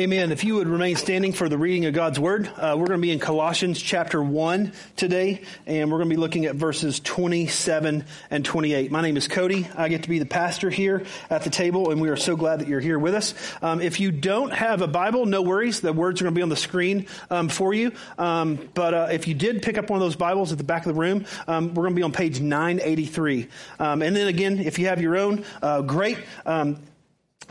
Amen. 0.00 0.32
If 0.32 0.44
you 0.44 0.54
would 0.54 0.66
remain 0.66 0.96
standing 0.96 1.34
for 1.34 1.50
the 1.50 1.58
reading 1.58 1.84
of 1.84 1.92
God's 1.92 2.18
Word, 2.18 2.46
uh, 2.56 2.74
we're 2.78 2.86
going 2.86 2.98
to 3.00 3.06
be 3.06 3.10
in 3.10 3.18
Colossians 3.18 3.78
chapter 3.78 4.22
1 4.22 4.72
today, 4.96 5.42
and 5.66 5.90
we're 5.90 5.98
going 5.98 6.08
to 6.08 6.14
be 6.14 6.18
looking 6.18 6.46
at 6.46 6.54
verses 6.54 7.00
27 7.00 8.06
and 8.30 8.42
28. 8.42 8.90
My 8.90 9.02
name 9.02 9.18
is 9.18 9.28
Cody. 9.28 9.68
I 9.76 9.90
get 9.90 10.04
to 10.04 10.08
be 10.08 10.18
the 10.18 10.24
pastor 10.24 10.70
here 10.70 11.04
at 11.28 11.44
the 11.44 11.50
table, 11.50 11.90
and 11.90 12.00
we 12.00 12.08
are 12.08 12.16
so 12.16 12.34
glad 12.34 12.60
that 12.60 12.68
you're 12.68 12.80
here 12.80 12.98
with 12.98 13.14
us. 13.14 13.34
Um, 13.60 13.82
if 13.82 14.00
you 14.00 14.10
don't 14.10 14.54
have 14.54 14.80
a 14.80 14.88
Bible, 14.88 15.26
no 15.26 15.42
worries. 15.42 15.82
The 15.82 15.92
words 15.92 16.22
are 16.22 16.24
going 16.24 16.34
to 16.34 16.38
be 16.38 16.42
on 16.42 16.48
the 16.48 16.56
screen 16.56 17.04
um, 17.28 17.50
for 17.50 17.74
you. 17.74 17.92
Um, 18.16 18.70
but 18.72 18.94
uh, 18.94 19.08
if 19.12 19.28
you 19.28 19.34
did 19.34 19.60
pick 19.60 19.76
up 19.76 19.90
one 19.90 19.98
of 19.98 20.06
those 20.06 20.16
Bibles 20.16 20.50
at 20.50 20.56
the 20.56 20.64
back 20.64 20.86
of 20.86 20.94
the 20.94 20.98
room, 20.98 21.26
um, 21.46 21.74
we're 21.74 21.82
going 21.82 21.94
to 21.94 21.98
be 21.98 22.04
on 22.04 22.12
page 22.12 22.40
983. 22.40 23.48
Um, 23.78 24.00
and 24.00 24.16
then 24.16 24.28
again, 24.28 24.60
if 24.60 24.78
you 24.78 24.86
have 24.86 25.02
your 25.02 25.18
own, 25.18 25.44
uh, 25.60 25.82
great. 25.82 26.16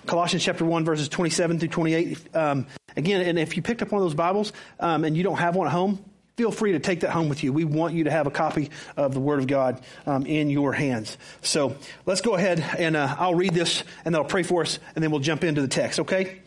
Colossians 0.05 0.43
chapter 0.43 0.65
1 0.65 0.85
verses 0.85 1.09
27 1.09 1.59
through 1.59 1.69
28. 1.69 2.35
Um, 2.35 2.67
again, 2.95 3.21
and 3.21 3.37
if 3.37 3.55
you 3.55 3.61
picked 3.61 3.81
up 3.81 3.91
one 3.91 4.01
of 4.01 4.05
those 4.05 4.15
Bibles 4.15 4.53
um, 4.79 5.03
and 5.03 5.15
you 5.15 5.23
don't 5.23 5.37
have 5.37 5.55
one 5.55 5.67
at 5.67 5.73
home, 5.73 6.03
feel 6.37 6.51
free 6.51 6.71
to 6.71 6.79
take 6.79 7.01
that 7.01 7.09
home 7.09 7.27
with 7.27 7.43
you. 7.43 7.51
We 7.51 7.65
want 7.65 7.93
you 7.93 8.05
to 8.05 8.11
have 8.11 8.25
a 8.25 8.31
copy 8.31 8.69
of 8.95 9.13
the 9.13 9.19
Word 9.19 9.39
of 9.39 9.47
God 9.47 9.81
um, 10.05 10.25
in 10.25 10.49
your 10.49 10.71
hands. 10.71 11.17
So 11.41 11.75
let's 12.05 12.21
go 12.21 12.35
ahead 12.35 12.59
and 12.77 12.95
uh, 12.95 13.15
I'll 13.19 13.35
read 13.35 13.53
this 13.53 13.83
and 14.05 14.15
then 14.15 14.21
I'll 14.21 14.27
pray 14.27 14.43
for 14.43 14.61
us 14.61 14.79
and 14.95 15.03
then 15.03 15.11
we'll 15.11 15.19
jump 15.19 15.43
into 15.43 15.61
the 15.61 15.67
text, 15.67 15.99
okay? 15.99 16.39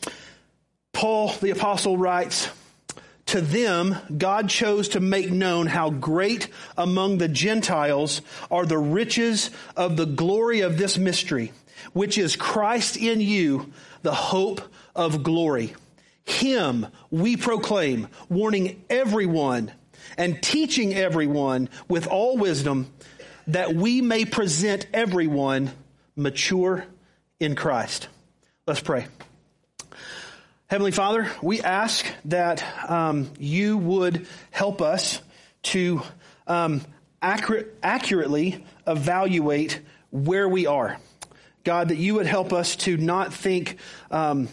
Paul 0.93 1.29
the 1.41 1.51
Apostle 1.51 1.99
writes, 1.99 2.49
to 3.27 3.41
them, 3.41 3.97
God 4.17 4.49
chose 4.49 4.91
to 4.91 5.01
make 5.01 5.31
known 5.31 5.67
how 5.67 5.91
great 5.91 6.49
among 6.77 7.19
the 7.19 7.29
Gentiles 7.29 8.21
are 8.51 8.67
the 8.67 8.79
riches 8.79 9.51
of 9.77 9.97
the 9.97 10.07
glory 10.07 10.61
of 10.61 10.77
this 10.77 10.99
mystery 10.99 11.53
which 11.93 12.19
is 12.19 12.37
Christ 12.37 12.97
in 12.97 13.21
you, 13.21 13.73
the 14.03 14.15
hope 14.15 14.61
of 14.95 15.23
glory. 15.23 15.75
Him 16.25 16.87
we 17.11 17.37
proclaim, 17.37 18.09
warning 18.29 18.85
everyone 18.89 19.73
and 20.17 20.43
teaching 20.43 20.95
everyone 20.95 21.69
with 21.89 22.07
all 22.07 22.37
wisdom 22.37 22.93
that 23.49 23.75
we 23.75 24.01
may 24.01 24.25
present 24.25 24.87
everyone 24.93 25.73
mature 26.17 26.85
in 27.41 27.55
Christ. 27.55 28.09
Let's 28.67 28.81
pray. 28.81 29.07
Heavenly 30.69 30.93
Father, 30.93 31.31
we 31.43 31.61
ask 31.61 32.07
that 32.27 32.65
um, 32.89 33.31
you 33.39 33.77
would 33.77 34.27
help 34.51 34.81
us 34.81 35.21
to 35.65 36.03
um, 36.47 36.83
accurate, 37.21 37.77
accurately 37.83 38.65
evaluate 38.87 39.81
where 40.11 40.49
we 40.49 40.67
are. 40.67 40.99
God, 41.65 41.89
that 41.89 41.99
you 41.99 42.15
would 42.15 42.27
help 42.27 42.53
us 42.53 42.77
to 42.77 42.97
not 42.97 43.33
think 43.33 43.79
um, 44.11 44.49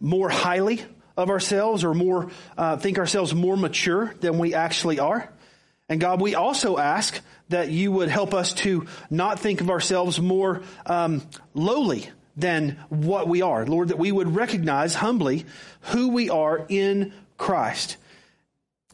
more 0.00 0.28
highly 0.28 0.84
of 1.16 1.30
ourselves 1.30 1.84
or 1.84 1.94
more 1.94 2.30
uh, 2.56 2.76
think 2.76 2.98
ourselves 2.98 3.34
more 3.34 3.56
mature 3.56 4.14
than 4.20 4.38
we 4.38 4.54
actually 4.54 4.98
are. 4.98 5.30
And 5.88 6.00
God, 6.00 6.20
we 6.20 6.34
also 6.34 6.78
ask 6.78 7.20
that 7.48 7.70
you 7.70 7.92
would 7.92 8.08
help 8.08 8.34
us 8.34 8.52
to 8.54 8.86
not 9.10 9.38
think 9.38 9.60
of 9.60 9.70
ourselves 9.70 10.20
more 10.20 10.62
um, 10.86 11.22
lowly 11.54 12.08
than 12.36 12.78
what 12.88 13.28
we 13.28 13.42
are. 13.42 13.66
Lord, 13.66 13.88
that 13.88 13.98
we 13.98 14.10
would 14.10 14.34
recognize 14.34 14.94
humbly 14.94 15.44
who 15.80 16.08
we 16.08 16.30
are 16.30 16.64
in 16.68 17.12
Christ. 17.36 17.98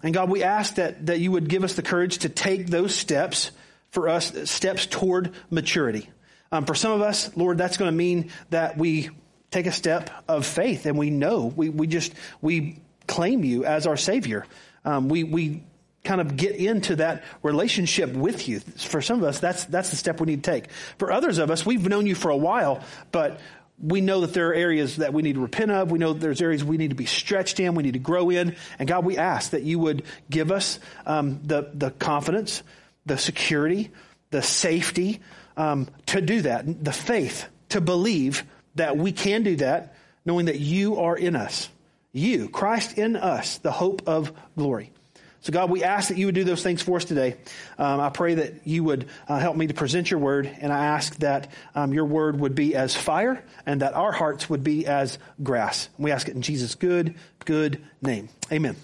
And 0.03 0.15
God, 0.15 0.31
we 0.31 0.43
ask 0.43 0.77
that, 0.77 1.07
that 1.07 1.21
you 1.21 1.33
would 1.33 1.49
give 1.49 1.65
us 1.65 1.75
the 1.75 1.83
courage 1.83 2.19
to 2.19 2.29
take 2.29 2.67
those 2.67 2.95
steps 2.95 3.51
for 3.91 4.09
us, 4.09 4.51
steps 4.51 4.87
toward 4.87 5.33
maturity. 5.51 6.09
Um, 6.51 6.65
for 6.65 6.75
some 6.75 6.93
of 6.93 7.03
us, 7.03 7.37
Lord, 7.37 7.59
that's 7.59 7.77
going 7.77 7.91
to 7.91 7.97
mean 7.97 8.31
that 8.51 8.79
we 8.79 9.11
take 9.51 9.67
a 9.67 9.73
step 9.73 10.11
of 10.29 10.47
faith 10.47 10.87
and 10.87 10.99
we 10.99 11.11
know 11.11 11.47
we, 11.47 11.69
we 11.69 11.87
just 11.87 12.13
we 12.41 12.81
claim 13.07 13.45
you 13.45 13.65
as 13.65 13.87
our 13.87 13.97
Savior. 13.97 14.47
Um, 14.85 15.09
we 15.09 15.25
we 15.25 15.63
kind 16.05 16.21
of 16.21 16.37
get 16.37 16.57
into 16.57 16.97
that 16.97 17.25
relationship 17.43 18.13
with 18.13 18.49
you. 18.49 18.61
For 18.61 19.03
some 19.03 19.19
of 19.19 19.25
us, 19.25 19.41
that's 19.41 19.65
that's 19.65 19.91
the 19.91 19.97
step 19.97 20.21
we 20.21 20.27
need 20.27 20.45
to 20.45 20.51
take. 20.51 20.71
For 20.99 21.13
others 21.13 21.39
of 21.39 21.51
us, 21.51 21.67
we've 21.67 21.87
known 21.87 22.07
you 22.07 22.15
for 22.15 22.31
a 22.31 22.37
while, 22.37 22.83
but 23.13 23.41
we 23.81 24.01
know 24.01 24.23
that 24.23 24.33
there 24.33 24.49
are 24.49 24.55
areas 24.55 24.97
that 24.97 25.13
we 25.13 25.23
need 25.23 25.35
to 25.35 25.41
repent 25.41 25.71
of. 25.71 25.91
We 25.91 25.99
know 25.99 26.13
there's 26.13 26.43
areas 26.43 26.65
we 26.65 26.79
need 26.79 26.91
to 26.91 26.97
be 26.97 27.07
stretched 27.07 27.61
in. 27.61 27.75
We 27.75 27.85
need 27.85 27.93
to 27.93 28.01
grow 28.01 28.31
in. 28.31 28.57
And 28.79 28.89
God, 28.89 29.05
we 29.05 29.17
ask 29.17 29.51
that 29.51 29.63
you 29.63 29.79
would 29.79 30.03
give 30.29 30.51
us 30.51 30.81
um, 31.07 31.41
the 31.45 31.71
the 31.75 31.91
confidence, 31.91 32.63
the 33.07 33.19
security, 33.19 33.91
the 34.31 34.43
safety, 34.43 35.21
um, 35.59 35.89
to 36.07 36.23
do 36.23 36.43
that, 36.43 36.83
the 36.83 36.93
faith 36.93 37.47
to 37.71 37.83
believe 37.83 38.45
that 38.77 38.97
we 38.97 39.13
can 39.13 39.43
do 39.43 39.57
that, 39.57 39.95
knowing 40.25 40.47
that 40.47 40.59
you 40.59 40.99
are 41.01 41.17
in 41.17 41.37
us. 41.37 41.69
You, 42.13 42.49
Christ 42.49 42.97
in 42.97 43.17
us, 43.17 43.59
the 43.59 43.73
hope 43.73 44.03
of 44.07 44.33
glory. 44.57 44.93
So, 45.41 45.53
God, 45.53 45.71
we 45.71 45.85
ask 45.85 46.09
that 46.09 46.17
you 46.17 46.27
would 46.27 46.35
do 46.35 46.45
those 46.45 46.63
things 46.63 46.83
for 46.83 46.97
us 46.97 47.05
today. 47.05 47.37
Um, 47.77 48.01
I 48.01 48.09
pray 48.09 48.35
that 48.35 48.67
you 48.67 48.83
would 48.85 49.09
uh, 49.29 49.39
help 49.39 49.57
me 49.57 49.67
to 49.67 49.75
present 49.75 50.11
your 50.11 50.21
word, 50.21 50.51
and 50.61 50.73
I 50.73 50.87
ask 50.87 51.17
that 51.19 51.51
um, 51.75 51.93
your 51.93 52.07
word 52.07 52.41
would 52.41 52.55
be 52.55 52.75
as 52.75 52.97
fire 52.97 53.45
and 53.67 53.83
that 53.83 53.95
our 53.95 54.13
hearts 54.13 54.49
would 54.49 54.65
be 54.65 54.87
as 54.87 55.19
grass. 55.43 55.89
We 55.99 56.11
ask 56.11 56.29
it 56.29 56.35
in 56.35 56.43
Jesus' 56.43 56.75
good, 56.75 57.15
good 57.45 57.83
name. 58.03 58.29
Amen. 58.51 58.77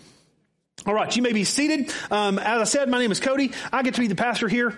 All 0.86 0.94
right, 0.94 1.14
you 1.14 1.22
may 1.22 1.32
be 1.32 1.44
seated. 1.44 1.92
Um, 2.10 2.38
as 2.38 2.60
I 2.60 2.64
said, 2.64 2.88
my 2.88 2.98
name 2.98 3.10
is 3.10 3.20
Cody. 3.20 3.52
I 3.72 3.82
get 3.82 3.94
to 3.94 4.00
be 4.00 4.06
the 4.06 4.14
pastor 4.14 4.48
here 4.48 4.76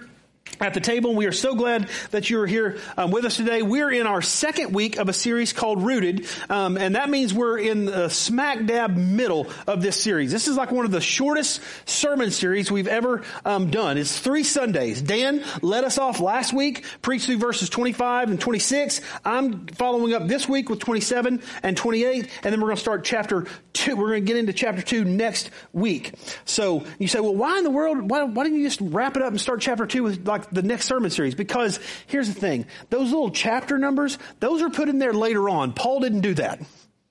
at 0.60 0.74
the 0.74 0.80
table. 0.80 1.14
We 1.14 1.26
are 1.26 1.32
so 1.32 1.54
glad 1.54 1.88
that 2.10 2.30
you're 2.30 2.46
here 2.46 2.78
um, 2.96 3.10
with 3.10 3.24
us 3.24 3.36
today. 3.36 3.62
We're 3.62 3.90
in 3.90 4.06
our 4.06 4.22
second 4.22 4.74
week 4.74 4.96
of 4.96 5.08
a 5.08 5.12
series 5.12 5.52
called 5.52 5.82
Rooted, 5.82 6.26
um, 6.48 6.78
and 6.78 6.94
that 6.94 7.10
means 7.10 7.34
we're 7.34 7.58
in 7.58 7.86
the 7.86 8.08
smack 8.08 8.64
dab 8.64 8.96
middle 8.96 9.48
of 9.66 9.82
this 9.82 10.00
series. 10.00 10.32
This 10.32 10.48
is 10.48 10.56
like 10.56 10.70
one 10.70 10.84
of 10.84 10.90
the 10.90 11.00
shortest 11.00 11.60
sermon 11.84 12.30
series 12.30 12.70
we've 12.70 12.88
ever 12.88 13.22
um, 13.44 13.70
done. 13.70 13.98
It's 13.98 14.18
three 14.18 14.44
Sundays. 14.44 15.02
Dan 15.02 15.44
led 15.62 15.84
us 15.84 15.98
off 15.98 16.20
last 16.20 16.52
week, 16.52 16.84
preached 17.02 17.26
through 17.26 17.38
verses 17.38 17.68
25 17.68 18.30
and 18.30 18.40
26. 18.40 19.00
I'm 19.24 19.66
following 19.66 20.14
up 20.14 20.26
this 20.26 20.48
week 20.48 20.70
with 20.70 20.78
27 20.78 21.42
and 21.62 21.76
28, 21.76 22.30
and 22.42 22.52
then 22.52 22.60
we're 22.60 22.68
going 22.68 22.76
to 22.76 22.82
start 22.82 23.04
chapter 23.04 23.46
two. 23.72 23.96
We're 23.96 24.08
going 24.08 24.24
to 24.24 24.26
get 24.26 24.36
into 24.36 24.52
chapter 24.52 24.82
two 24.82 25.04
next 25.04 25.50
week. 25.72 26.14
So 26.44 26.86
you 26.98 27.08
say, 27.08 27.20
well, 27.20 27.34
why 27.34 27.58
in 27.58 27.64
the 27.64 27.70
world? 27.70 28.08
Why, 28.10 28.24
why 28.24 28.44
didn't 28.44 28.58
you 28.58 28.66
just 28.66 28.80
wrap 28.80 29.16
it 29.16 29.22
up 29.22 29.30
and 29.30 29.40
start 29.40 29.60
chapter 29.60 29.86
two 29.86 30.02
with 30.02 30.26
like 30.26 30.35
the 30.38 30.62
next 30.62 30.86
sermon 30.86 31.10
series 31.10 31.34
because 31.34 31.80
here's 32.06 32.28
the 32.28 32.40
thing. 32.40 32.66
Those 32.90 33.10
little 33.10 33.30
chapter 33.30 33.78
numbers, 33.78 34.18
those 34.40 34.62
are 34.62 34.70
put 34.70 34.88
in 34.88 34.98
there 34.98 35.12
later 35.12 35.48
on. 35.48 35.72
Paul 35.72 36.00
didn't 36.00 36.20
do 36.20 36.34
that. 36.34 36.60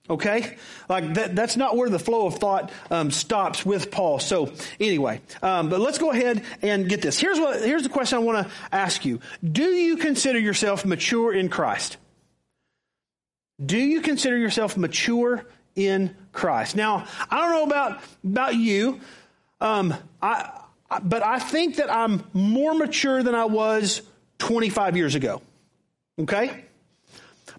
Okay? 0.09 0.58
Like 0.88 1.16
that, 1.16 1.35
that's 1.35 1.58
not 1.58 1.75
where 1.75 1.90
the 1.90 2.00
flow 2.00 2.28
of 2.28 2.35
thought 2.35 2.72
um, 2.91 3.09
stops 3.09 3.66
with 3.66 3.90
Paul. 3.90 4.19
So 4.19 4.53
anyway, 4.80 5.22
um, 5.41 5.69
but 5.69 5.80
let's 5.80 5.97
go 5.97 6.12
ahead 6.12 6.44
and 6.62 6.88
get 6.88 7.02
this. 7.02 7.19
Here's 7.19 7.40
what, 7.40 7.62
here's 7.62 7.84
the 7.84 7.90
question 7.90 8.18
I 8.18 8.22
want 8.22 8.47
to 8.47 8.53
ask 8.72 9.03
you. 9.03 9.19
Do 9.44 9.64
you 9.64 9.97
consider 9.97 10.38
yourself 10.38 10.85
mature 10.85 11.34
in 11.34 11.50
Christ? 11.50 11.97
Do 13.64 13.78
you 13.78 14.02
consider 14.02 14.38
yourself 14.38 14.78
mature 14.78 15.46
in 15.75 16.16
Christ? 16.34 16.75
Now, 16.75 17.08
I 17.31 17.41
don't 17.41 17.52
know 17.52 17.64
about, 17.64 18.02
about 18.24 18.56
you. 18.56 19.00
Um, 19.59 19.94
I, 20.22 20.62
but 21.03 21.23
I 21.23 21.40
think 21.40 21.78
that 21.78 21.91
I'm 21.91 22.23
more 22.34 22.73
mature 22.73 23.23
than 23.23 23.35
I 23.35 23.46
was 23.46 24.01
25 24.40 24.97
years 24.97 25.16
ago. 25.16 25.41
Okay? 26.19 26.66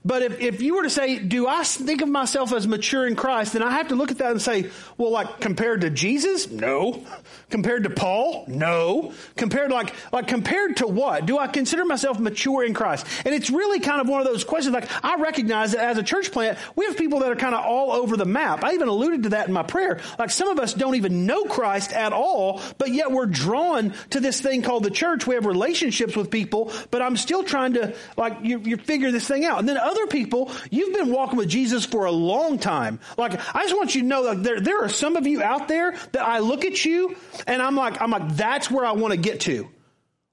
But 0.07 0.23
if, 0.23 0.41
if 0.41 0.63
you 0.63 0.77
were 0.77 0.85
to 0.85 0.91
say, 0.91 1.19
do 1.19 1.49
I 1.49 1.65
think 1.65 2.01
of 2.01 2.09
myself 2.09 2.53
as 2.53 2.65
mature 2.65 3.09
in 3.09 3.17
Christ, 3.17 3.55
then 3.55 3.63
I 3.63 3.73
have 3.73 3.89
to 3.89 3.97
look 3.97 4.13
at 4.13 4.19
that 4.19 4.31
and 4.31 4.41
say, 4.41 4.71
well, 4.97 5.11
like 5.11 5.41
compared 5.41 5.81
to 5.81 5.91
Jesus? 5.91 6.49
No. 6.49 7.05
Compared 7.51 7.83
to 7.83 7.91
Paul? 7.91 8.45
No. 8.47 9.13
Compared 9.35 9.73
like, 9.73 9.93
like 10.13 10.29
compared 10.29 10.77
to 10.77 10.87
what? 10.87 11.27
Do 11.27 11.39
I 11.39 11.49
consider 11.49 11.85
myself 11.85 12.21
mature 12.21 12.63
in 12.63 12.73
Christ? 12.73 13.05
And 13.25 13.35
it's 13.35 13.51
really 13.51 13.81
kind 13.81 14.01
of 14.01 14.09
one 14.09 14.21
of 14.21 14.29
those 14.29 14.45
questions. 14.45 14.73
Like 14.73 14.89
I 15.05 15.17
recognize 15.17 15.73
that 15.73 15.81
as 15.81 15.99
a 15.99 16.05
church 16.05 16.31
plant, 16.31 16.57
we 16.77 16.87
have 16.87 16.97
people 16.97 17.19
that 17.21 17.33
are 17.33 17.37
kind 17.37 17.57
of 17.57 17.65
all 17.65 17.91
over 17.91 18.17
the 18.17 18.25
map. 18.25 18.63
I 18.63 18.75
even 18.75 18.87
alluded 18.87 19.25
to 19.25 19.29
that 19.31 19.49
in 19.49 19.53
my 19.53 19.65
prayer. 19.65 19.99
Like 20.21 20.31
some 20.31 20.49
of 20.49 20.61
us 20.61 20.73
don't 20.73 20.95
even 20.95 21.27
know 21.27 21.47
Christ 21.47 21.93
at 21.93 22.13
all, 22.13 22.61
but 22.79 22.93
yet 22.93 23.11
we're 23.11 23.27
drawn 23.27 23.93
to 24.11 24.21
this 24.21 24.41
thing 24.41 24.63
called 24.63 24.85
the 24.85 24.91
church. 24.91 25.27
We 25.27 25.35
have 25.35 25.47
relationships 25.47 26.15
with 26.15 26.31
people, 26.31 26.71
but 26.93 27.03
I'm 27.03 27.17
still 27.17 27.43
trying 27.43 27.73
to 27.73 27.93
like 28.17 28.39
you, 28.45 28.61
you 28.61 28.77
figure 28.77 29.11
this 29.11 29.27
thing 29.27 29.45
out. 29.45 29.59
And 29.59 29.69
then 29.69 29.77
other 29.77 29.96
people, 30.07 30.51
you've 30.71 30.95
been 30.95 31.11
walking 31.11 31.39
with 31.39 31.49
Jesus 31.49 31.87
for 31.87 32.05
a 32.05 32.13
long 32.13 32.59
time. 32.59 33.01
Like, 33.17 33.33
I 33.55 33.63
just 33.63 33.77
want 33.77 33.95
you 33.95 34.03
to 34.03 34.07
know 34.07 34.35
that 34.35 34.43
there, 34.43 34.61
there 34.61 34.85
are 34.85 34.89
some 34.89 35.17
of 35.17 35.27
you 35.27 35.43
out 35.43 35.69
there 35.69 35.93
that 36.13 36.23
I 36.23 36.41
look 36.41 36.65
at 36.65 36.85
you 36.85 37.17
and 37.47 37.63
I'm 37.63 37.77
like, 37.77 38.01
I'm 38.03 38.11
like, 38.11 38.37
that's 38.37 38.71
where 38.71 38.85
I 38.85 38.93
want 38.93 39.13
to 39.13 39.19
get 39.19 39.41
to. 39.43 39.69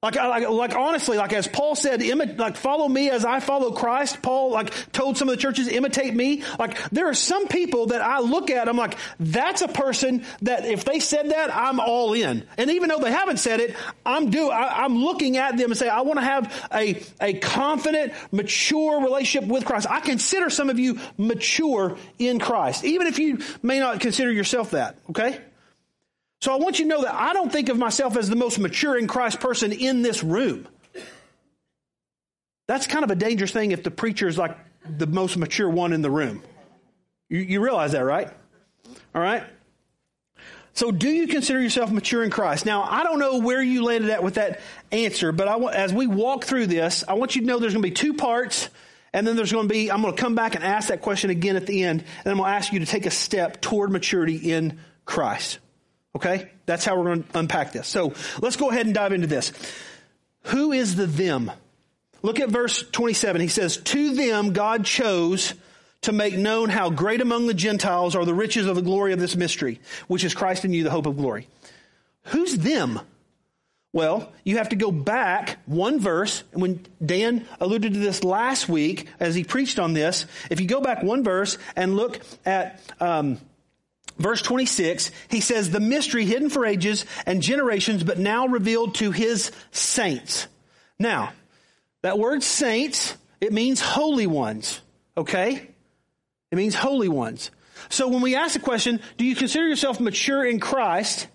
Like, 0.04 0.16
like, 0.16 0.50
like 0.50 0.76
honestly, 0.76 1.16
like 1.16 1.32
as 1.32 1.48
Paul 1.48 1.76
said, 1.76 2.02
imi- 2.02 2.38
like 2.38 2.58
follow 2.58 2.90
me 2.90 3.10
as 3.10 3.24
I 3.24 3.40
follow 3.40 3.72
Christ. 3.72 4.22
Paul 4.22 4.52
like 4.52 4.92
told 4.92 5.18
some 5.18 5.30
of 5.30 5.36
the 5.36 5.42
churches, 5.42 5.70
imitate 5.70 6.14
me. 6.14 6.44
Like 6.60 6.78
there 6.90 7.08
are 7.08 7.14
some 7.14 7.48
people 7.48 7.88
that 7.88 8.02
I 8.02 8.20
look 8.20 8.50
at, 8.50 8.68
I'm 8.68 8.76
like, 8.76 8.98
that's 9.18 9.62
a 9.62 9.70
person 9.70 10.26
that 10.42 10.66
if 10.66 10.84
they 10.84 11.00
said 11.00 11.32
that, 11.32 11.56
I'm 11.56 11.80
all 11.80 12.14
in. 12.14 12.46
And 12.58 12.70
even 12.70 12.90
though 12.90 13.00
they 13.00 13.14
haven't 13.14 13.38
said 13.38 13.62
it, 13.62 13.78
I'm 14.06 14.30
do, 14.30 14.50
I, 14.50 14.84
I'm 14.84 14.98
looking 14.98 15.38
at 15.38 15.56
them 15.56 15.72
and 15.72 15.78
say, 15.78 15.88
I 15.88 16.02
want 16.02 16.20
to 16.20 16.26
have 16.26 16.70
a, 16.74 17.02
a 17.22 17.34
confident, 17.36 18.12
mature 18.34 19.02
relationship 19.02 19.50
with 19.50 19.64
Christ. 19.64 19.88
I 19.90 20.02
consider 20.02 20.50
some 20.50 20.70
of 20.70 20.80
you 20.80 21.00
mature 21.18 21.96
in 22.20 22.40
Christ, 22.40 22.84
even 22.84 23.08
if 23.08 23.20
you 23.20 23.40
may 23.62 23.80
not 23.80 24.02
consider 24.02 24.34
yourself 24.34 24.72
that. 24.72 24.98
Okay. 25.12 25.40
So 26.44 26.51
I 26.51 26.57
want 26.57 26.78
you 26.78 26.84
to 26.84 26.90
know 26.90 27.04
that 27.04 27.16
I 27.16 27.31
don't 27.31 27.50
think 27.50 27.69
of 27.69 27.78
myself 27.78 28.18
as 28.18 28.28
the 28.28 28.36
most 28.36 28.60
mature 28.60 28.98
in 28.98 29.07
Christ 29.07 29.40
person 29.40 29.72
in 29.72 30.01
this 30.01 30.25
room. 30.25 30.68
That's 32.68 32.86
kind 32.86 33.06
of 33.06 33.12
a 33.12 33.16
dangerous 33.16 33.51
thing 33.51 33.72
if 33.72 33.81
the 33.81 33.92
preacher 33.92 34.28
is 34.28 34.38
like 34.38 34.57
the 34.86 35.07
most 35.07 35.38
mature 35.38 35.69
one 35.69 35.94
in 35.94 36.01
the 36.01 36.12
room. 36.12 36.44
You, 37.30 37.40
you 37.40 37.63
realize 37.63 37.94
that, 37.94 38.04
right? 38.04 38.30
All 39.16 39.22
right? 39.22 39.45
So, 40.74 40.92
do 40.92 41.07
you 41.07 41.28
consider 41.28 41.62
yourself 41.62 41.90
mature 41.92 42.25
in 42.25 42.30
Christ? 42.30 42.66
Now, 42.66 42.84
I 42.84 43.04
don't 43.04 43.19
know 43.19 43.38
where 43.38 43.63
you 43.63 43.86
landed 43.86 44.10
at 44.10 44.22
with 44.22 44.34
that 44.34 44.60
answer, 44.92 45.31
but 45.31 45.48
I, 45.48 45.56
as 45.72 45.94
we 45.94 46.07
walk 46.07 46.44
through 46.44 46.68
this, 46.68 47.06
I 47.07 47.13
want 47.13 47.38
you 47.38 47.44
to 47.44 47.48
know 47.48 47.60
there's 47.60 47.72
going 47.72 47.84
to 47.84 47.89
be 47.89 47.96
two 47.96 48.16
parts, 48.16 48.68
and 49.13 49.25
then 49.25 49.38
there's 49.38 49.54
going 49.54 49.69
to 49.69 49.74
be, 49.74 49.89
I'm 49.89 50.01
going 50.01 50.13
to 50.13 50.22
come 50.22 50.36
back 50.36 50.56
and 50.56 50.63
ask 50.66 50.89
that 50.89 51.01
question 51.01 51.30
again 51.30 51.56
at 51.56 51.68
the 51.68 51.86
end, 51.86 52.01
and 52.01 52.31
I'm 52.31 52.38
going 52.38 52.51
to 52.51 52.57
ask 52.57 52.74
you 52.74 52.80
to 52.80 52.86
take 52.86 53.06
a 53.06 53.12
step 53.12 53.62
toward 53.62 53.92
maturity 53.92 54.51
in 54.51 54.78
Christ. 55.06 55.60
Okay? 56.15 56.50
That's 56.65 56.86
how 56.86 56.98
we're 56.98 57.06
going 57.06 57.24
to 57.24 57.39
unpack 57.39 57.74
this. 57.74 57.88
So 57.88 58.13
let's 58.42 58.56
go 58.56 58.69
ahead 58.69 58.86
and 58.86 58.95
dive 58.95 59.13
into 59.13 59.27
this. 59.27 59.51
Who 60.45 60.71
is 60.71 60.95
the 60.95 61.06
them? 61.07 61.51
Look 62.21 62.39
at 62.39 62.50
verse 62.50 62.83
27. 62.92 63.42
He 63.42 63.48
says, 63.48 63.77
To 63.77 64.15
them 64.15 64.54
God 64.54 64.86
chose 64.86 65.54
to 66.01 66.12
make 66.12 66.36
known 66.36 66.69
how 66.69 66.89
great 66.89 67.21
among 67.21 67.48
the 67.48 67.54
Gentiles 67.54 68.15
are 68.15 68.25
the 68.25 68.33
riches 68.33 68.68
of 68.68 68.75
the 68.75 68.81
glory 68.81 69.13
of 69.13 69.19
this 69.19 69.36
mystery, 69.36 69.80
which 70.07 70.24
is 70.24 70.33
Christ 70.33 70.65
in 70.65 70.74
you, 70.74 70.83
the 70.83 70.92
hope 70.92 71.06
of 71.06 71.18
glory. 71.18 71.48
Who's 72.25 72.57
them? 72.57 73.00
Well, 73.94 74.31
you 74.44 74.57
have 74.57 74.69
to 74.69 74.75
go 74.75 74.92
back 74.92 75.60
one 75.65 76.00
verse. 76.00 76.44
And 76.51 76.62
when 76.62 76.86
Dan 77.06 77.48
alluded 77.60 77.94
to 77.94 78.00
this 78.00 78.24
last 78.24 78.68
week 78.68 79.07
as 79.19 79.36
he 79.36 79.44
preached 79.44 79.77
on 79.77 79.94
this, 79.94 80.25
if 80.50 80.60
you 80.60 80.68
go 80.68 80.81
back 80.81 81.04
one 81.04 81.24
verse 81.24 81.57
and 81.75 81.95
look 81.95 82.19
at 82.45 82.81
um, 83.00 83.38
verse 84.18 84.42
26, 84.42 85.12
he 85.30 85.42
says, 85.42 85.69
the 85.69 85.80
mystery 85.80 86.25
hidden 86.25 86.50
for 86.50 86.65
ages 86.65 87.06
and 87.25 87.42
generations, 87.42 88.04
but 88.04 88.19
now 88.19 88.48
revealed 88.48 88.95
to 88.95 89.12
his 89.12 89.51
saints. 89.71 90.48
Now, 91.00 91.33
that 92.01 92.19
word 92.19 92.44
saints, 92.44 93.15
it 93.42 93.54
means 93.54 93.81
holy 93.81 94.27
ones. 94.27 94.81
Okay? 95.18 95.69
It 96.51 96.56
means 96.56 96.75
holy 96.75 97.10
ones. 97.10 97.51
So 97.89 98.07
when 98.07 98.21
we 98.21 98.36
ask 98.36 98.54
the 98.54 98.60
question, 98.60 99.01
do 99.18 99.25
you 99.25 99.36
consider 99.36 99.68
yourself 99.68 100.00
mature 100.00 100.45
in 100.45 100.60
Christ? 100.60 101.27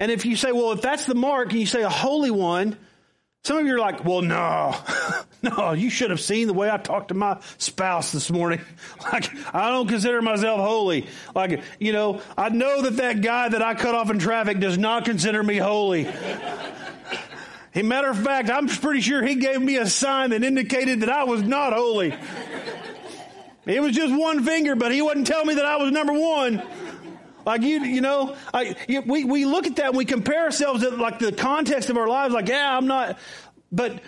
And 0.00 0.10
if 0.10 0.26
you 0.26 0.36
say, 0.36 0.52
well, 0.52 0.72
if 0.72 0.82
that's 0.82 1.06
the 1.06 1.14
mark 1.14 1.50
and 1.50 1.60
you 1.60 1.66
say 1.66 1.82
a 1.82 1.88
holy 1.88 2.30
one, 2.30 2.76
some 3.44 3.58
of 3.58 3.66
you 3.66 3.74
are 3.74 3.78
like, 3.78 4.04
well, 4.04 4.22
no, 4.22 4.74
no, 5.58 5.72
you 5.72 5.90
should 5.90 6.10
have 6.10 6.20
seen 6.20 6.46
the 6.46 6.54
way 6.54 6.70
I 6.70 6.78
talked 6.78 7.08
to 7.08 7.14
my 7.14 7.38
spouse 7.58 8.12
this 8.12 8.30
morning. 8.30 8.60
Like, 9.12 9.30
I 9.54 9.68
don't 9.68 9.86
consider 9.86 10.22
myself 10.22 10.60
holy. 10.60 11.06
Like, 11.34 11.62
you 11.78 11.92
know, 11.92 12.22
I 12.38 12.48
know 12.48 12.82
that 12.82 12.96
that 12.96 13.20
guy 13.20 13.50
that 13.50 13.60
I 13.60 13.74
cut 13.74 13.94
off 13.94 14.10
in 14.10 14.18
traffic 14.18 14.60
does 14.60 14.78
not 14.78 15.04
consider 15.04 15.42
me 15.42 15.58
holy. 15.58 16.06
As 17.74 17.82
matter 17.82 18.08
of 18.08 18.18
fact, 18.18 18.48
I'm 18.50 18.66
pretty 18.66 19.02
sure 19.02 19.22
he 19.22 19.34
gave 19.34 19.60
me 19.60 19.76
a 19.76 19.86
sign 19.86 20.30
that 20.30 20.42
indicated 20.42 21.00
that 21.00 21.10
I 21.10 21.24
was 21.24 21.42
not 21.42 21.74
holy. 21.74 22.16
It 23.66 23.82
was 23.82 23.94
just 23.94 24.14
one 24.14 24.42
finger, 24.42 24.74
but 24.74 24.90
he 24.90 25.02
wouldn't 25.02 25.26
tell 25.26 25.44
me 25.44 25.54
that 25.54 25.66
I 25.66 25.76
was 25.76 25.92
number 25.92 26.12
one. 26.12 26.62
Like 27.44 27.62
you, 27.62 27.82
you 27.82 28.00
know, 28.00 28.36
I, 28.54 28.74
we, 29.04 29.24
we 29.24 29.44
look 29.44 29.66
at 29.66 29.76
that 29.76 29.88
and 29.88 29.96
we 29.96 30.06
compare 30.06 30.44
ourselves 30.44 30.82
to 30.82 30.90
like 30.90 31.18
the 31.18 31.32
context 31.32 31.90
of 31.90 31.98
our 31.98 32.08
lives, 32.08 32.32
like, 32.32 32.48
yeah, 32.48 32.76
I'm 32.76 32.86
not, 32.86 33.18
but 33.70 34.00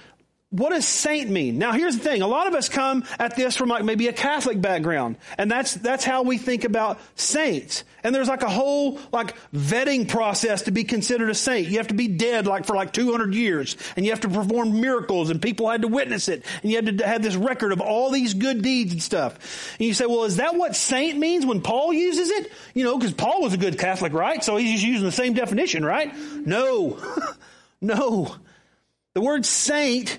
what 0.56 0.70
does 0.70 0.86
saint 0.86 1.28
mean? 1.28 1.58
Now 1.58 1.72
here's 1.72 1.96
the 1.96 2.02
thing. 2.02 2.22
A 2.22 2.26
lot 2.26 2.46
of 2.46 2.54
us 2.54 2.68
come 2.68 3.04
at 3.18 3.36
this 3.36 3.56
from 3.56 3.68
like 3.68 3.84
maybe 3.84 4.08
a 4.08 4.12
Catholic 4.12 4.60
background. 4.60 5.16
And 5.36 5.50
that's, 5.50 5.74
that's 5.74 6.04
how 6.04 6.22
we 6.22 6.38
think 6.38 6.64
about 6.64 6.98
saints. 7.14 7.84
And 8.02 8.14
there's 8.14 8.28
like 8.28 8.42
a 8.42 8.48
whole 8.48 8.98
like 9.12 9.34
vetting 9.52 10.08
process 10.08 10.62
to 10.62 10.70
be 10.70 10.84
considered 10.84 11.28
a 11.28 11.34
saint. 11.34 11.68
You 11.68 11.78
have 11.78 11.88
to 11.88 11.94
be 11.94 12.08
dead 12.08 12.46
like 12.46 12.64
for 12.64 12.74
like 12.74 12.92
200 12.92 13.34
years 13.34 13.76
and 13.96 14.06
you 14.06 14.12
have 14.12 14.20
to 14.20 14.28
perform 14.28 14.80
miracles 14.80 15.28
and 15.28 15.42
people 15.42 15.68
had 15.68 15.82
to 15.82 15.88
witness 15.88 16.28
it 16.28 16.44
and 16.62 16.70
you 16.70 16.76
had 16.76 16.98
to 16.98 17.06
have 17.06 17.22
this 17.22 17.36
record 17.36 17.72
of 17.72 17.80
all 17.80 18.10
these 18.10 18.32
good 18.32 18.62
deeds 18.62 18.92
and 18.92 19.02
stuff. 19.02 19.74
And 19.78 19.86
you 19.86 19.92
say, 19.92 20.06
well, 20.06 20.24
is 20.24 20.36
that 20.36 20.54
what 20.54 20.74
saint 20.74 21.18
means 21.18 21.44
when 21.44 21.60
Paul 21.60 21.92
uses 21.92 22.30
it? 22.30 22.52
You 22.74 22.84
know, 22.84 22.96
because 22.96 23.12
Paul 23.12 23.42
was 23.42 23.52
a 23.52 23.58
good 23.58 23.78
Catholic, 23.78 24.12
right? 24.12 24.42
So 24.42 24.56
he's 24.56 24.72
just 24.72 24.84
using 24.84 25.04
the 25.04 25.12
same 25.12 25.34
definition, 25.34 25.84
right? 25.84 26.16
No. 26.46 26.98
no. 27.80 28.34
The 29.14 29.20
word 29.20 29.44
saint 29.44 30.18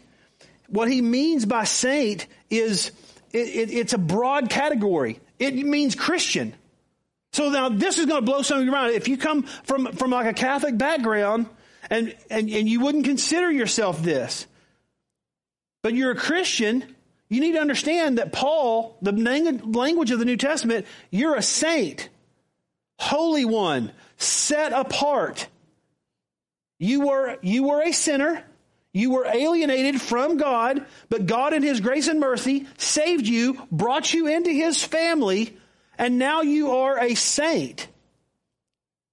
what 0.67 0.89
he 0.89 1.01
means 1.01 1.45
by 1.45 1.63
saint 1.63 2.27
is 2.49 2.91
it, 3.33 3.47
it, 3.47 3.71
it's 3.71 3.93
a 3.93 3.97
broad 3.97 4.49
category. 4.49 5.19
It 5.39 5.55
means 5.55 5.95
Christian. 5.95 6.53
So 7.33 7.49
now 7.49 7.69
this 7.69 7.97
is 7.97 8.05
going 8.05 8.21
to 8.21 8.25
blow 8.25 8.41
some 8.41 8.59
of 8.59 8.63
your 8.63 8.73
mind. 8.73 8.95
If 8.95 9.07
you 9.07 9.17
come 9.17 9.43
from, 9.43 9.91
from 9.93 10.11
like 10.11 10.25
a 10.25 10.33
Catholic 10.33 10.77
background 10.77 11.47
and, 11.89 12.15
and, 12.29 12.49
and 12.49 12.67
you 12.67 12.79
wouldn't 12.79 13.05
consider 13.05 13.51
yourself 13.51 14.01
this, 14.01 14.47
but 15.83 15.93
you're 15.93 16.11
a 16.11 16.15
Christian, 16.15 16.83
you 17.29 17.41
need 17.41 17.53
to 17.53 17.59
understand 17.59 18.17
that 18.17 18.31
Paul, 18.31 18.97
the 19.01 19.11
language 19.11 20.11
of 20.11 20.19
the 20.19 20.25
New 20.25 20.37
Testament, 20.37 20.85
you're 21.11 21.35
a 21.35 21.41
saint, 21.41 22.09
holy 22.97 23.45
one, 23.45 23.91
set 24.17 24.73
apart. 24.73 25.47
You 26.79 27.07
were, 27.07 27.37
you 27.41 27.63
were 27.63 27.81
a 27.81 27.91
sinner. 27.91 28.43
You 28.93 29.11
were 29.11 29.25
alienated 29.25 30.01
from 30.01 30.37
God, 30.37 30.85
but 31.09 31.25
God 31.25 31.53
in 31.53 31.63
His 31.63 31.81
grace 31.81 32.07
and 32.07 32.19
mercy 32.19 32.67
saved 32.77 33.27
you, 33.27 33.61
brought 33.71 34.13
you 34.13 34.27
into 34.27 34.49
His 34.49 34.83
family, 34.83 35.55
and 35.97 36.17
now 36.17 36.41
you 36.41 36.71
are 36.71 36.99
a 36.99 37.15
saint. 37.15 37.87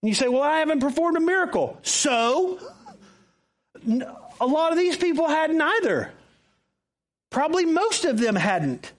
And 0.03 0.09
you 0.09 0.15
say, 0.15 0.29
well, 0.29 0.43
I 0.43 0.59
haven't 0.59 0.81
performed 0.81 1.17
a 1.17 1.21
miracle. 1.21 1.79
So, 1.83 2.59
a 4.41 4.47
lot 4.47 4.73
of 4.73 4.79
these 4.79 4.97
people 4.97 5.29
hadn't 5.29 5.61
either. 5.61 6.13
Probably 7.31 7.67
most 7.67 8.05
of 8.05 8.19
them 8.19 8.37
hadn't. 8.37 8.93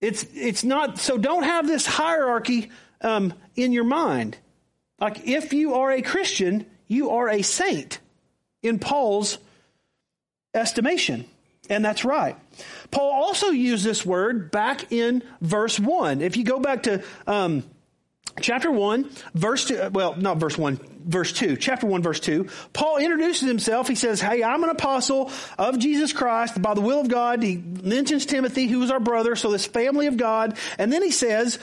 It's, 0.00 0.24
it's 0.34 0.64
not, 0.64 0.98
so 0.98 1.18
don't 1.18 1.42
have 1.42 1.66
this 1.66 1.86
hierarchy 1.86 2.70
um, 3.02 3.34
in 3.56 3.72
your 3.72 3.84
mind. 3.84 4.38
Like, 4.98 5.26
if 5.26 5.52
you 5.52 5.74
are 5.74 5.90
a 5.90 6.02
Christian, 6.02 6.66
you 6.88 7.10
are 7.10 7.28
a 7.28 7.42
saint 7.42 7.98
in 8.62 8.78
Paul's 8.78 9.38
estimation. 10.54 11.24
And 11.68 11.84
that's 11.84 12.04
right. 12.04 12.36
Paul 12.90 13.10
also 13.10 13.50
used 13.50 13.84
this 13.84 14.04
word 14.04 14.50
back 14.50 14.92
in 14.92 15.22
verse 15.40 15.78
1. 15.78 16.20
If 16.20 16.36
you 16.36 16.42
go 16.42 16.58
back 16.58 16.82
to 16.84 17.04
um, 17.28 17.62
chapter 18.40 18.70
1, 18.70 19.08
verse 19.34 19.66
2, 19.66 19.90
well, 19.92 20.16
not 20.16 20.38
verse 20.38 20.58
1, 20.58 20.80
verse 21.06 21.32
2, 21.32 21.56
chapter 21.56 21.86
1, 21.86 22.02
verse 22.02 22.18
2, 22.18 22.48
Paul 22.72 22.96
introduces 22.96 23.46
himself. 23.46 23.86
He 23.86 23.94
says, 23.94 24.20
Hey, 24.20 24.42
I'm 24.42 24.64
an 24.64 24.70
apostle 24.70 25.30
of 25.58 25.78
Jesus 25.78 26.12
Christ 26.12 26.60
by 26.60 26.74
the 26.74 26.80
will 26.80 27.00
of 27.00 27.08
God. 27.08 27.40
He 27.42 27.56
mentions 27.56 28.26
Timothy, 28.26 28.66
who 28.66 28.82
is 28.82 28.90
our 28.90 29.00
brother, 29.00 29.36
so 29.36 29.52
this 29.52 29.66
family 29.66 30.08
of 30.08 30.16
God. 30.16 30.56
And 30.76 30.92
then 30.92 31.02
he 31.02 31.12
says, 31.12 31.60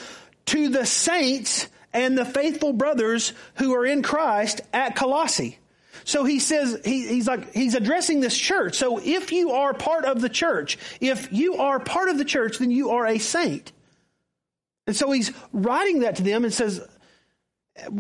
To 0.48 0.70
the 0.70 0.86
saints 0.86 1.68
and 1.92 2.18
the 2.18 2.25
faithful 2.25 2.72
brothers 2.72 3.34
who 3.56 3.74
are 3.75 3.86
in 3.86 4.04
Christ 4.04 4.62
at 4.72 4.96
Colossae. 4.96 5.60
So 6.08 6.24
he 6.24 6.40
says, 6.40 6.80
he, 6.86 7.06
he's 7.06 7.28
like, 7.28 7.54
he's 7.54 7.76
addressing 7.76 8.22
this 8.22 8.38
church. 8.38 8.78
So 8.78 8.98
if 8.98 9.34
you 9.34 9.52
are 9.52 9.74
part 9.74 10.06
of 10.06 10.22
the 10.22 10.30
church, 10.30 10.78
if 11.02 11.34
you 11.34 11.58
are 11.58 11.82
part 11.82 12.08
of 12.08 12.18
the 12.18 12.24
church, 12.24 12.60
then 12.60 12.72
you 12.72 12.92
are 12.92 13.06
a 13.06 13.18
saint. 13.18 13.74
And 14.88 14.96
so 14.96 15.12
he's 15.12 15.34
writing 15.52 16.00
that 16.00 16.16
to 16.16 16.24
them 16.24 16.46
and 16.46 16.54
says, 16.54 16.80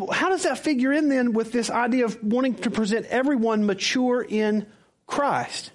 how 0.09 0.29
does 0.29 0.43
that 0.43 0.57
figure 0.59 0.93
in 0.93 1.09
then 1.09 1.33
with 1.33 1.51
this 1.51 1.69
idea 1.69 2.05
of 2.05 2.23
wanting 2.23 2.55
to 2.55 2.71
present 2.71 3.07
everyone 3.07 3.65
mature 3.65 4.25
in 4.27 4.67
Christ? 5.05 5.71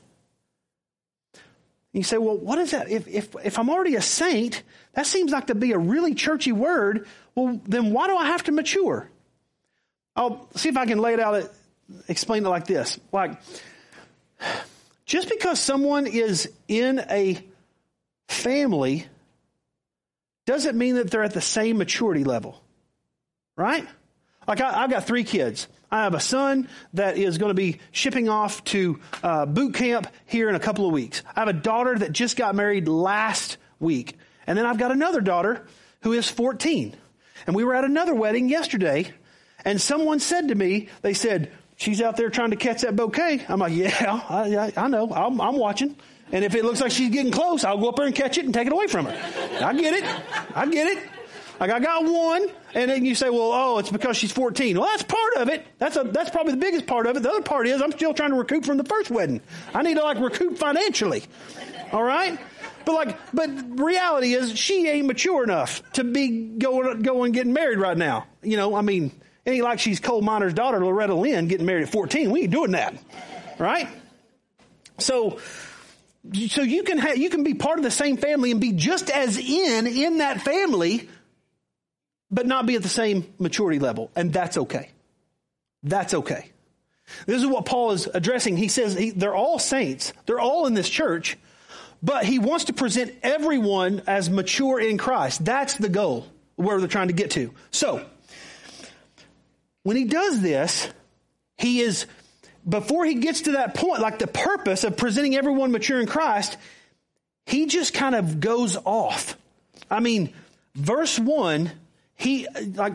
And 1.35 2.01
you 2.01 2.03
say, 2.03 2.17
well, 2.17 2.39
what 2.39 2.59
is 2.59 2.71
that? 2.71 2.91
If, 2.91 3.09
if, 3.09 3.37
if 3.45 3.59
I'm 3.59 3.69
already 3.69 3.97
a 3.97 4.01
saint, 4.01 4.63
that 4.95 5.05
seems 5.05 5.33
like 5.33 5.49
to 5.49 5.55
be 5.55 5.73
a 5.73 5.79
really 5.79 6.15
churchy 6.15 6.53
word. 6.53 7.07
Well, 7.35 7.61
then 7.67 7.93
why 7.93 8.07
do 8.07 8.17
I 8.17 8.29
have 8.29 8.45
to 8.45 8.53
mature? 8.53 9.11
I'll 10.17 10.49
see 10.57 10.71
if 10.71 10.79
I 10.79 10.87
can 10.87 10.99
lay 10.99 11.13
it 11.13 11.21
out 11.21 11.51
explain 12.09 12.45
it 12.45 12.49
like 12.49 12.67
this. 12.67 12.99
Like, 13.13 13.41
just 15.07 15.29
because 15.29 15.61
someone 15.61 16.07
is 16.07 16.51
in 16.69 17.05
a 17.11 17.39
family 18.29 19.07
doesn't 20.47 20.77
mean 20.77 20.97
that 20.97 21.11
they're 21.11 21.23
at 21.23 21.35
the 21.35 21.41
same 21.41 21.79
maturity 21.79 22.25
level. 22.25 22.61
Right? 23.57 23.87
Like 24.47 24.61
I, 24.61 24.81
have 24.81 24.91
got 24.91 25.07
three 25.07 25.25
kids. 25.25 25.69
I 25.91 26.05
have 26.05 26.15
a 26.15 26.21
son 26.21 26.69
that 26.95 27.17
is 27.17 27.39
going 27.39 27.51
to 27.51 27.55
be 27.55 27.79
shipping 27.93 28.29
off 28.29 28.65
to 28.65 28.99
uh, 29.23 29.47
boot 29.47 29.75
camp 29.75 30.09
here 30.27 30.49
in 30.49 30.55
a 30.55 30.61
couple 30.61 30.87
of 30.87 30.93
weeks. 30.93 31.23
I 31.37 31.41
have 31.41 31.49
a 31.49 31.53
daughter 31.53 31.97
that 31.99 32.13
just 32.13 32.37
got 32.37 32.55
married 32.55 32.89
last 32.89 33.59
week. 33.79 34.17
And 34.47 34.59
then 34.59 34.67
I've 34.67 34.79
got 34.79 34.91
another 34.91 35.21
daughter 35.21 35.67
who 36.01 36.13
is 36.13 36.29
14. 36.29 36.97
And 37.47 37.55
we 37.55 37.63
were 37.63 37.75
at 37.75 37.85
another 37.85 38.15
wedding 38.15 38.49
yesterday 38.49 39.13
and 39.65 39.81
someone 39.81 40.19
said 40.19 40.49
to 40.49 40.55
me, 40.55 40.89
they 41.03 41.15
said, 41.15 41.53
she's 41.77 42.01
out 42.01 42.17
there 42.17 42.31
trying 42.31 42.51
to 42.51 42.57
catch 42.57 42.83
that 42.83 42.97
bouquet. 42.97 43.45
I'm 43.49 43.61
like, 43.61 43.75
yeah, 43.75 43.91
I, 44.29 44.73
I 44.77 44.89
know. 44.89 45.11
I'm, 45.11 45.41
I'm 45.41 45.57
watching. 45.57 45.97
And 46.31 46.45
if 46.45 46.55
it 46.55 46.65
looks 46.65 46.81
like 46.81 46.91
she's 46.91 47.11
getting 47.11 47.33
close, 47.33 47.63
I'll 47.63 47.79
go 47.79 47.91
up 47.91 47.97
there 47.97 48.07
and 48.07 48.15
catch 48.15 48.39
it 48.39 48.47
and 48.47 48.55
take 48.55 48.67
it 48.67 48.73
away 48.73 48.87
from 48.87 49.07
her. 49.07 49.65
I 49.65 49.75
get 49.75 49.95
it. 49.95 50.57
I 50.57 50.67
get 50.67 50.87
it. 50.87 51.03
Like 51.61 51.71
I 51.71 51.79
got 51.79 52.05
one, 52.05 52.49
and 52.75 52.91
then 52.91 53.05
you 53.05 53.15
say, 53.15 53.31
well, 53.31 53.53
oh, 53.53 53.79
it's 53.79 53.91
because 53.91 54.17
she's 54.17 54.33
14. 54.33 54.77
Well, 54.77 54.89
that's 54.89 55.05
part 55.05 55.35
of 55.37 55.49
it. 55.49 55.65
That's 55.79 55.97
a, 55.97 56.03
that's 56.03 56.31
probably 56.31 56.55
the 56.55 56.59
biggest 56.59 56.87
part 56.87 57.07
of 57.07 57.17
it. 57.17 57.23
The 57.23 57.31
other 57.31 57.43
part 57.43 57.69
is 57.69 57.81
I'm 57.81 57.93
still 57.93 58.15
trying 58.15 58.31
to 58.31 58.37
recoup 58.37 58.65
from 58.65 58.79
the 58.79 58.85
first 58.85 59.11
wedding. 59.11 59.41
I 59.73 59.83
need 59.83 59.95
to 59.95 60.03
like 60.03 60.19
recoup 60.19 60.59
financially. 60.59 61.23
All 61.93 62.03
right? 62.03 62.41
But 62.85 62.95
like, 62.95 63.19
but 63.33 63.51
reality 63.79 64.33
is 64.35 64.59
she 64.59 64.89
ain't 64.89 65.07
mature 65.07 65.45
enough 65.45 65.83
to 65.93 66.05
be 66.05 66.57
going, 66.59 67.03
going 67.03 67.31
getting 67.31 67.53
married 67.53 67.79
right 67.79 67.97
now. 67.97 68.27
You 68.43 68.57
know, 68.57 68.75
I 68.75 68.81
mean, 68.81 69.13
it 69.45 69.51
ain't 69.51 69.65
like 69.65 69.79
she's 69.79 70.01
coal 70.01 70.23
miner's 70.23 70.55
daughter, 70.55 70.85
Loretta 70.85 71.15
Lynn, 71.15 71.49
getting 71.49 71.67
married 71.67 71.83
at 71.83 71.89
14. 71.91 72.31
We 72.31 72.43
ain't 72.43 72.51
doing 72.51 72.73
that. 72.73 72.95
Right? 73.59 73.89
So, 74.99 75.39
so 76.49 76.63
you 76.63 76.83
can 76.85 76.99
have, 76.99 77.17
you 77.17 77.31
can 77.31 77.43
be 77.43 77.55
part 77.55 77.79
of 77.79 77.85
the 77.85 77.91
same 77.91 78.17
family 78.17 78.51
and 78.51 78.61
be 78.61 78.73
just 78.73 79.11
as 79.11 79.39
in, 79.39 79.87
in 79.87 80.19
that 80.19 80.41
family 80.41 81.09
but 82.33 82.47
not 82.47 82.65
be 82.65 82.75
at 82.75 82.83
the 82.83 82.89
same 82.89 83.33
maturity 83.39 83.79
level. 83.79 84.11
And 84.17 84.33
that's 84.33 84.57
okay. 84.57 84.91
That's 85.83 86.15
okay. 86.15 86.51
This 87.27 87.43
is 87.43 87.47
what 87.47 87.67
Paul 87.67 87.93
is 87.93 88.09
addressing. 88.13 88.57
He 88.57 88.69
says 88.69 88.95
he, 88.95 89.11
they're 89.11 89.35
all 89.35 89.59
saints. 89.59 90.15
They're 90.25 90.41
all 90.41 90.67
in 90.67 90.73
this 90.73 90.89
church, 90.89 91.37
but 92.03 92.25
he 92.25 92.39
wants 92.39 92.65
to 92.65 92.73
present 92.73 93.15
everyone 93.23 94.03
as 94.07 94.31
mature 94.31 94.81
in 94.81 94.97
Christ. 94.97 95.45
That's 95.45 95.75
the 95.75 95.91
goal 95.91 96.27
where 96.57 96.79
they're 96.79 96.89
trying 96.89 97.09
to 97.09 97.15
get 97.15 97.33
to. 97.33 97.53
So, 97.71 98.07
when 99.83 99.97
he 99.97 100.05
does 100.05 100.41
this, 100.41 100.89
he 101.57 101.81
is, 101.81 102.07
before 102.69 103.05
he 103.05 103.15
gets 103.15 103.43
to 103.43 103.53
that 103.53 103.75
point, 103.75 104.01
like 104.01 104.19
the 104.19 104.27
purpose 104.27 104.85
of 104.85 104.97
presenting 104.97 105.37
everyone 105.37 105.73
mature 105.73 106.01
in 106.01 106.07
Christ, 106.07 106.57
he 107.47 107.67
just 107.67 107.95
kind 107.95 108.15
of 108.15 108.41
goes 108.41 108.77
off. 108.85 109.37
I 109.91 110.01
mean, 110.01 110.33
verse 110.75 111.19
1 111.19 111.71
he, 112.23 112.47
like, 112.75 112.95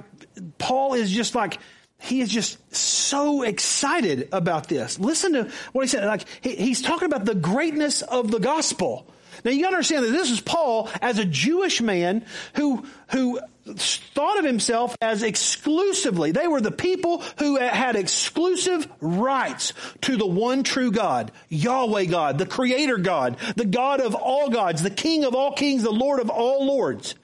Paul 0.58 0.94
is 0.94 1.12
just 1.12 1.36
like, 1.36 1.60
he 2.00 2.22
is 2.22 2.30
just 2.30 2.76
so 2.76 3.42
excited 3.42 4.30
about 4.32 4.70
this. 4.70 5.00
Listen 5.00 5.34
to 5.34 5.52
what 5.74 5.82
he 5.82 5.88
said. 5.88 6.06
Like, 6.06 6.26
he, 6.42 6.56
he's 6.56 6.82
talking 6.82 7.08
about 7.08 7.26
the 7.26 7.36
greatness 7.36 8.02
of 8.04 8.32
the 8.32 8.40
gospel. 8.40 9.06
Now 9.44 9.52
you 9.52 9.68
understand 9.68 10.06
that 10.06 10.12
this 10.12 10.32
is 10.32 10.40
Paul 10.40 10.90
as 11.02 11.20
a 11.20 11.26
Jewish 11.26 11.82
man 11.82 12.26
who, 12.56 12.86
who 13.10 13.40
thought 13.76 14.40
of 14.40 14.46
himself 14.46 14.96
as 15.02 15.24
exclusively, 15.24 16.32
they 16.32 16.48
were 16.48 16.62
the 16.62 16.72
people 16.72 17.24
who 17.40 17.58
had 17.58 17.96
exclusive 17.96 18.88
rights 19.02 19.74
to 20.02 20.18
the 20.18 20.26
one 20.26 20.64
true 20.64 20.92
God, 20.92 21.32
Yahweh 21.50 22.06
God, 22.06 22.38
the 22.38 22.46
creator 22.46 22.98
God, 22.98 23.38
the 23.56 23.66
God 23.66 24.02
of 24.02 24.16
all 24.16 24.50
gods, 24.50 24.82
the 24.82 24.90
King 24.90 25.26
of 25.26 25.36
all 25.36 25.54
kings, 25.54 25.84
the 25.84 25.92
Lord 25.92 26.20
of 26.20 26.30
all 26.30 26.66
lords. 26.66 27.16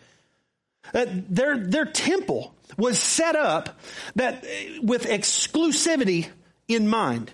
That 0.91 1.33
their, 1.33 1.57
their 1.57 1.85
temple 1.85 2.53
was 2.77 2.99
set 2.99 3.35
up 3.35 3.79
that 4.15 4.43
uh, 4.43 4.81
with 4.81 5.05
exclusivity 5.05 6.27
in 6.67 6.87
mind. 6.87 7.31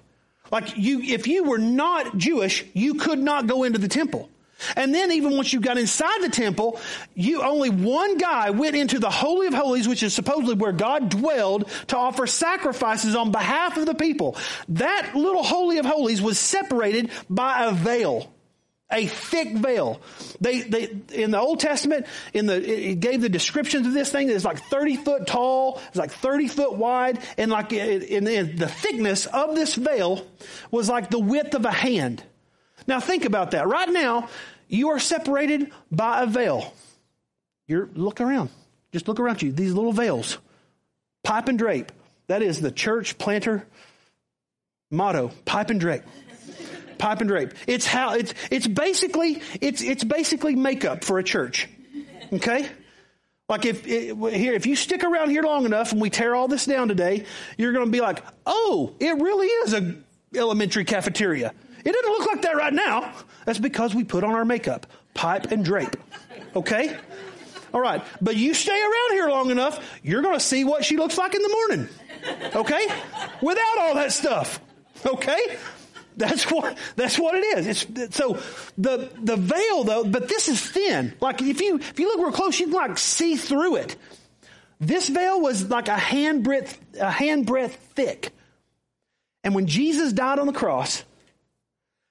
Like 0.52 0.78
you, 0.78 1.02
if 1.02 1.28
you 1.28 1.44
were 1.44 1.58
not 1.58 2.18
Jewish, 2.18 2.66
you 2.74 2.96
could 2.96 3.20
not 3.20 3.48
go 3.48 3.64
into 3.64 3.80
the 3.80 3.88
temple. 3.88 4.30
And 4.76 4.94
then 4.94 5.12
even 5.12 5.36
once 5.36 5.54
you 5.54 5.60
got 5.60 5.78
inside 5.78 6.22
the 6.22 6.30
temple, 6.30 6.80
you 7.16 7.42
only 7.42 7.70
one 7.70 8.18
guy 8.18 8.50
went 8.50 8.76
into 8.76 9.00
the 9.00 9.10
Holy 9.10 9.48
of 9.48 9.54
Holies, 9.54 9.88
which 9.88 10.04
is 10.04 10.14
supposedly 10.14 10.56
where 10.56 10.72
God 10.72 11.10
dwelled 11.10 11.70
to 11.88 11.98
offer 11.98 12.28
sacrifices 12.28 13.16
on 13.16 13.32
behalf 13.32 13.78
of 13.78 13.86
the 13.86 13.96
people. 13.96 14.38
That 14.70 15.16
little 15.16 15.44
Holy 15.44 15.78
of 15.78 15.86
Holies 15.86 16.22
was 16.22 16.40
separated 16.40 17.10
by 17.30 17.66
a 17.66 17.72
veil 17.72 18.32
a 18.92 19.06
thick 19.06 19.56
veil. 19.56 20.02
They, 20.42 20.62
they, 20.62 20.98
in 21.14 21.32
the 21.32 21.40
Old 21.40 21.60
Testament, 21.60 22.08
in 22.34 22.48
the, 22.48 22.90
it 22.90 23.00
gave 23.00 23.22
the 23.22 23.30
descriptions 23.30 23.86
of 23.86 23.94
this 23.94 24.12
thing. 24.12 24.30
It's 24.30 24.46
like 24.46 24.60
30 24.64 24.96
foot 24.98 25.28
tall, 25.28 25.82
it's 25.90 25.98
like 25.98 26.12
30 26.12 26.48
foot 26.48 26.74
wide, 26.74 27.20
and 27.38 27.52
like, 27.52 27.72
in 27.72 28.24
the 28.24 28.68
thickness 28.68 29.26
of 29.28 29.56
this 29.56 29.76
veil 29.76 30.26
was 30.72 30.90
like 30.90 31.10
the 31.10 31.20
width 31.20 31.54
of 31.54 31.66
a 31.66 31.72
hand. 31.72 32.24
Now 32.88 33.00
think 33.00 33.26
about 33.26 33.52
that. 33.52 33.68
Right 33.68 33.90
now, 33.90 34.30
you 34.68 34.90
are 34.90 35.00
separated 35.00 35.72
by 35.92 36.24
a 36.24 36.28
veil. 36.28 36.74
You're, 37.68 37.90
look 37.94 38.22
around. 38.22 38.50
Just 38.92 39.08
look 39.08 39.20
around 39.20 39.42
you. 39.42 39.52
These 39.52 39.74
little 39.74 39.94
veils. 39.94 40.38
Pipe 41.24 41.48
and 41.48 41.58
drape. 41.58 41.92
That 42.28 42.42
is 42.42 42.62
the 42.62 42.72
church 42.72 43.18
planter 43.18 43.66
motto. 44.92 45.32
Pipe 45.46 45.70
and 45.70 45.80
drape 45.80 46.04
pipe 47.00 47.22
and 47.22 47.30
drape. 47.30 47.54
It's 47.66 47.88
how, 47.88 48.14
it's, 48.14 48.36
it's 48.52 48.68
basically, 48.68 49.42
it's, 49.60 49.82
it's 49.82 50.04
basically 50.04 50.56
makeup 50.56 51.04
for 51.04 51.18
a 51.18 51.24
church. 51.24 51.68
Okay? 52.32 52.70
Like 53.48 53.66
if, 53.66 53.84
here, 53.84 54.54
if 54.54 54.68
you 54.68 54.76
stick 54.76 55.04
around 55.04 55.32
here 55.32 55.42
long 55.42 55.66
enough 55.66 55.92
and 55.92 56.00
we 56.00 56.12
tear 56.12 56.36
all 56.36 56.48
this 56.48 56.68
down 56.68 56.88
today, 56.90 57.26
you're 57.58 57.74
going 57.74 57.86
to 57.86 57.92
be 57.92 58.02
like, 58.02 58.24
oh, 58.46 58.94
it 59.00 59.20
really 59.20 59.48
is 59.48 59.74
a 59.74 59.96
elementary 60.36 60.86
cafeteria. 60.86 61.54
It 61.84 61.92
doesn't 61.92 62.12
look 62.12 62.28
like 62.28 62.42
that 62.44 62.56
right 62.56 62.74
now. 62.74 63.14
That's 63.46 63.60
because 63.60 63.96
we 63.96 64.04
put 64.04 64.24
on 64.24 64.32
our 64.32 64.46
makeup, 64.46 64.88
pipe 65.14 65.52
and 65.52 65.64
drape. 65.64 65.96
Okay? 66.56 66.96
All 67.74 67.82
right. 67.82 68.04
But 68.22 68.36
you 68.36 68.54
stay 68.54 68.80
around 68.80 69.12
here 69.12 69.30
long 69.30 69.52
enough, 69.52 69.80
you're 70.04 70.22
going 70.22 70.36
to 70.36 70.44
see 70.44 70.64
what 70.64 70.84
she 70.86 70.98
looks 70.98 71.18
like 71.18 71.36
in 71.36 71.42
the 71.42 71.50
morning. 71.50 71.90
Okay? 72.56 72.88
Without 73.42 73.78
all 73.80 73.96
that 73.96 74.12
stuff. 74.12 74.60
Okay? 75.06 75.58
That's 76.18 76.44
what, 76.52 76.78
that's 76.98 77.18
what 77.18 77.36
it 77.36 77.58
is. 77.60 77.88
It's, 77.88 78.16
so 78.16 78.40
the, 78.78 79.10
the 79.22 79.38
veil 79.38 79.86
though, 79.86 80.04
but 80.04 80.28
this 80.28 80.50
is 80.50 80.62
thin. 80.62 81.14
Like 81.22 81.42
if 81.42 81.62
you, 81.62 81.78
if 81.78 81.98
you 81.98 82.08
look 82.08 82.20
real 82.20 82.32
close, 82.34 82.60
you 82.60 82.66
can 82.66 82.76
like 82.76 82.98
see 82.98 83.38
through 83.38 83.78
it. 83.78 83.96
This 84.82 85.08
veil 85.08 85.40
was 85.40 85.70
like 85.70 85.88
a 85.88 85.98
hand 85.98 86.44
breadth, 86.44 86.78
a 87.00 87.10
hand 87.10 87.46
breadth 87.46 87.76
thick. 87.96 88.32
And 89.46 89.56
when 89.56 89.68
Jesus 89.68 90.12
died 90.12 90.40
on 90.40 90.48
the 90.48 90.54
cross, 90.54 91.04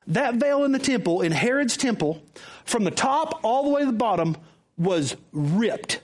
that 0.09 0.35
veil 0.35 0.65
in 0.65 0.73
the 0.73 0.79
temple, 0.79 1.23
in 1.23 1.33
Herod's 1.33 1.77
temple, 1.77 2.23
from 2.65 2.85
the 2.85 2.91
top 2.91 3.41
all 3.43 3.65
the 3.65 3.71
way 3.71 3.81
to 3.81 3.87
the 3.87 3.93
bottom, 3.93 4.37
was 4.77 5.17
ripped 5.33 6.01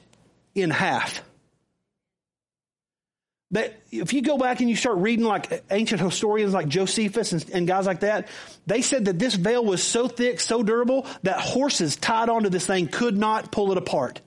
in 0.55 0.71
half 0.71 1.23
that 3.55 3.81
if 3.93 4.13
you 4.13 4.21
go 4.21 4.37
back 4.37 4.61
and 4.61 4.69
you 4.69 4.75
start 4.75 4.97
reading 4.99 5.25
like 5.25 5.63
ancient 5.71 6.01
historians 6.01 6.53
like 6.53 6.67
Josephus 6.67 7.31
and, 7.31 7.51
and, 7.51 7.67
guys 7.69 7.87
like 7.87 8.01
that, 8.01 8.27
they 8.67 8.83
said 8.83 9.05
that 9.05 9.17
this 9.17 9.37
veil 9.37 9.65
was 9.65 9.81
so 9.81 10.09
thick, 10.09 10.41
so 10.41 10.65
durable 10.65 11.07
that 11.23 11.39
horses 11.39 11.95
tied 11.95 12.29
onto 12.29 12.49
this 12.49 12.67
thing 12.67 12.89
could 12.89 13.17
not 13.17 13.53
pull 13.53 13.71
it 13.71 13.79
apart. 13.79 14.21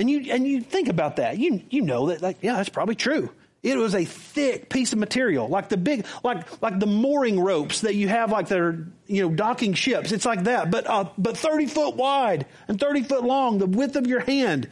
And 0.00 0.10
you 0.10 0.32
and 0.32 0.46
you 0.46 0.60
think 0.60 0.88
about 0.88 1.16
that, 1.16 1.38
you 1.38 1.62
you 1.70 1.82
know 1.82 2.08
that 2.08 2.20
like 2.20 2.38
yeah, 2.40 2.56
that's 2.56 2.68
probably 2.68 2.96
true. 2.96 3.30
It 3.62 3.76
was 3.76 3.94
a 3.94 4.04
thick 4.04 4.68
piece 4.68 4.92
of 4.92 5.00
material, 5.00 5.48
like 5.48 5.68
the 5.68 5.76
big, 5.76 6.06
like 6.22 6.62
like 6.62 6.78
the 6.78 6.86
mooring 6.86 7.40
ropes 7.40 7.80
that 7.80 7.96
you 7.96 8.06
have, 8.08 8.30
like 8.30 8.46
they're 8.46 8.86
you 9.06 9.22
know 9.22 9.34
docking 9.34 9.74
ships. 9.74 10.12
It's 10.12 10.24
like 10.24 10.44
that, 10.44 10.70
but 10.70 10.88
uh, 10.88 11.08
but 11.18 11.36
thirty 11.36 11.66
foot 11.66 11.96
wide 11.96 12.46
and 12.68 12.78
thirty 12.78 13.02
foot 13.02 13.24
long, 13.24 13.58
the 13.58 13.66
width 13.66 13.96
of 13.96 14.06
your 14.06 14.20
hand. 14.20 14.68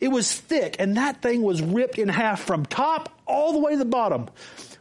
It 0.00 0.08
was 0.08 0.32
thick, 0.32 0.76
and 0.78 0.96
that 0.96 1.20
thing 1.20 1.42
was 1.42 1.60
ripped 1.60 1.98
in 1.98 2.08
half 2.08 2.40
from 2.40 2.64
top 2.64 3.10
all 3.26 3.52
the 3.52 3.58
way 3.58 3.72
to 3.72 3.78
the 3.78 3.84
bottom. 3.84 4.30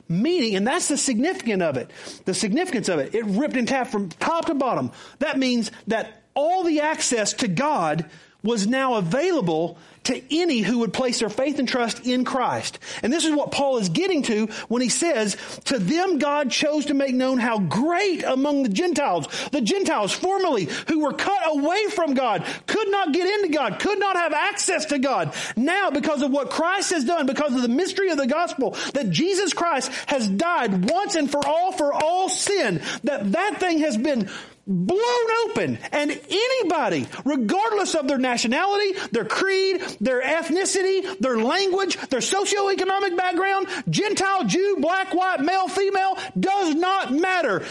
Meaning, 0.08 0.56
and 0.56 0.66
that's 0.66 0.88
the 0.88 0.98
significance 0.98 1.62
of 1.62 1.76
it. 1.76 1.92
The 2.26 2.34
significance 2.34 2.88
of 2.88 3.00
it. 3.00 3.14
It 3.14 3.26
ripped 3.26 3.58
in 3.58 3.68
half 3.68 3.92
from 3.92 4.10
top 4.10 4.46
to 4.46 4.56
bottom. 4.56 4.92
That 5.20 5.38
means 5.38 5.72
that 5.88 6.24
all 6.34 6.64
the 6.64 6.80
access 6.80 7.34
to 7.34 7.50
God 7.50 8.10
was 8.42 8.66
now 8.66 8.96
available 8.96 9.78
to 10.10 10.22
any 10.36 10.60
who 10.60 10.80
would 10.80 10.92
place 10.92 11.20
their 11.20 11.30
faith 11.30 11.60
and 11.60 11.68
trust 11.68 12.06
in 12.06 12.26
Christ. 12.26 12.80
And 13.04 13.14
this 13.14 13.26
is 13.26 13.32
what 13.32 13.52
Paul 13.52 13.78
is 13.78 13.90
getting 13.90 14.24
to 14.24 14.48
when 14.68 14.82
he 14.82 14.90
says, 14.90 15.38
to 15.66 15.78
them 15.78 16.18
God 16.18 16.50
chose 16.50 16.88
to 16.88 16.96
make 16.96 17.14
known 17.14 17.38
how 17.38 17.60
great 17.60 18.24
among 18.24 18.64
the 18.64 18.70
Gentiles, 18.70 19.28
the 19.52 19.62
Gentiles 19.62 20.12
formerly 20.12 20.68
who 20.88 21.02
were 21.02 21.14
cut 21.14 21.42
away 21.46 21.86
from 21.90 22.16
God, 22.16 22.44
could 22.66 22.90
not 22.90 23.14
get 23.14 23.28
into 23.28 23.54
God, 23.54 23.80
could 23.80 24.00
not 24.00 24.16
have 24.16 24.34
access 24.34 24.86
to 24.86 24.98
God. 24.98 25.34
Now 25.56 25.92
because 25.92 26.24
of 26.24 26.32
what 26.32 26.50
Christ 26.50 26.90
has 26.90 27.06
done, 27.06 27.28
because 27.28 27.54
of 27.54 27.62
the 27.62 27.68
mystery 27.68 28.10
of 28.10 28.18
the 28.18 28.26
gospel, 28.26 28.72
that 28.94 29.12
Jesus 29.12 29.54
Christ 29.54 29.92
has 30.08 30.28
died 30.28 30.90
once 30.90 31.14
and 31.14 31.30
for 31.30 31.46
all 31.46 31.72
for 31.72 31.94
all 31.94 32.30
sin, 32.30 32.82
that 33.04 33.32
that 33.32 33.60
thing 33.60 33.80
has 33.80 33.96
been 33.96 34.28
blown 34.70 35.32
open 35.46 35.80
and 35.92 36.12
anybody, 36.30 37.08
regardless 37.26 37.96
of 37.96 38.08
their 38.08 38.20
nationality, 38.20 38.94
their 39.12 39.26
creed, 39.26 39.82
their 40.00 40.22
ethnicity, 40.22 41.18
their 41.20 41.38
language, 41.38 41.98
their 42.10 42.20
socioeconomic 42.20 43.18
background, 43.18 43.68
Gentile, 43.90 44.46
Jew, 44.46 44.78
black, 44.80 45.14
white, 45.14 45.42
male, 45.42 45.68
female, 45.68 46.18
does 46.40 46.76
not 46.76 47.12
matter. 47.12 47.66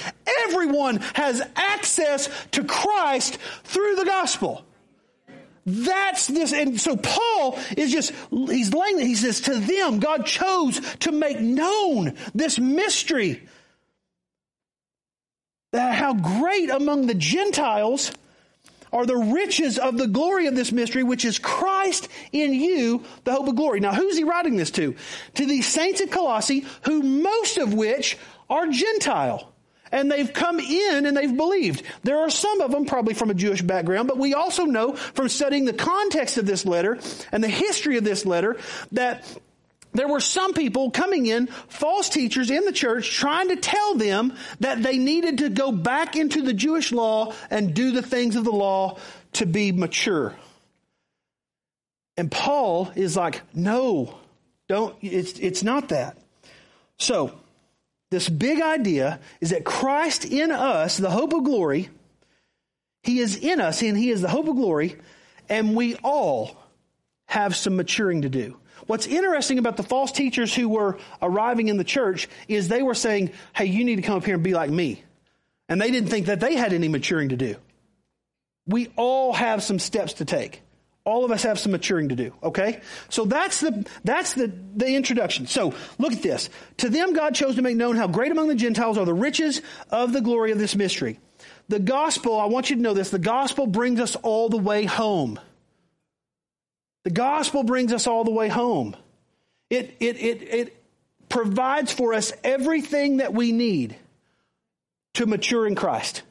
Everyone 0.44 0.96
has 1.14 1.40
access 1.54 2.28
to 2.52 2.64
Christ 2.64 3.38
through 3.64 3.94
the 3.94 4.04
gospel. 4.04 4.64
That's 5.64 6.26
this. 6.26 6.52
And 6.52 6.80
so 6.80 6.96
Paul 6.96 7.58
is 7.76 7.92
just, 7.92 8.12
he's 8.30 8.72
laying, 8.72 8.98
he 9.00 9.14
says, 9.14 9.42
to 9.42 9.54
them, 9.54 10.00
God 10.00 10.24
chose 10.24 10.80
to 11.00 11.12
make 11.12 11.40
known 11.40 12.14
this 12.34 12.58
mystery 12.58 13.46
how 15.72 16.14
great 16.14 16.70
among 16.70 17.06
the 17.06 17.14
Gentiles 17.14 18.12
are 18.90 19.04
the 19.04 19.16
riches 19.16 19.78
of 19.78 19.98
the 19.98 20.06
glory 20.06 20.46
of 20.46 20.56
this 20.56 20.72
mystery, 20.72 21.02
which 21.02 21.24
is 21.24 21.38
Christ 21.38 22.08
in 22.32 22.54
you, 22.54 23.04
the 23.24 23.32
hope 23.32 23.48
of 23.48 23.56
glory. 23.56 23.80
Now, 23.80 23.92
who's 23.92 24.16
he 24.16 24.24
writing 24.24 24.56
this 24.56 24.70
to? 24.72 24.96
To 25.34 25.46
these 25.46 25.66
saints 25.66 26.00
at 26.00 26.10
Colossae, 26.10 26.64
who 26.82 27.02
most 27.02 27.58
of 27.58 27.74
which 27.74 28.16
are 28.48 28.66
Gentile. 28.68 29.52
And 29.90 30.10
they've 30.10 30.32
come 30.32 30.60
in 30.60 31.06
and 31.06 31.16
they've 31.16 31.36
believed. 31.36 31.82
There 32.02 32.18
are 32.18 32.30
some 32.30 32.60
of 32.60 32.70
them 32.70 32.84
probably 32.84 33.14
from 33.14 33.30
a 33.30 33.34
Jewish 33.34 33.62
background, 33.62 34.08
but 34.08 34.18
we 34.18 34.34
also 34.34 34.64
know 34.64 34.94
from 34.94 35.28
studying 35.28 35.64
the 35.64 35.72
context 35.72 36.36
of 36.36 36.46
this 36.46 36.66
letter 36.66 36.98
and 37.32 37.42
the 37.42 37.48
history 37.48 37.96
of 37.96 38.04
this 38.04 38.26
letter 38.26 38.58
that 38.92 39.24
there 39.98 40.06
were 40.06 40.20
some 40.20 40.54
people 40.54 40.92
coming 40.92 41.26
in, 41.26 41.48
false 41.48 42.08
teachers 42.08 42.52
in 42.52 42.64
the 42.64 42.72
church, 42.72 43.10
trying 43.10 43.48
to 43.48 43.56
tell 43.56 43.96
them 43.96 44.32
that 44.60 44.80
they 44.80 44.96
needed 44.96 45.38
to 45.38 45.48
go 45.48 45.72
back 45.72 46.14
into 46.14 46.40
the 46.40 46.52
Jewish 46.52 46.92
law 46.92 47.34
and 47.50 47.74
do 47.74 47.90
the 47.90 48.00
things 48.00 48.36
of 48.36 48.44
the 48.44 48.52
law 48.52 48.96
to 49.32 49.44
be 49.44 49.72
mature. 49.72 50.36
And 52.16 52.30
Paul 52.30 52.92
is 52.94 53.16
like, 53.16 53.42
no, 53.52 54.16
don't, 54.68 54.94
it's, 55.02 55.36
it's 55.40 55.64
not 55.64 55.88
that. 55.88 56.16
So, 57.00 57.36
this 58.12 58.28
big 58.28 58.62
idea 58.62 59.18
is 59.40 59.50
that 59.50 59.64
Christ 59.64 60.24
in 60.24 60.52
us, 60.52 60.96
the 60.96 61.10
hope 61.10 61.32
of 61.32 61.42
glory, 61.42 61.88
He 63.02 63.18
is 63.18 63.34
in 63.34 63.60
us 63.60 63.82
and 63.82 63.98
He 63.98 64.10
is 64.10 64.20
the 64.20 64.28
hope 64.28 64.46
of 64.46 64.54
glory, 64.54 64.94
and 65.48 65.74
we 65.74 65.96
all 65.96 66.56
have 67.26 67.56
some 67.56 67.74
maturing 67.74 68.22
to 68.22 68.28
do. 68.28 68.56
What's 68.86 69.06
interesting 69.06 69.58
about 69.58 69.76
the 69.76 69.82
false 69.82 70.12
teachers 70.12 70.54
who 70.54 70.68
were 70.68 70.98
arriving 71.20 71.68
in 71.68 71.76
the 71.76 71.84
church 71.84 72.28
is 72.46 72.68
they 72.68 72.82
were 72.82 72.94
saying, 72.94 73.32
hey, 73.54 73.66
you 73.66 73.84
need 73.84 73.96
to 73.96 74.02
come 74.02 74.16
up 74.16 74.24
here 74.24 74.34
and 74.34 74.44
be 74.44 74.54
like 74.54 74.70
me. 74.70 75.02
And 75.68 75.80
they 75.80 75.90
didn't 75.90 76.08
think 76.08 76.26
that 76.26 76.40
they 76.40 76.54
had 76.54 76.72
any 76.72 76.88
maturing 76.88 77.30
to 77.30 77.36
do. 77.36 77.56
We 78.66 78.92
all 78.96 79.32
have 79.32 79.62
some 79.62 79.78
steps 79.78 80.14
to 80.14 80.24
take. 80.24 80.62
All 81.04 81.24
of 81.24 81.30
us 81.30 81.42
have 81.44 81.58
some 81.58 81.72
maturing 81.72 82.10
to 82.10 82.16
do, 82.16 82.34
okay? 82.42 82.82
So 83.08 83.24
that's 83.24 83.60
the, 83.60 83.86
that's 84.04 84.34
the, 84.34 84.52
the 84.76 84.94
introduction. 84.94 85.46
So 85.46 85.72
look 85.98 86.12
at 86.12 86.22
this. 86.22 86.50
To 86.78 86.90
them 86.90 87.14
God 87.14 87.34
chose 87.34 87.56
to 87.56 87.62
make 87.62 87.76
known 87.76 87.96
how 87.96 88.08
great 88.08 88.30
among 88.30 88.48
the 88.48 88.54
Gentiles 88.54 88.98
are 88.98 89.06
the 89.06 89.14
riches 89.14 89.62
of 89.90 90.12
the 90.12 90.20
glory 90.20 90.52
of 90.52 90.58
this 90.58 90.76
mystery. 90.76 91.18
The 91.68 91.78
gospel, 91.78 92.38
I 92.38 92.46
want 92.46 92.68
you 92.68 92.76
to 92.76 92.82
know 92.82 92.92
this, 92.92 93.08
the 93.08 93.18
gospel 93.18 93.66
brings 93.66 94.00
us 94.00 94.16
all 94.16 94.50
the 94.50 94.58
way 94.58 94.84
home. 94.84 95.40
The 97.04 97.10
gospel 97.10 97.62
brings 97.62 97.92
us 97.92 98.06
all 98.06 98.24
the 98.24 98.30
way 98.30 98.48
home. 98.48 98.96
It, 99.70 99.96
it, 100.00 100.16
it, 100.16 100.42
it 100.42 100.84
provides 101.28 101.92
for 101.92 102.14
us 102.14 102.32
everything 102.42 103.18
that 103.18 103.32
we 103.32 103.52
need 103.52 103.96
to 105.14 105.26
mature 105.26 105.66
in 105.66 105.74
Christ. 105.74 106.22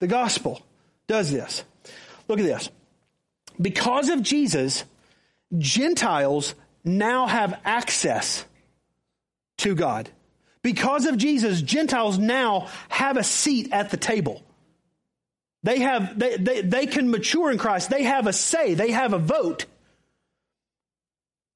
The 0.00 0.06
gospel 0.06 0.62
does 1.06 1.30
this. 1.30 1.64
Look 2.28 2.38
at 2.38 2.44
this. 2.44 2.70
Because 3.60 4.08
of 4.08 4.22
Jesus, 4.22 4.84
Gentiles 5.56 6.54
now 6.84 7.26
have 7.26 7.58
access 7.64 8.44
to 9.58 9.74
God. 9.74 10.08
Because 10.62 11.06
of 11.06 11.16
Jesus, 11.16 11.62
Gentiles 11.62 12.18
now 12.18 12.68
have 12.88 13.16
a 13.16 13.24
seat 13.24 13.68
at 13.72 13.90
the 13.90 13.96
table. 13.96 14.42
They 15.66 15.80
have, 15.80 16.16
they, 16.16 16.36
they, 16.36 16.60
they 16.60 16.86
can 16.86 17.10
mature 17.10 17.50
in 17.50 17.58
Christ. 17.58 17.90
They 17.90 18.04
have 18.04 18.28
a 18.28 18.32
say. 18.32 18.74
They 18.74 18.92
have 18.92 19.12
a 19.12 19.18
vote. 19.18 19.66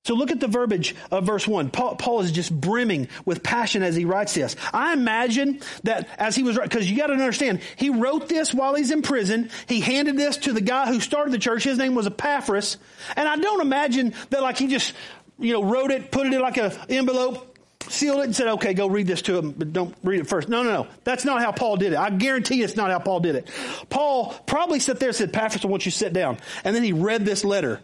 So 0.05 0.15
look 0.15 0.33
at 0.33 0.41
the 0.41 0.49
verbiage 0.49 0.97
of 1.13 1.27
verse 1.27 1.47
1. 1.47 1.71
Paul, 1.71 1.95
Paul, 1.95 2.23
is 2.23 2.33
just 2.33 2.53
brimming 2.53 3.07
with 3.25 3.45
passion 3.45 3.85
as 3.85 3.95
he 3.95 4.05
writes 4.05 4.35
this. 4.35 4.57
I 4.73 4.95
imagine 4.95 5.61
that 5.85 6.09
as 6.19 6.35
he 6.35 6.43
was, 6.43 6.59
because 6.59 6.91
you 6.91 6.97
got 6.97 7.07
to 7.07 7.13
understand, 7.13 7.61
he 7.77 7.91
wrote 7.91 8.29
this 8.29 8.53
while 8.53 8.75
he's 8.75 8.91
in 8.91 9.03
prison. 9.03 9.49
He 9.69 9.79
handed 9.81 10.17
this 10.17 10.39
to 10.39 10.53
the 10.53 10.61
guy 10.61 10.89
who 10.89 10.99
started 10.99 11.33
the 11.33 11.39
church. 11.39 11.63
His 11.63 11.79
name 11.79 11.95
was 11.95 12.09
Epaphras. 12.09 12.79
And 13.15 13.29
I 13.29 13.37
don't 13.37 13.61
imagine 13.61 14.13
that 14.31 14.43
like 14.43 14.59
he 14.59 14.67
just, 14.67 14.93
you 15.39 15.53
know, 15.53 15.63
wrote 15.63 15.93
it, 15.93 16.11
put 16.11 16.27
it 16.27 16.35
in 16.35 16.41
like 16.41 16.57
an 16.57 16.73
envelope, 16.89 17.50
sealed 17.91 18.21
it 18.21 18.25
and 18.25 18.37
said, 18.37 18.49
okay, 18.49 18.75
go 18.75 18.89
read 18.89 19.07
this 19.07 19.23
to 19.23 19.37
him, 19.37 19.53
but 19.53 19.73
don't 19.73 19.95
read 20.03 20.21
it 20.21 20.27
first. 20.27 20.49
No, 20.49 20.63
no, 20.63 20.83
no. 20.83 20.89
That's 21.05 21.25
not 21.25 21.43
how 21.43 21.53
Paul 21.53 21.77
did 21.77 21.93
it. 21.93 21.99
I 21.99 22.11
guarantee 22.11 22.63
it's 22.63 22.77
not 22.77 22.91
how 22.91 22.99
Paul 22.99 23.21
did 23.21 23.35
it. 23.35 23.49
Paul 23.89 24.35
probably 24.47 24.81
sat 24.81 25.01
there 25.01 25.09
and 25.11 25.17
said, 25.17 25.31
Epaphras, 25.31 25.65
I 25.65 25.69
want 25.69 25.87
you 25.87 25.93
to 25.93 25.99
sit 25.99 26.13
down. 26.13 26.39
And 26.65 26.75
then 26.75 26.83
he 26.83 26.93
read 26.93 27.25
this 27.25 27.45
letter 27.45 27.81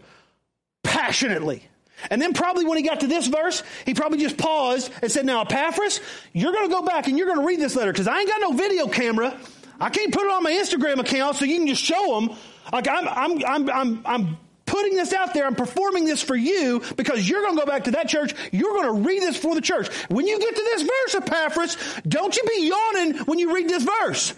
passionately. 0.83 1.63
And 2.11 2.21
then 2.21 2.35
probably 2.35 2.65
when 2.65 2.77
he 2.77 2.85
got 2.85 3.01
to 3.01 3.07
this 3.07 3.27
verse, 3.27 3.63
he 3.85 3.95
probably 3.95 4.19
just 4.19 4.37
paused 4.37 4.91
and 5.03 5.11
said, 5.11 5.25
now 5.25 5.43
Epaphras, 5.43 6.01
you're 6.33 6.53
going 6.53 6.67
to 6.69 6.73
go 6.73 6.83
back 6.83 7.09
and 7.09 7.17
you're 7.17 7.27
going 7.27 7.41
to 7.41 7.47
read 7.47 7.61
this 7.61 7.75
letter 7.75 7.93
because 7.93 8.07
I 8.07 8.21
ain't 8.21 8.29
got 8.29 8.41
no 8.41 8.53
video 8.53 8.87
camera. 8.87 9.39
I 9.81 9.91
can't 9.91 10.13
put 10.13 10.25
it 10.25 10.31
on 10.31 10.43
my 10.43 10.53
Instagram 10.53 11.01
account 11.01 11.37
so 11.37 11.45
you 11.45 11.59
can 11.59 11.67
just 11.67 11.83
show 11.83 12.21
them. 12.21 12.37
Like 12.73 12.89
I'm, 12.89 13.09
I'm, 13.09 13.45
I'm, 13.45 13.71
I'm, 13.71 14.03
I'm 14.05 14.39
putting 14.67 14.95
this 14.95 15.13
out 15.13 15.33
there. 15.33 15.47
I'm 15.47 15.55
performing 15.55 16.05
this 16.05 16.23
for 16.23 16.37
you 16.37 16.83
because 16.97 17.29
you're 17.29 17.43
going 17.43 17.57
to 17.57 17.61
go 17.61 17.67
back 17.67 17.85
to 17.85 17.93
that 17.93 18.09
church. 18.09 18.35
You're 18.53 18.73
going 18.73 19.03
to 19.03 19.09
read 19.09 19.23
this 19.23 19.37
for 19.37 19.55
the 19.55 19.61
church. 19.61 19.89
When 20.09 20.27
you 20.27 20.39
get 20.39 20.55
to 20.55 20.63
this 20.63 20.83
verse, 20.83 21.15
Epaphras, 21.15 21.77
don't 22.07 22.37
you 22.37 22.43
be 22.43 22.69
yawning 22.69 23.19
when 23.25 23.39
you 23.39 23.55
read 23.55 23.69
this 23.69 23.85
verse. 23.85 24.35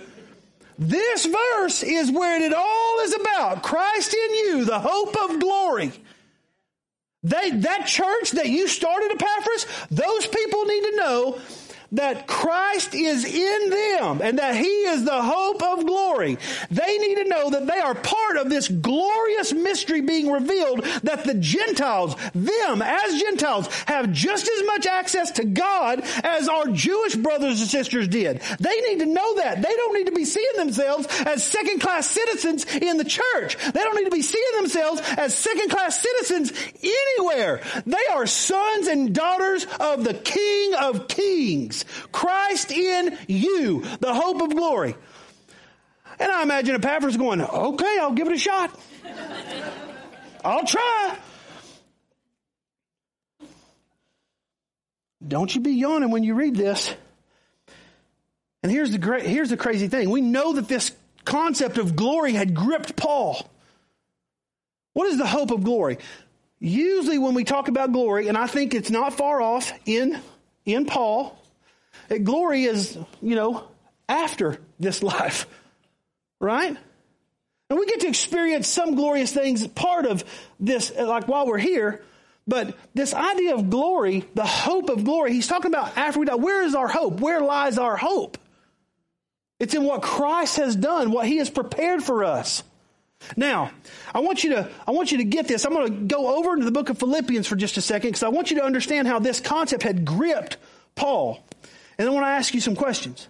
This 0.78 1.26
verse 1.26 1.82
is 1.82 2.10
where 2.10 2.40
it 2.40 2.54
all 2.54 3.00
is 3.00 3.14
about. 3.14 3.64
Christ 3.64 4.14
in 4.14 4.34
you, 4.34 4.64
the 4.64 4.78
hope 4.78 5.16
of 5.28 5.40
glory. 5.40 5.92
They, 7.24 7.50
that 7.50 7.86
church 7.86 8.30
that 8.32 8.48
you 8.48 8.68
started, 8.68 9.10
Epaphras, 9.10 9.66
those 9.90 10.26
people 10.28 10.64
need 10.66 10.82
to 10.82 10.96
know 10.96 11.38
that 11.92 12.26
Christ 12.26 12.94
is 12.94 13.24
in 13.24 13.70
them 13.70 14.20
and 14.22 14.38
that 14.38 14.56
He 14.56 14.66
is 14.66 15.04
the 15.04 15.22
hope 15.22 15.62
of 15.62 15.86
glory. 15.86 16.38
They 16.70 16.98
need 16.98 17.16
to 17.16 17.28
know 17.28 17.50
that 17.50 17.66
they 17.66 17.78
are 17.78 17.94
part 17.94 18.36
of 18.36 18.50
this 18.50 18.68
glorious 18.68 19.52
mystery 19.52 20.02
being 20.02 20.30
revealed 20.30 20.84
that 21.02 21.24
the 21.24 21.34
Gentiles, 21.34 22.14
them 22.34 22.82
as 22.82 23.20
Gentiles, 23.20 23.68
have 23.86 24.12
just 24.12 24.48
as 24.48 24.66
much 24.66 24.86
access 24.86 25.30
to 25.32 25.44
God 25.44 26.02
as 26.22 26.48
our 26.48 26.66
Jewish 26.68 27.14
brothers 27.14 27.60
and 27.60 27.70
sisters 27.70 28.08
did. 28.08 28.40
They 28.60 28.80
need 28.82 29.00
to 29.00 29.06
know 29.06 29.36
that. 29.36 29.62
They 29.62 29.74
don't 29.74 29.94
need 29.94 30.06
to 30.06 30.12
be 30.12 30.24
seeing 30.24 30.56
themselves 30.56 31.06
as 31.24 31.42
second 31.42 31.80
class 31.80 32.06
citizens 32.10 32.66
in 32.76 32.98
the 32.98 33.04
church. 33.04 33.56
They 33.56 33.80
don't 33.80 33.96
need 33.96 34.04
to 34.04 34.10
be 34.10 34.22
seeing 34.22 34.56
themselves 34.56 35.00
as 35.16 35.34
second 35.34 35.70
class 35.70 36.00
citizens 36.00 36.52
anywhere. 36.82 37.62
They 37.86 38.06
are 38.12 38.26
sons 38.26 38.88
and 38.88 39.14
daughters 39.14 39.66
of 39.80 40.04
the 40.04 40.14
King 40.14 40.74
of 40.74 41.08
Kings. 41.08 41.77
Christ 42.12 42.70
in 42.70 43.16
you, 43.26 43.82
the 44.00 44.14
hope 44.14 44.40
of 44.42 44.50
glory. 44.50 44.94
And 46.20 46.32
I 46.32 46.42
imagine 46.42 46.74
Epaphras 46.74 47.16
going, 47.16 47.40
okay, 47.40 47.98
I'll 48.00 48.12
give 48.12 48.26
it 48.26 48.34
a 48.34 48.38
shot. 48.38 48.78
I'll 50.44 50.66
try. 50.66 51.16
Don't 55.26 55.54
you 55.54 55.60
be 55.60 55.72
yawning 55.72 56.10
when 56.10 56.24
you 56.24 56.34
read 56.34 56.56
this. 56.56 56.94
And 58.62 58.72
here's 58.72 58.90
the 58.90 58.98
great, 58.98 59.24
here's 59.24 59.50
the 59.50 59.56
crazy 59.56 59.88
thing. 59.88 60.10
We 60.10 60.20
know 60.20 60.54
that 60.54 60.68
this 60.68 60.92
concept 61.24 61.78
of 61.78 61.94
glory 61.94 62.32
had 62.32 62.54
gripped 62.54 62.96
Paul. 62.96 63.48
What 64.94 65.06
is 65.06 65.18
the 65.18 65.26
hope 65.26 65.50
of 65.50 65.62
glory? 65.62 65.98
Usually 66.58 67.18
when 67.18 67.34
we 67.34 67.44
talk 67.44 67.68
about 67.68 67.92
glory, 67.92 68.26
and 68.26 68.36
I 68.36 68.48
think 68.48 68.74
it's 68.74 68.90
not 68.90 69.12
far 69.12 69.40
off 69.40 69.72
in, 69.86 70.18
in 70.64 70.86
Paul, 70.86 71.37
Glory 72.08 72.64
is, 72.64 72.96
you 73.20 73.34
know, 73.34 73.68
after 74.08 74.58
this 74.80 75.02
life, 75.02 75.46
right? 76.40 76.76
And 77.70 77.78
we 77.78 77.86
get 77.86 78.00
to 78.00 78.08
experience 78.08 78.66
some 78.66 78.94
glorious 78.94 79.32
things 79.32 79.66
part 79.66 80.06
of 80.06 80.24
this, 80.58 80.90
like 80.96 81.28
while 81.28 81.46
we're 81.46 81.58
here. 81.58 82.02
But 82.46 82.74
this 82.94 83.12
idea 83.12 83.54
of 83.54 83.68
glory, 83.68 84.24
the 84.34 84.46
hope 84.46 84.88
of 84.88 85.04
glory, 85.04 85.34
he's 85.34 85.46
talking 85.46 85.70
about 85.70 85.98
after 85.98 86.18
we 86.18 86.26
die. 86.26 86.36
Where 86.36 86.62
is 86.62 86.74
our 86.74 86.88
hope? 86.88 87.20
Where 87.20 87.42
lies 87.42 87.76
our 87.76 87.96
hope? 87.96 88.38
It's 89.60 89.74
in 89.74 89.84
what 89.84 90.00
Christ 90.00 90.56
has 90.56 90.74
done, 90.74 91.10
what 91.10 91.26
he 91.26 91.36
has 91.38 91.50
prepared 91.50 92.02
for 92.02 92.24
us. 92.24 92.62
Now, 93.36 93.72
I 94.14 94.20
want 94.20 94.44
you 94.44 94.50
to, 94.50 94.70
I 94.86 94.92
want 94.92 95.12
you 95.12 95.18
to 95.18 95.24
get 95.24 95.48
this. 95.48 95.66
I'm 95.66 95.72
going 95.74 95.92
to 95.92 96.14
go 96.14 96.38
over 96.38 96.54
into 96.54 96.64
the 96.64 96.70
book 96.70 96.88
of 96.88 96.98
Philippians 96.98 97.46
for 97.46 97.56
just 97.56 97.76
a 97.76 97.82
second 97.82 98.10
because 98.10 98.22
I 98.22 98.28
want 98.28 98.50
you 98.50 98.58
to 98.58 98.64
understand 98.64 99.08
how 99.08 99.18
this 99.18 99.40
concept 99.40 99.82
had 99.82 100.04
gripped 100.04 100.56
Paul. 100.94 101.44
And 101.98 102.06
then 102.06 102.14
when 102.14 102.22
I 102.22 102.28
want 102.28 102.34
to 102.34 102.38
ask 102.38 102.54
you 102.54 102.60
some 102.60 102.76
questions. 102.76 103.28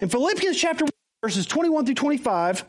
In 0.00 0.08
Philippians 0.08 0.58
chapter 0.58 0.84
verses 1.22 1.46
21 1.46 1.86
through 1.86 1.94
25, 1.94 2.64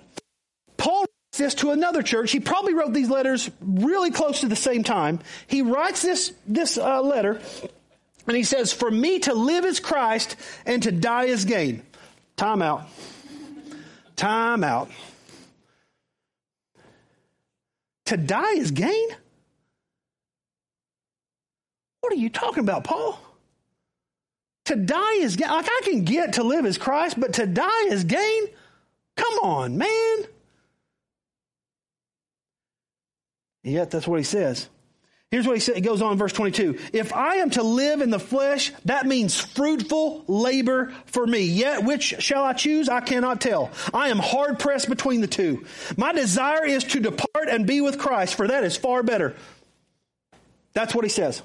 Paul 0.77 1.01
writes 1.01 1.37
this 1.37 1.55
to 1.55 1.71
another 1.71 2.03
church. 2.03 2.31
He 2.31 2.39
probably 2.39 2.75
wrote 2.75 2.93
these 2.93 3.09
letters 3.09 3.49
really 3.59 4.11
close 4.11 4.41
to 4.41 4.47
the 4.47 4.55
same 4.55 4.83
time. 4.83 5.19
He 5.47 5.63
writes 5.63 6.03
this, 6.03 6.31
this 6.45 6.77
uh, 6.77 7.01
letter, 7.01 7.41
and 8.27 8.37
he 8.37 8.43
says, 8.43 8.71
For 8.71 8.91
me 8.91 9.19
to 9.19 9.33
live 9.33 9.65
is 9.65 9.79
Christ, 9.79 10.35
and 10.65 10.83
to 10.83 10.91
die 10.91 11.25
is 11.25 11.45
gain. 11.45 11.81
Time 12.37 12.61
out. 12.61 12.83
Time 14.15 14.63
out. 14.63 14.91
To 18.05 18.17
die 18.17 18.53
is 18.53 18.69
gain? 18.71 19.07
What 22.01 22.13
are 22.13 22.17
you 22.17 22.29
talking 22.29 22.59
about, 22.59 22.83
Paul? 22.83 23.19
To 24.65 24.75
die 24.75 25.15
is 25.15 25.35
gain. 25.35 25.49
Like 25.49 25.65
I 25.67 25.81
can 25.83 26.03
get 26.03 26.33
to 26.33 26.43
live 26.43 26.65
as 26.65 26.77
Christ, 26.77 27.19
but 27.19 27.33
to 27.33 27.45
die 27.45 27.87
is 27.87 28.03
gain? 28.03 28.43
Come 29.15 29.39
on, 29.39 29.77
man. 29.77 30.17
Yet 33.63 33.91
that's 33.91 34.07
what 34.07 34.19
he 34.19 34.23
says. 34.23 34.69
Here's 35.31 35.47
what 35.47 35.55
he 35.55 35.61
says. 35.61 35.77
It 35.77 35.81
goes 35.81 36.01
on 36.01 36.11
in 36.11 36.17
verse 36.19 36.33
22. 36.33 36.77
If 36.93 37.11
I 37.11 37.37
am 37.37 37.49
to 37.51 37.63
live 37.63 38.01
in 38.01 38.11
the 38.11 38.19
flesh, 38.19 38.71
that 38.85 39.07
means 39.07 39.39
fruitful 39.39 40.25
labor 40.27 40.93
for 41.07 41.25
me. 41.25 41.39
Yet 41.45 41.83
which 41.83 42.15
shall 42.19 42.43
I 42.43 42.53
choose? 42.53 42.87
I 42.87 43.01
cannot 43.01 43.41
tell. 43.41 43.71
I 43.93 44.09
am 44.09 44.19
hard 44.19 44.59
pressed 44.59 44.89
between 44.89 45.21
the 45.21 45.27
two. 45.27 45.65
My 45.97 46.13
desire 46.13 46.65
is 46.65 46.83
to 46.83 46.99
depart 46.99 47.49
and 47.49 47.65
be 47.65 47.81
with 47.81 47.97
Christ, 47.97 48.35
for 48.35 48.47
that 48.47 48.63
is 48.63 48.77
far 48.77 49.01
better. 49.01 49.35
That's 50.73 50.93
what 50.93 51.03
he 51.03 51.09
says. 51.09 51.41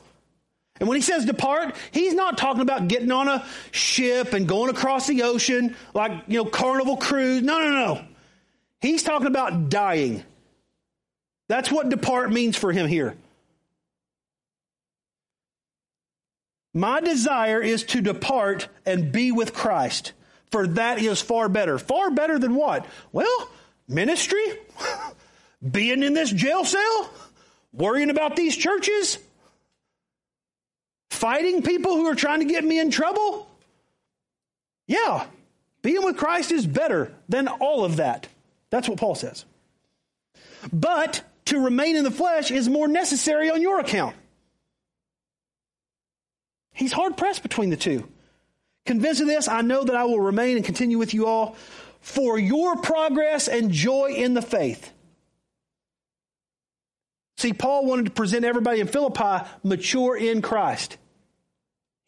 And 0.81 0.88
when 0.88 0.97
he 0.97 1.03
says 1.03 1.25
depart, 1.25 1.75
he's 1.91 2.14
not 2.14 2.38
talking 2.38 2.62
about 2.62 2.88
getting 2.88 3.11
on 3.11 3.29
a 3.29 3.45
ship 3.71 4.33
and 4.33 4.47
going 4.47 4.71
across 4.71 5.07
the 5.07 5.23
ocean 5.23 5.77
like, 5.95 6.12
you 6.29 6.43
know, 6.43 6.45
carnival 6.45 6.97
cruise. 6.97 7.43
No, 7.43 7.59
no, 7.59 7.71
no. 7.71 8.05
He's 8.81 9.03
talking 9.03 9.27
about 9.27 9.71
dying. 9.71 10.23
That's 11.49 11.71
what 11.71 11.88
depart 11.88 12.31
means 12.31 12.57
for 12.57 12.73
him 12.73 12.87
here. 12.87 13.17
My 16.75 17.01
desire 17.01 17.61
is 17.61 17.83
to 17.85 18.01
depart 18.01 18.69
and 18.87 19.11
be 19.11 19.33
with 19.33 19.55
Christ, 19.55 20.12
for 20.53 20.67
that 20.69 21.03
is 21.03 21.21
far 21.21 21.49
better. 21.49 21.79
Far 21.79 22.11
better 22.11 22.38
than 22.38 22.55
what? 22.55 22.87
Well, 23.11 23.51
ministry, 23.88 24.45
being 25.71 26.03
in 26.03 26.12
this 26.12 26.31
jail 26.31 26.64
cell, 26.64 27.11
worrying 27.73 28.11
about 28.11 28.37
these 28.37 28.57
churches, 28.57 29.19
fighting 31.18 31.62
people 31.62 31.96
who 31.96 32.07
are 32.07 32.14
trying 32.14 32.40
to 32.40 32.46
get 32.46 32.64
me 32.64 32.78
in 32.78 32.90
trouble? 32.90 33.48
Yeah, 34.87 35.26
being 35.83 36.04
with 36.04 36.16
Christ 36.16 36.52
is 36.52 36.66
better 36.66 37.12
than 37.28 37.48
all 37.48 37.85
of 37.85 37.96
that. 37.96 38.28
That's 38.70 38.88
what 38.88 38.98
Paul 38.98 39.14
says. 39.14 39.44
But 40.72 41.22
to 41.46 41.61
remain 41.61 41.96
in 41.96 42.04
the 42.04 42.11
flesh 42.11 42.50
is 42.50 42.68
more 42.68 42.88
necessary 42.88 43.50
on 43.50 43.61
your 43.61 43.81
account. 43.81 44.16
He's 46.72 46.92
hard 46.92 47.16
pressed 47.16 47.42
between 47.42 47.70
the 47.70 47.76
two. 47.76 48.09
Convinced 48.87 49.20
of 49.20 49.26
this, 49.26 49.48
I 49.48 49.62
know 49.62 49.85
that 49.85 49.96
I 49.96 50.04
will 50.04 50.20
remain 50.20 50.57
and 50.57 50.64
continue 50.64 50.98
with 50.98 51.12
you 51.12 51.26
all 51.26 51.57
for 52.00 52.38
your 52.38 52.76
progress 52.76 53.48
and 53.48 53.70
joy 53.70 54.12
in 54.12 54.35
the 54.35 54.42
faith 54.42 54.92
See, 57.38 57.52
Paul 57.52 57.87
wanted 57.87 58.07
to 58.07 58.11
present 58.11 58.44
everybody 58.44 58.81
in 58.81 58.88
Philippi 58.88 59.48
mature 59.62 60.16
in 60.16 60.42
Christ. 60.42 60.98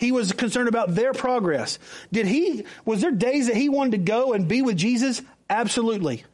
He 0.01 0.13
was 0.13 0.33
concerned 0.33 0.71
about 0.71 0.95
their 0.95 1.13
progress. 1.13 1.79
Did 2.11 2.27
he, 2.27 2.65
was 2.87 3.03
there 3.03 3.11
days 3.11 3.49
that 3.49 3.57
he 3.57 3.69
wanted 3.69 3.91
to 3.93 3.99
go 3.99 4.33
and 4.33 4.49
be 4.49 4.63
with 4.63 4.79
Jesus? 4.79 5.21
Absolutely. 5.51 6.25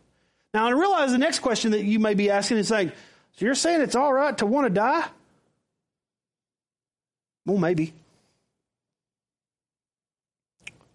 Now, 0.55 0.69
I 0.69 0.71
realize 0.71 1.11
the 1.11 1.19
next 1.19 1.41
question 1.41 1.73
that 1.73 1.83
you 1.83 1.99
may 1.99 2.15
be 2.15 2.31
asking 2.31 2.59
is 2.59 2.71
like, 2.71 2.91
so 3.33 3.45
you're 3.45 3.57
saying 3.57 3.83
it's 3.83 3.97
all 3.97 4.13
right 4.13 4.39
to 4.39 4.47
want 4.47 4.67
to 4.67 4.71
die? 4.73 5.05
Well, 7.45 7.59
maybe. 7.59 7.93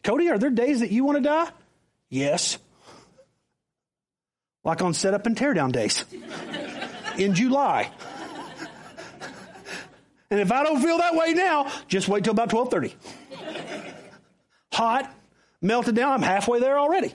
Cody, 0.04 0.30
are 0.30 0.40
there 0.40 0.50
days 0.50 0.80
that 0.80 0.92
you 0.92 1.04
want 1.04 1.18
to 1.18 1.24
die? 1.24 1.50
Yes. 2.10 2.58
Like 4.64 4.82
on 4.82 4.94
setup 4.94 5.26
and 5.26 5.36
teardown 5.36 5.74
days 5.74 6.06
in 7.18 7.36
July. 7.36 7.92
And 10.32 10.40
if 10.40 10.52
I 10.52 10.64
don't 10.64 10.82
feel 10.82 10.98
that 11.00 11.14
way 11.14 11.34
now, 11.34 11.70
just 11.90 12.08
wait 12.08 12.24
till 12.24 12.32
about 12.32 12.52
1230. 12.52 12.96
Hot, 14.74 15.14
melted 15.62 15.96
down, 15.96 16.14
I'm 16.14 16.22
halfway 16.22 16.62
there 16.62 16.80
already. 16.80 17.14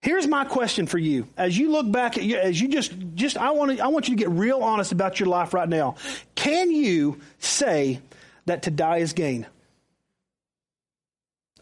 Here's 0.00 0.26
my 0.26 0.44
question 0.44 0.86
for 0.86 0.98
you. 0.98 1.28
As 1.36 1.58
you 1.58 1.70
look 1.70 1.90
back 1.90 2.16
at 2.16 2.24
you, 2.24 2.36
as 2.36 2.60
you 2.60 2.68
just, 2.68 2.92
just, 3.14 3.36
I 3.36 3.50
want 3.50 3.76
to, 3.76 3.84
I 3.84 3.88
want 3.88 4.08
you 4.08 4.16
to 4.16 4.18
get 4.18 4.30
real 4.30 4.60
honest 4.62 4.92
about 4.92 5.18
your 5.18 5.28
life 5.28 5.54
right 5.54 5.68
now. 5.68 5.96
Can 6.36 6.70
you 6.70 7.20
say 7.38 8.00
that 8.46 8.62
to 8.62 8.70
die 8.70 8.98
is 8.98 9.12
gain? 9.12 9.46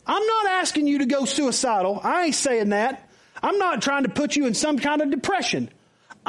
I'm 0.06 0.26
not 0.26 0.46
asking 0.52 0.86
you 0.86 0.98
to 0.98 1.06
go 1.06 1.24
suicidal. 1.24 2.00
I 2.02 2.24
ain't 2.24 2.34
saying 2.34 2.70
that. 2.70 3.08
I'm 3.42 3.58
not 3.58 3.80
trying 3.80 4.04
to 4.04 4.08
put 4.10 4.36
you 4.36 4.46
in 4.46 4.54
some 4.54 4.78
kind 4.78 5.00
of 5.00 5.10
depression. 5.10 5.70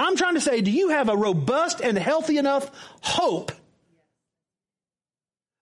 I'm 0.01 0.15
trying 0.15 0.35
to 0.35 0.41
say, 0.41 0.61
do 0.61 0.71
you 0.71 0.89
have 0.89 1.09
a 1.09 1.15
robust 1.15 1.81
and 1.81 1.97
healthy 1.97 2.37
enough 2.37 2.71
hope 3.01 3.51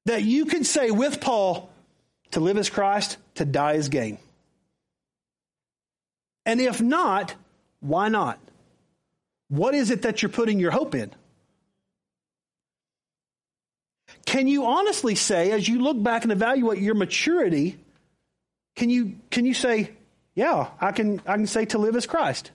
that 0.06 0.24
you 0.24 0.46
can 0.46 0.64
say 0.64 0.92
with 0.92 1.20
Paul, 1.20 1.70
to 2.32 2.40
live 2.40 2.58
as 2.58 2.70
Christ, 2.70 3.18
to 3.36 3.46
die 3.46 3.74
as 3.74 3.90
gain? 3.90 4.18
And 6.46 6.62
if 6.62 6.82
not, 6.82 7.36
why 7.80 8.10
not? 8.10 8.40
What 9.50 9.74
is 9.76 9.92
it 9.92 10.04
that 10.04 10.22
you're 10.22 10.30
putting 10.30 10.60
your 10.60 10.72
hope 10.72 10.96
in? 10.96 11.12
Can 14.26 14.48
you 14.48 14.66
honestly 14.66 15.16
say, 15.16 15.52
as 15.52 15.68
you 15.68 15.82
look 15.82 16.02
back 16.02 16.24
and 16.24 16.32
evaluate 16.32 16.80
your 16.80 16.96
maturity, 16.96 17.78
can 18.76 18.90
you, 18.90 19.16
can 19.32 19.46
you 19.46 19.54
say, 19.54 19.92
yeah, 20.36 20.70
I 20.80 20.92
can, 20.92 21.20
I 21.26 21.36
can 21.36 21.48
say 21.48 21.66
to 21.66 21.78
live 21.78 21.96
as 21.96 22.06
Christ. 22.06 22.52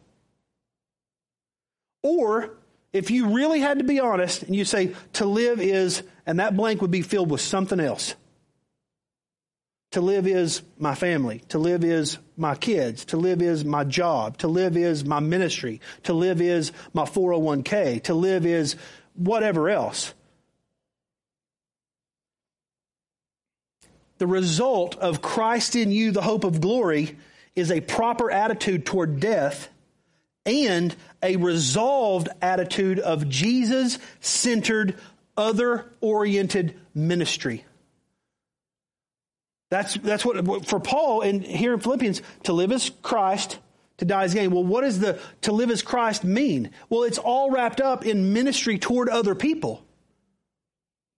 Or 2.05 2.51
if 2.93 3.11
you 3.11 3.35
really 3.35 3.59
had 3.59 3.79
to 3.79 3.85
be 3.85 3.99
honest 3.99 4.45
and 4.45 4.55
you 4.55 4.65
say 4.65 4.95
to 5.15 5.25
live 5.25 5.61
is, 5.61 6.05
and 6.27 6.39
that 6.39 6.57
blank 6.57 6.81
would 6.83 6.93
be 6.93 7.03
filled 7.03 7.31
with 7.31 7.41
something 7.41 7.81
else. 7.81 8.15
To 9.93 10.01
live 10.01 10.27
is 10.27 10.63
my 10.79 10.95
family. 10.95 11.43
To 11.49 11.59
live 11.59 11.83
is 11.83 12.19
my 12.37 12.57
kids. 12.57 13.07
To 13.07 13.17
live 13.17 13.41
is 13.41 13.65
my 13.65 13.85
job. 13.85 14.39
To 14.39 14.49
live 14.49 14.77
is 14.77 15.05
my 15.05 15.21
ministry. 15.21 15.81
To 16.03 16.13
live 16.13 16.41
is 16.41 16.73
my 16.93 17.05
401k. 17.05 18.03
To 18.05 18.15
live 18.15 18.45
is 18.45 18.77
whatever 19.15 19.71
else. 19.71 20.13
The 24.19 24.27
result 24.27 24.97
of 24.97 25.23
Christ 25.23 25.75
in 25.75 25.91
you, 25.91 26.11
the 26.11 26.23
hope 26.23 26.45
of 26.45 26.61
glory, 26.61 27.17
is 27.55 27.71
a 27.71 27.81
proper 27.81 28.31
attitude 28.31 28.85
toward 28.85 29.21
death 29.21 29.69
and 30.47 30.95
a 31.25 31.37
resolved 31.37 32.29
attitude 32.41 33.01
of 33.01 33.29
Jesus 33.29 33.99
centered, 34.21 35.01
other 35.37 35.91
oriented 36.01 36.79
ministry. 36.95 37.65
That's, 39.71 39.95
that's 39.95 40.25
what, 40.25 40.67
for 40.67 40.79
Paul, 40.79 41.23
and 41.23 41.43
here 41.43 41.75
in 41.75 41.81
Philippians, 41.81 42.23
to 42.45 42.53
live 42.53 42.71
as 42.71 42.91
Christ, 43.03 43.59
to 43.97 44.05
die 44.05 44.25
as 44.25 44.35
gain. 44.35 44.53
Well, 44.53 44.63
what 44.63 44.83
does 44.83 45.01
the 45.01 45.19
to 45.43 45.53
live 45.53 45.71
as 45.71 45.83
Christ 45.83 46.23
mean? 46.23 46.71
Well, 46.89 47.03
it's 47.03 47.19
all 47.19 47.51
wrapped 47.51 47.81
up 47.81 48.07
in 48.07 48.33
ministry 48.33 48.79
toward 48.79 49.09
other 49.09 49.35
people. 49.35 49.85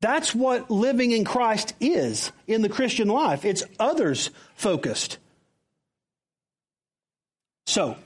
That's 0.01 0.35
what 0.35 0.71
living 0.71 1.13
in 1.13 1.25
Christ 1.25 1.75
is 1.81 2.31
in 2.47 2.63
the 2.63 2.69
Christian 2.69 3.09
life. 3.09 3.45
It's 3.45 3.65
others 3.79 4.31
focused. 4.55 5.19
So, 7.67 7.97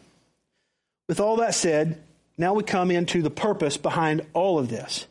with 1.10 1.18
all 1.18 1.38
that 1.38 1.56
said, 1.56 2.00
now 2.38 2.54
we 2.54 2.62
come 2.62 2.92
into 2.92 3.20
the 3.20 3.30
purpose 3.30 3.76
behind 3.76 4.24
all 4.32 4.60
of 4.60 4.68
this. 4.68 5.08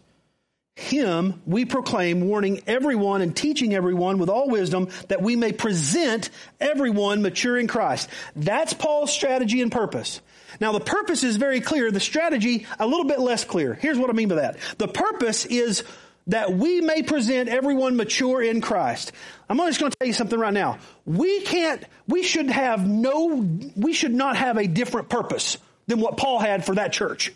Him 0.77 1.41
we 1.45 1.65
proclaim, 1.65 2.21
warning 2.21 2.61
everyone 2.67 3.21
and 3.21 3.35
teaching 3.35 3.75
everyone 3.75 4.17
with 4.17 4.29
all 4.29 4.47
wisdom 4.47 4.87
that 5.09 5.21
we 5.21 5.35
may 5.35 5.51
present 5.51 6.29
everyone 6.61 7.21
mature 7.21 7.57
in 7.57 7.67
Christ. 7.67 8.07
That's 8.33 8.73
Paul's 8.73 9.11
strategy 9.11 9.61
and 9.61 9.73
purpose. 9.73 10.21
Now 10.61 10.71
the 10.71 10.79
purpose 10.79 11.25
is 11.25 11.35
very 11.35 11.59
clear, 11.59 11.91
the 11.91 11.99
strategy 11.99 12.65
a 12.79 12.87
little 12.87 13.03
bit 13.03 13.19
less 13.19 13.43
clear. 13.43 13.73
Here's 13.73 13.97
what 13.97 14.09
I 14.09 14.13
mean 14.13 14.29
by 14.29 14.35
that. 14.35 14.57
The 14.77 14.87
purpose 14.87 15.45
is 15.45 15.83
that 16.27 16.53
we 16.53 16.79
may 16.79 17.03
present 17.03 17.49
everyone 17.49 17.97
mature 17.97 18.41
in 18.41 18.61
Christ. 18.61 19.11
I'm 19.49 19.57
just 19.57 19.81
going 19.81 19.91
to 19.91 19.97
tell 19.97 20.07
you 20.07 20.13
something 20.13 20.39
right 20.39 20.53
now. 20.53 20.77
We 21.05 21.41
can't, 21.41 21.83
we 22.07 22.23
should 22.23 22.49
have 22.49 22.87
no, 22.87 23.45
we 23.75 23.91
should 23.91 24.13
not 24.13 24.37
have 24.37 24.55
a 24.55 24.65
different 24.65 25.09
purpose 25.09 25.57
than 25.89 25.99
what 25.99 26.15
Paul 26.17 26.39
had 26.39 26.63
for 26.63 26.75
that 26.75 26.93
church. 26.93 27.33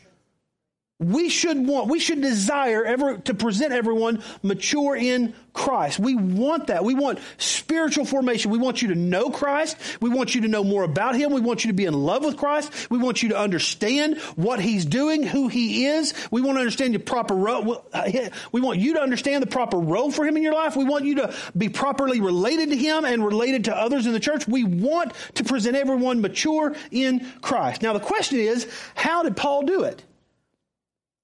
We 1.00 1.30
should 1.30 1.68
want, 1.68 1.90
we 1.90 2.00
should 2.00 2.22
desire 2.22 2.86
ever 2.86 3.18
to 3.18 3.34
present 3.34 3.74
everyone 3.74 4.24
mature 4.44 4.96
in 4.96 5.34
Christ. 5.52 6.00
We 6.00 6.16
want 6.16 6.68
that. 6.68 6.86
We 6.86 6.94
want 6.94 7.20
spiritual 7.38 8.06
formation. 8.06 8.52
We 8.52 8.60
want 8.60 8.82
you 8.82 8.90
to 8.90 8.96
know 8.96 9.30
Christ. 9.30 9.76
We 10.02 10.10
want 10.10 10.36
you 10.36 10.42
to 10.42 10.48
know 10.48 10.64
more 10.64 10.84
about 10.84 11.16
Him. 11.16 11.34
We 11.34 11.42
want 11.42 11.66
you 11.66 11.70
to 11.70 11.74
be 11.74 11.86
in 11.86 11.94
love 11.94 12.24
with 12.24 12.38
Christ. 12.38 12.92
We 12.92 13.00
want 13.00 13.24
you 13.24 13.30
to 13.30 13.38
understand 13.38 14.20
what 14.36 14.60
He's 14.60 14.86
doing, 14.86 15.24
who 15.24 15.48
He 15.48 15.86
is. 15.88 16.14
We 16.32 16.42
want 16.42 16.58
to 16.58 16.62
understand 16.62 16.94
the 16.94 17.00
proper 17.00 17.36
role. 17.36 17.86
Uh, 17.92 18.30
we 18.52 18.62
want 18.62 18.80
you 18.80 18.94
to 18.94 19.02
understand 19.02 19.42
the 19.42 19.48
proper 19.48 19.78
role 19.78 20.12
for 20.12 20.26
Him 20.26 20.38
in 20.38 20.44
your 20.44 20.54
life. 20.54 20.76
We 20.76 20.86
want 20.86 21.06
you 21.06 21.16
to 21.16 21.34
be 21.58 21.70
properly 21.70 22.22
related 22.22 22.70
to 22.70 22.78
Him 22.78 23.04
and 23.04 23.26
related 23.26 23.66
to 23.66 23.76
others 23.76 24.06
in 24.06 24.14
the 24.14 24.20
church. 24.20 24.48
We 24.48 24.64
want 24.64 25.14
to 25.36 25.44
present 25.44 25.76
everyone 25.76 26.22
mature 26.22 26.76
in 26.92 27.28
Christ. 27.42 27.82
Now 27.82 27.94
the 27.94 28.00
question 28.00 28.40
is, 28.40 28.68
how 28.96 29.24
did 29.24 29.36
Paul 29.36 29.64
do 29.64 29.84
it? 29.84 30.04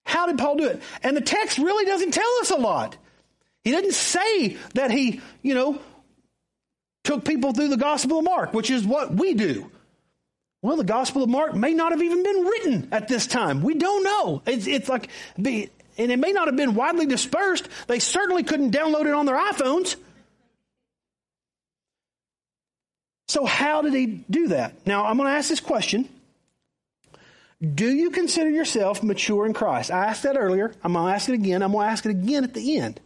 How 0.09 0.25
did 0.25 0.39
Paul 0.39 0.55
do 0.55 0.67
it? 0.67 0.81
And 1.03 1.15
the 1.15 1.21
text 1.21 1.59
really 1.59 1.85
doesn't 1.85 2.11
tell 2.11 2.31
us 2.41 2.49
a 2.49 2.55
lot. 2.55 2.97
He 3.63 3.69
didn't 3.69 3.93
say 3.93 4.57
that 4.73 4.89
he, 4.89 5.21
you 5.43 5.53
know, 5.53 5.79
took 7.03 7.23
people 7.23 7.53
through 7.53 7.67
the 7.67 7.77
Gospel 7.77 8.17
of 8.17 8.25
Mark, 8.25 8.51
which 8.51 8.71
is 8.71 8.83
what 8.83 9.13
we 9.13 9.35
do. 9.35 9.69
Well, 10.63 10.77
the 10.77 10.83
Gospel 10.83 11.21
of 11.21 11.29
Mark 11.29 11.53
may 11.53 11.75
not 11.75 11.91
have 11.91 12.01
even 12.01 12.23
been 12.23 12.43
written 12.43 12.89
at 12.91 13.07
this 13.07 13.27
time. 13.27 13.61
We 13.61 13.75
don't 13.75 14.03
know. 14.03 14.41
It's, 14.47 14.65
it's 14.65 14.89
like, 14.89 15.09
and 15.37 15.69
it 15.97 16.17
may 16.17 16.31
not 16.31 16.47
have 16.47 16.55
been 16.55 16.73
widely 16.73 17.05
dispersed. 17.05 17.69
They 17.85 17.99
certainly 17.99 18.41
couldn't 18.41 18.71
download 18.71 19.05
it 19.05 19.13
on 19.13 19.27
their 19.27 19.37
iPhones. 19.37 19.95
So, 23.27 23.45
how 23.45 23.83
did 23.83 23.93
he 23.93 24.07
do 24.07 24.47
that? 24.47 24.87
Now, 24.87 25.05
I'm 25.05 25.17
going 25.17 25.29
to 25.29 25.35
ask 25.35 25.49
this 25.49 25.59
question 25.59 26.09
do 27.61 27.89
you 27.89 28.09
consider 28.11 28.49
yourself 28.49 29.03
mature 29.03 29.45
in 29.45 29.53
Christ? 29.53 29.91
I 29.91 30.05
asked 30.05 30.23
that 30.23 30.37
earlier. 30.37 30.71
I'm 30.83 30.93
going 30.93 31.07
to 31.07 31.13
ask 31.13 31.27
it 31.27 31.33
again. 31.33 31.61
I'm 31.61 31.73
going 31.73 31.85
to 31.85 31.91
ask 31.91 32.05
it 32.05 32.11
again 32.11 32.43
at 32.43 32.53
the 32.53 32.77
end. 32.77 33.01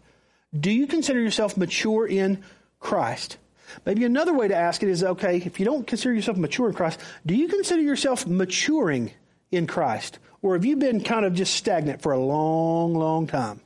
Do 0.57 0.71
you 0.71 0.85
consider 0.85 1.19
yourself 1.19 1.57
mature 1.57 2.07
in 2.07 2.43
Christ? 2.79 3.37
Maybe 3.85 4.05
another 4.05 4.33
way 4.33 4.47
to 4.47 4.55
ask 4.55 4.83
it 4.83 4.89
is 4.89 5.03
okay, 5.03 5.37
if 5.37 5.59
you 5.59 5.65
don't 5.65 5.87
consider 5.87 6.13
yourself 6.13 6.37
mature 6.37 6.69
in 6.69 6.75
Christ, 6.75 6.99
do 7.25 7.33
you 7.33 7.47
consider 7.47 7.81
yourself 7.81 8.27
maturing 8.27 9.11
in 9.51 9.65
Christ? 9.65 10.19
Or 10.43 10.53
have 10.53 10.65
you 10.65 10.75
been 10.75 11.01
kind 11.01 11.25
of 11.25 11.33
just 11.33 11.55
stagnant 11.55 12.03
for 12.03 12.11
a 12.11 12.19
long, 12.19 12.93
long 12.93 13.25
time? 13.25 13.61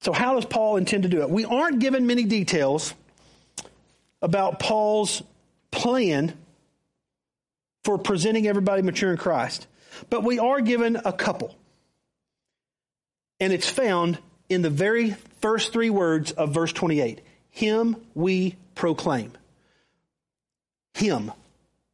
So, 0.00 0.12
how 0.14 0.34
does 0.36 0.46
Paul 0.46 0.76
intend 0.78 1.02
to 1.02 1.10
do 1.10 1.20
it? 1.20 1.28
We 1.28 1.44
aren't 1.44 1.80
given 1.80 2.06
many 2.06 2.24
details 2.24 2.94
about 4.22 4.58
Paul's 4.58 5.22
plan 5.70 6.34
for 7.84 7.98
presenting 7.98 8.46
everybody 8.46 8.82
mature 8.82 9.10
in 9.10 9.16
Christ. 9.16 9.66
But 10.08 10.22
we 10.24 10.38
are 10.38 10.60
given 10.60 10.96
a 11.04 11.12
couple. 11.12 11.54
And 13.38 13.52
it's 13.52 13.68
found 13.68 14.18
in 14.48 14.62
the 14.62 14.70
very 14.70 15.12
first 15.40 15.72
three 15.72 15.90
words 15.90 16.32
of 16.32 16.52
verse 16.52 16.72
28. 16.72 17.20
Him 17.50 17.96
we 18.14 18.56
proclaim. 18.74 19.32
Him. 20.94 21.32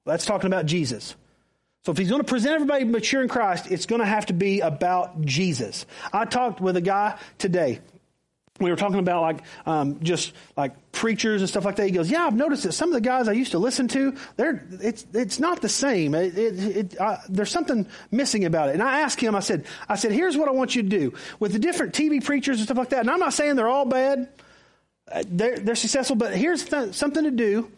That's 0.05 0.27
talking 0.27 0.47
about 0.47 0.67
Jesus. 0.67 1.15
So 1.85 1.93
if 1.93 1.99
he's 1.99 2.09
going 2.09 2.21
to 2.21 2.27
present 2.27 2.55
everybody 2.55 2.85
mature 2.85 3.23
in 3.23 3.29
Christ, 3.29 3.71
it's 3.71 3.87
going 3.87 4.01
to 4.01 4.07
have 4.07 4.27
to 4.27 4.33
be 4.33 4.61
about 4.61 5.23
Jesus. 5.23 5.87
I 6.13 6.25
talked 6.25 6.61
with 6.61 6.77
a 6.77 6.81
guy 6.81 7.19
today 7.39 7.81
we 8.61 8.71
were 8.71 8.77
talking 8.77 8.99
about 8.99 9.23
like 9.23 9.43
um, 9.67 10.01
just 10.03 10.33
like 10.57 10.93
preachers 10.93 11.43
and 11.43 11.49
stuff 11.49 11.65
like 11.65 11.77
that. 11.77 11.87
He 11.87 11.93
goes, 11.93 12.11
"Yeah, 12.11 12.27
I've 12.27 12.35
noticed 12.35 12.63
that 12.65 12.73
some 12.73 12.89
of 12.89 12.95
the 12.95 13.01
guys 13.01 13.29
I 13.29 13.33
used 13.33 13.53
to 13.53 13.59
listen 13.59 13.89
to, 13.89 14.15
they're 14.37 14.67
it's 14.81 15.07
it's 15.13 15.39
not 15.39 15.61
the 15.61 15.69
same. 15.69 16.15
It, 16.15 16.37
it, 16.37 16.77
it, 16.77 17.01
uh, 17.01 17.19
there's 17.29 17.51
something 17.51 17.87
missing 18.11 18.45
about 18.45 18.71
it." 18.71 18.73
And 18.73 18.83
I 18.83 19.01
asked 19.01 19.21
him, 19.21 19.35
I 19.35 19.41
said, 19.41 19.67
"I 19.89 19.97
said, 19.97 20.13
here's 20.13 20.37
what 20.37 20.49
I 20.49 20.53
want 20.53 20.75
you 20.75 20.83
to 20.83 20.89
do 20.89 21.15
with 21.39 21.53
the 21.53 21.59
different 21.59 21.95
TV 21.95 22.25
preachers 22.25 22.59
and 22.59 22.67
stuff 22.67 22.79
like 22.79 22.91
that. 22.91 23.01
And 23.01 23.11
I'm 23.11 23.21
not 23.21 23.35
saying 23.35 23.57
they're 23.57 23.69
all 23.69 23.85
bad; 23.85 24.29
uh, 25.11 25.23
they're 25.29 25.59
they're 25.59 25.75
successful, 25.75 26.17
but 26.17 26.35
here's 26.35 26.65
th- 26.65 26.95
something 26.95 27.25
to 27.25 27.31
do 27.31 27.71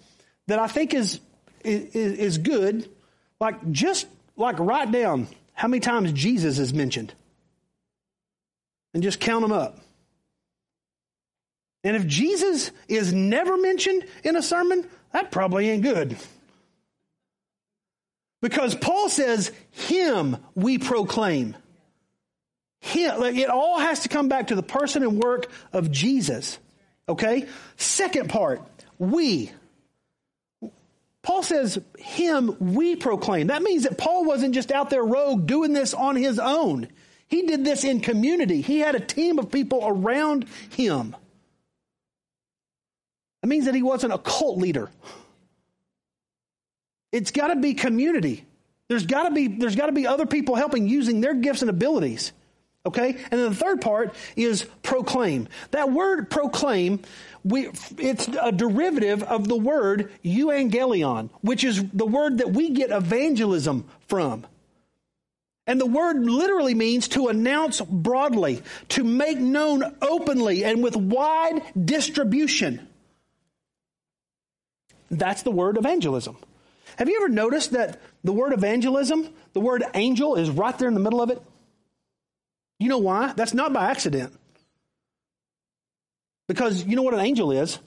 that 0.47 0.59
I 0.59 0.69
think 0.69 0.95
is, 0.95 1.21
is 1.65 1.95
is 1.95 2.39
good. 2.39 2.89
Like 3.41 3.71
just 3.73 4.07
like 4.37 4.59
write 4.59 4.93
down 4.93 5.29
how 5.55 5.69
many 5.69 5.81
times 5.81 6.13
Jesus 6.13 6.59
is 6.59 6.73
mentioned, 6.73 7.13
and 8.95 9.03
just 9.03 9.19
count 9.19 9.43
them 9.43 9.53
up." 9.53 9.81
And 11.85 11.97
if 11.97 12.07
Jesus 12.07 12.71
is 12.89 13.13
never 13.13 13.57
mentioned 13.57 14.05
in 14.25 14.37
a 14.37 14.43
sermon, 14.43 14.87
that 15.13 15.31
probably 15.31 15.71
ain't 15.71 15.83
good. 15.83 16.17
Because 18.41 18.75
Paul 18.75 19.09
says, 19.09 19.53
Him 19.71 20.37
we 20.55 20.79
proclaim. 20.79 21.57
Him. 22.81 23.23
It 23.23 23.49
all 23.49 23.79
has 23.79 24.01
to 24.01 24.09
come 24.09 24.29
back 24.29 24.49
to 24.49 24.55
the 24.55 24.63
person 24.63 25.03
and 25.03 25.19
work 25.19 25.51
of 25.73 25.91
Jesus. 25.91 26.59
Okay? 27.09 27.47
Second 27.77 28.29
part, 28.29 28.63
we. 28.99 29.51
Paul 31.23 31.43
says, 31.43 31.81
Him 31.99 32.57
we 32.61 32.97
proclaim. 32.97 33.49
That 33.49 33.63
means 33.63 33.85
that 33.85 33.99
Paul 33.99 34.25
wasn't 34.25 34.55
just 34.55 34.71
out 34.71 34.91
there 34.91 35.05
rogue 35.05 35.47
doing 35.47 35.73
this 35.73 35.95
on 35.95 36.17
his 36.17 36.39
own. 36.39 36.89
He 37.27 37.43
did 37.43 37.65
this 37.65 37.85
in 37.85 38.01
community. 38.01 38.63
He 38.63 38.79
had 38.79 38.95
a 38.95 39.01
team 39.01 39.39
of 39.39 39.51
people 39.51 39.83
around 39.85 40.47
him. 40.71 41.15
It 43.49 43.51
means 43.51 43.65
that 43.65 43.75
he 43.75 43.83
wasn't 43.83 44.13
a 44.13 44.19
cult 44.19 44.59
leader. 44.59 44.91
It's 47.13 47.31
got 47.31 47.49
to 47.49 47.57
be 47.57 47.73
community. 47.73 48.45
There's 48.89 49.07
got 49.07 49.23
to 49.23 49.31
be 49.31 49.49
there's 49.49 49.75
got 49.75 49.87
to 49.87 49.93
be 49.93 50.07
other 50.07 50.27
people 50.27 50.55
helping 50.55 50.87
using 50.87 51.23
their 51.23 51.33
gifts 51.33 51.63
and 51.63 51.71
abilities. 51.71 52.33
Okay? 52.85 53.09
And 53.09 53.41
then 53.41 53.49
the 53.49 53.55
third 53.55 53.81
part 53.81 54.15
is 54.37 54.67
proclaim. 54.83 55.49
That 55.71 55.91
word 55.91 56.29
proclaim, 56.29 57.01
we, 57.43 57.71
it's 57.97 58.29
a 58.29 58.53
derivative 58.53 59.23
of 59.23 59.49
the 59.49 59.57
word 59.57 60.13
euangelion, 60.23 61.31
which 61.41 61.65
is 61.65 61.83
the 61.95 62.07
word 62.07 62.39
that 62.39 62.51
we 62.51 62.69
get 62.73 62.91
evangelism 62.91 63.89
from. 64.09 64.47
And 65.67 65.81
the 65.81 65.87
word 65.87 66.23
literally 66.23 66.75
means 66.75 67.09
to 67.09 67.29
announce 67.29 67.81
broadly, 67.81 68.63
to 68.91 69.05
make 69.05 69.39
known 69.39 69.97
openly 70.03 70.65
and 70.65 70.83
with 70.83 70.97
wide 70.97 71.63
distribution. 71.83 72.87
That's 75.11 75.43
the 75.43 75.51
word 75.51 75.77
evangelism. 75.77 76.37
Have 76.97 77.09
you 77.09 77.17
ever 77.17 77.29
noticed 77.29 77.73
that 77.73 78.01
the 78.25 78.33
word 78.33 78.53
evangelism, 78.53 79.29
the 79.53 79.61
word 79.61 79.85
angel, 79.95 80.35
is 80.35 80.51
right 80.51 80.77
there 80.79 80.89
in 80.89 80.95
the 80.95 81.01
middle 81.01 81.23
of 81.23 81.31
it? 81.31 81.41
You 82.79 82.89
know 82.89 82.99
why? 82.99 83.33
That's 83.35 83.55
not 83.55 83.73
by 83.73 83.91
accident. 83.91 84.33
Because 86.49 86.85
you 86.85 86.97
know 86.97 87.03
what 87.03 87.15
an 87.15 87.21
angel 87.21 87.53
is? 87.53 87.79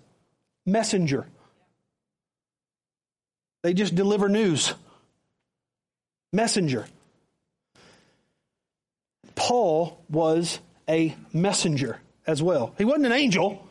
Messenger. 0.66 1.28
They 3.64 3.74
just 3.74 3.96
deliver 3.96 4.30
news. 4.30 4.74
Messenger. 6.34 6.86
Paul 9.36 10.04
was 10.10 10.60
a 10.88 11.16
messenger 11.34 12.00
as 12.28 12.42
well. 12.42 12.74
He 12.78 12.86
wasn't 12.86 13.08
an 13.08 13.12
angel, 13.12 13.68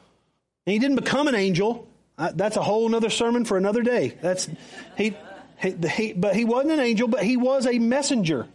and 0.66 0.72
he 0.72 0.78
didn't 0.78 0.96
become 0.96 1.28
an 1.28 1.34
angel 1.34 1.88
that's 2.34 2.56
a 2.56 2.62
whole 2.62 2.94
other 2.94 3.10
sermon 3.10 3.44
for 3.44 3.56
another 3.56 3.82
day. 3.82 4.16
That's 4.20 4.48
he, 4.96 5.16
he, 5.60 5.74
he, 5.88 6.12
but 6.12 6.36
he 6.36 6.44
wasn't 6.44 6.72
an 6.72 6.80
angel, 6.80 7.08
but 7.08 7.22
he 7.22 7.36
was 7.36 7.66
a 7.66 7.78
messenger. 7.78 8.46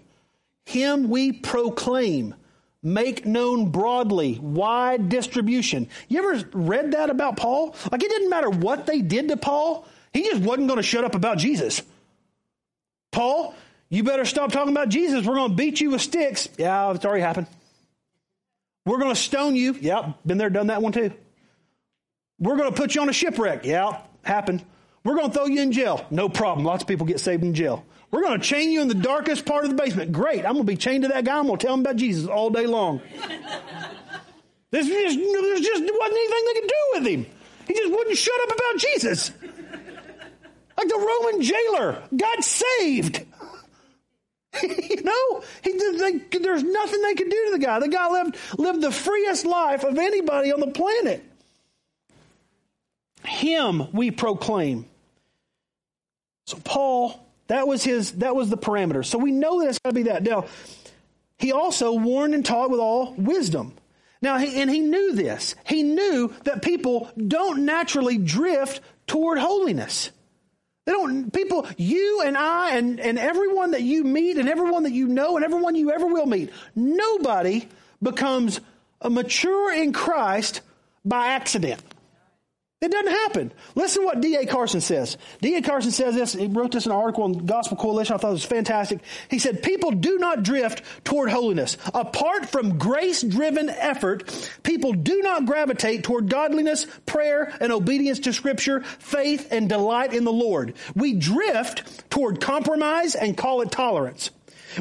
Him 0.66 1.10
we 1.10 1.32
proclaim, 1.32 2.36
make 2.84 3.26
known 3.26 3.72
broadly, 3.72 4.40
wide 4.40 5.10
distribution. 5.10 5.90
You 6.08 6.20
ever 6.20 6.48
read 6.54 6.92
that 6.92 7.10
about 7.10 7.38
Paul? 7.38 7.76
Like 7.92 8.04
it 8.04 8.10
didn't 8.10 8.30
matter 8.30 8.50
what 8.50 8.86
they 8.86 9.02
did 9.02 9.30
to 9.30 9.38
Paul, 9.38 9.88
he 10.14 10.24
just 10.24 10.42
wasn't 10.42 10.68
going 10.68 10.78
to 10.78 10.84
shut 10.84 11.04
up 11.04 11.16
about 11.16 11.38
Jesus. 11.38 11.82
Paul, 13.12 13.54
you 13.90 14.04
better 14.04 14.26
stop 14.26 14.52
talking 14.52 14.72
about 14.72 14.90
Jesus. 14.90 15.26
We're 15.26 15.36
going 15.36 15.52
to 15.52 15.56
beat 15.56 15.82
you 15.82 15.92
with 15.92 16.02
sticks. 16.02 16.50
Yeah, 16.58 16.92
it's 16.92 17.06
already 17.06 17.22
happened. 17.22 17.48
We're 18.86 19.00
going 19.00 19.14
to 19.14 19.20
stone 19.20 19.56
you. 19.56 19.74
Yep, 19.74 20.20
been 20.26 20.38
there, 20.38 20.50
done 20.50 20.68
that 20.68 20.82
one 20.82 20.92
too. 20.92 21.12
We're 22.40 22.58
going 22.58 22.70
to 22.70 22.76
put 22.76 22.96
you 22.96 23.02
on 23.02 23.10
a 23.10 23.14
shipwreck. 23.14 23.66
Yeah, 23.66 24.02
happened. 24.24 24.64
We're 25.04 25.16
going 25.16 25.30
to 25.30 25.34
throw 25.34 25.46
you 25.46 25.62
in 25.62 25.72
jail. 25.72 26.06
No 26.10 26.30
problem. 26.30 26.66
Lots 26.66 26.84
of 26.84 26.88
people 26.88 27.06
get 27.06 27.20
saved 27.20 27.44
in 27.44 27.54
jail. 27.54 27.86
We're 28.12 28.22
going 28.22 28.40
to 28.40 28.46
chain 28.46 28.72
you 28.72 28.82
in 28.82 28.88
the 28.88 28.96
darkest 28.96 29.46
part 29.46 29.64
of 29.66 29.70
the 29.70 29.76
basement. 29.76 30.12
Great. 30.12 30.40
I'm 30.40 30.54
going 30.54 30.66
to 30.66 30.72
be 30.72 30.78
chained 30.78 31.04
to 31.04 31.10
that 31.10 31.26
guy. 31.26 31.38
I'm 31.38 31.48
going 31.48 31.60
to 31.60 31.66
tell 31.66 31.76
him 31.76 31.82
about 31.82 31.96
Jesus 31.96 32.28
all 32.28 32.50
day 32.50 32.66
long. 32.66 33.02
There's 34.72 34.88
just, 34.88 35.18
there 35.18 35.58
just 35.60 35.82
wasn't 35.82 36.18
anything 36.18 36.46
they 36.46 36.60
could 36.60 36.68
do 36.68 36.76
with 36.94 37.08
him. 37.08 37.26
He 37.68 37.74
just 37.76 37.92
wouldn't 37.92 38.18
shut 38.18 38.42
up 38.42 38.56
about 38.56 38.80
Jesus. 38.80 39.32
Like 40.78 40.90
the 40.90 40.98
Roman 40.98 41.42
jailer 41.42 42.04
got 42.18 42.44
saved. 42.44 43.26
you 44.62 45.04
know, 45.04 45.44
he, 45.64 45.72
they, 45.72 46.38
there's 46.40 46.64
nothing 46.64 47.02
they 47.02 47.14
could 47.14 47.30
do 47.30 47.46
to 47.46 47.52
the 47.54 47.60
guy. 47.60 47.80
The 47.80 47.88
guy 47.88 48.10
lived, 48.10 48.36
lived 48.58 48.82
the 48.82 48.92
freest 48.92 49.46
life 49.46 49.86
of 49.86 49.98
anybody 49.98 50.52
on 50.52 50.60
the 50.60 50.68
planet. 50.68 51.24
Him 53.36 53.92
we 53.92 54.12
proclaim. 54.12 54.86
So 56.46 56.58
Paul 56.64 57.26
That 57.48 57.68
was 57.68 57.84
his, 57.84 58.14
that 58.14 58.36
was 58.36 58.50
the 58.50 58.58
parameter. 58.58 59.06
So 59.06 59.18
we 59.18 59.32
know 59.32 59.62
that 59.62 59.70
it's 59.70 59.80
got 59.80 59.90
to 59.90 59.96
be 59.96 60.04
that. 60.04 60.24
Now, 60.24 60.46
he 61.38 61.52
also 61.52 61.94
warned 61.94 62.34
and 62.34 62.46
taught 62.46 62.72
with 62.72 62.80
all 62.80 63.14
wisdom. 63.14 63.74
Now, 64.22 64.38
he, 64.38 64.60
and 64.60 64.70
he 64.70 64.80
knew 64.80 65.14
this. 65.14 65.54
He 65.66 65.84
knew 65.84 66.34
that 66.46 66.64
people 66.64 67.12
don't 67.16 67.66
naturally 67.66 68.18
drift 68.18 68.82
toward 69.06 69.38
holiness. 69.38 70.12
They 70.86 70.94
don't, 70.94 71.32
people, 71.32 71.68
you 71.78 72.24
and 72.26 72.38
I 72.38 72.78
and, 72.78 73.00
and 73.00 73.20
everyone 73.20 73.72
that 73.72 73.82
you 73.82 74.04
meet 74.04 74.38
and 74.38 74.50
everyone 74.50 74.84
that 74.84 74.94
you 74.94 75.08
know 75.08 75.36
and 75.36 75.46
everyone 75.46 75.76
you 75.76 75.92
ever 75.92 76.08
will 76.08 76.26
meet, 76.26 76.52
nobody 76.76 77.68
becomes 78.02 78.60
a 79.02 79.10
mature 79.10 79.74
in 79.74 79.94
Christ 79.94 80.62
by 81.04 81.28
accident. 81.28 81.82
It 82.86 82.92
doesn't 82.92 83.12
happen. 83.12 83.52
Listen 83.74 84.04
to 84.04 84.06
what 84.06 84.22
D.A. 84.22 84.46
Carson 84.46 84.80
says. 84.80 85.18
D.A. 85.42 85.64
Carson 85.64 85.90
says 85.90 86.14
this. 86.14 86.34
He 86.34 86.46
wrote 86.46 86.72
this 86.72 86.86
in 86.86 86.92
an 86.92 86.98
article 87.00 87.24
on 87.24 87.48
Gospel 87.48 87.78
Coalition. 87.78 88.14
I 88.14 88.18
thought 88.20 88.30
it 88.30 88.34
was 88.34 88.46
fantastic. 88.46 89.00
He 89.28 89.40
said, 89.40 89.64
People 89.64 89.90
do 89.90 90.20
not 90.20 90.44
drift 90.44 90.84
toward 91.04 91.32
holiness. 91.32 91.78
Apart 91.96 92.48
from 92.48 92.78
grace 92.78 93.24
driven 93.24 93.70
effort, 93.70 94.32
people 94.62 94.94
do 94.94 95.24
not 95.24 95.48
gravitate 95.48 96.04
toward 96.04 96.30
godliness, 96.30 96.86
prayer, 97.08 97.52
and 97.60 97.72
obedience 97.72 98.20
to 98.20 98.34
Scripture, 98.34 98.82
faith, 98.82 99.48
and 99.50 99.68
delight 99.68 100.14
in 100.14 100.24
the 100.24 100.32
Lord. 100.32 100.76
We 100.96 101.14
drift 101.14 102.08
toward 102.12 102.40
compromise 102.40 103.16
and 103.16 103.36
call 103.36 103.62
it 103.62 103.72
tolerance. 103.72 104.30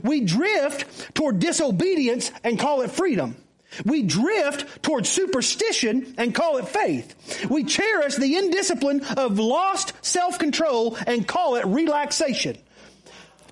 We 0.03 0.21
drift 0.21 1.15
toward 1.15 1.39
disobedience 1.39 2.31
and 2.43 2.59
call 2.59 2.83
it 2.83 2.91
freedom. 2.91 3.37
We 3.85 4.03
drift 4.03 4.83
toward 4.83 5.07
superstition 5.07 6.15
and 6.19 6.35
call 6.35 6.59
it 6.59 6.69
faith. 6.69 7.49
We 7.51 7.65
cherish 7.65 8.17
the 8.17 8.37
indiscipline 8.37 9.05
of 9.17 9.39
lost 9.39 9.93
self-control 10.03 10.97
and 11.07 11.27
call 11.27 11.57
it 11.57 11.67
relaxation. 11.67 12.59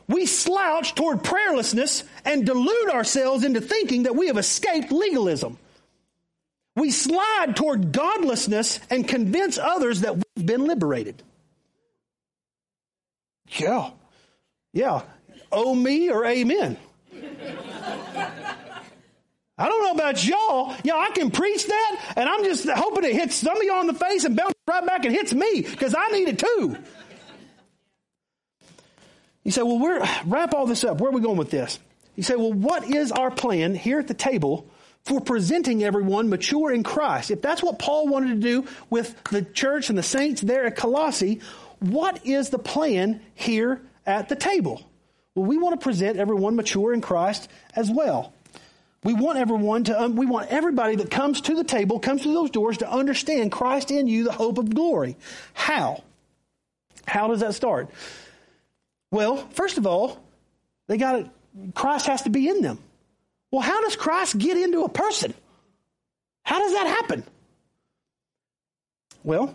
We 0.09 0.27
slouch 0.27 0.95
toward 0.95 1.23
prayerlessness 1.23 2.05
and 2.25 2.45
delude 2.45 2.91
ourselves 2.91 3.45
into 3.45 3.61
thinking 3.61 4.05
that 4.05 4.17
we 4.17 4.27
have 4.27 4.39
escaped 4.39 4.93
legalism. 4.93 5.59
We 6.75 6.91
slide 6.91 7.55
toward 7.57 7.93
godlessness 7.93 8.81
and 8.91 9.07
convince 9.07 9.59
others 9.59 10.03
that 10.03 10.17
we've 10.17 10.47
been 10.47 10.67
liberated. 10.67 11.23
Yeah. 13.49 13.91
Yeah. 14.73 15.03
Oh 15.51 15.75
me 15.75 16.11
or 16.11 16.25
amen. 16.25 16.79
I 19.63 19.69
don't 19.69 19.85
know 19.85 19.93
about 19.93 20.27
y'all. 20.27 20.75
Y'all, 20.83 21.01
I 21.01 21.11
can 21.11 21.31
preach 21.31 21.69
that, 21.69 22.15
and 22.17 22.29
I'm 22.29 22.43
just 22.43 22.69
hoping 22.69 23.05
it 23.05 23.15
hits 23.15 23.37
some 23.37 23.57
of 23.57 23.63
y'all 23.63 23.83
in 23.83 23.87
the 23.87 23.95
face 23.95 24.25
and 24.25 24.37
bounces 24.37 24.57
right 24.67 24.85
back 24.85 25.05
and 25.05 25.15
hits 25.15 25.33
me 25.33 25.61
because 25.61 25.95
I 25.97 26.09
need 26.09 26.27
it 26.27 26.41
too. 26.41 26.77
You 29.45 29.53
say, 29.53 29.63
well, 29.63 29.79
we're, 29.79 30.05
wrap 30.27 30.53
all 30.53 30.67
this 30.67 30.83
up. 30.83 31.01
Where 31.01 31.11
are 31.11 31.15
we 31.15 31.21
going 31.21 31.37
with 31.37 31.51
this? 31.51 31.79
You 32.17 32.25
say, 32.25 32.35
well, 32.35 32.53
what 32.53 32.91
is 32.91 33.13
our 33.13 33.31
plan 33.31 33.77
here 33.77 34.01
at 34.01 34.09
the 34.09 34.15
table 34.15 34.69
for 35.05 35.21
presenting 35.21 35.85
everyone 35.85 36.29
mature 36.29 36.73
in 36.73 36.83
Christ? 36.83 37.31
If 37.31 37.41
that's 37.41 37.63
what 37.63 37.79
Paul 37.79 38.09
wanted 38.09 38.31
to 38.31 38.41
do 38.41 38.69
with 38.91 39.15
the 39.31 39.43
church 39.43 39.91
and 39.91 39.97
the 39.97 40.03
saints 40.03 40.41
there 40.41 40.65
at 40.65 40.75
Colossae, 40.75 41.41
what 41.79 42.27
is 42.27 42.51
the 42.51 42.59
plan 42.59 43.21
here 43.37 43.81
at 44.07 44.29
the 44.29 44.35
table? 44.35 44.83
Well, 45.37 45.47
we 45.47 45.57
want 45.57 45.79
to 45.79 45.85
present 45.85 46.19
everyone 46.19 46.57
mature 46.57 46.93
in 46.93 47.01
Christ 47.01 47.49
as 47.77 47.89
well. 47.89 48.33
We 49.05 49.15
want 49.15 49.39
everyone 49.39 49.85
to, 49.85 50.01
um, 50.01 50.17
we 50.17 50.27
want 50.27 50.49
everybody 50.51 50.97
that 50.97 51.11
comes 51.11 51.41
to 51.43 51.55
the 51.55 51.65
table, 51.65 51.99
comes 51.99 52.23
through 52.23 52.35
those 52.35 52.51
doors 52.51 52.79
to 52.79 52.91
understand 52.91 53.51
Christ 53.51 53.91
in 53.91 54.07
you, 54.07 54.25
the 54.25 54.33
hope 54.33 54.59
of 54.59 54.73
glory. 54.73 55.17
How? 55.55 56.05
How 57.07 57.29
does 57.29 57.41
that 57.41 57.55
start? 57.55 57.91
Well, 59.11 59.37
first 59.37 59.77
of 59.77 59.87
all, 59.87 60.23
they 60.87 60.99
got 60.99 61.17
it, 61.17 61.27
Christ 61.75 62.07
has 62.07 62.23
to 62.23 62.31
be 62.31 62.49
in 62.49 62.63
them. 62.63 62.79
Well, 63.51 63.61
how 63.61 63.83
does 63.83 63.97
Christ 63.97 64.39
get 64.39 64.57
into 64.57 64.85
a 64.85 64.89
person? 64.89 65.35
How 66.45 66.61
does 66.61 66.73
that 66.73 66.87
happen? 66.87 67.25
Well, 69.25 69.55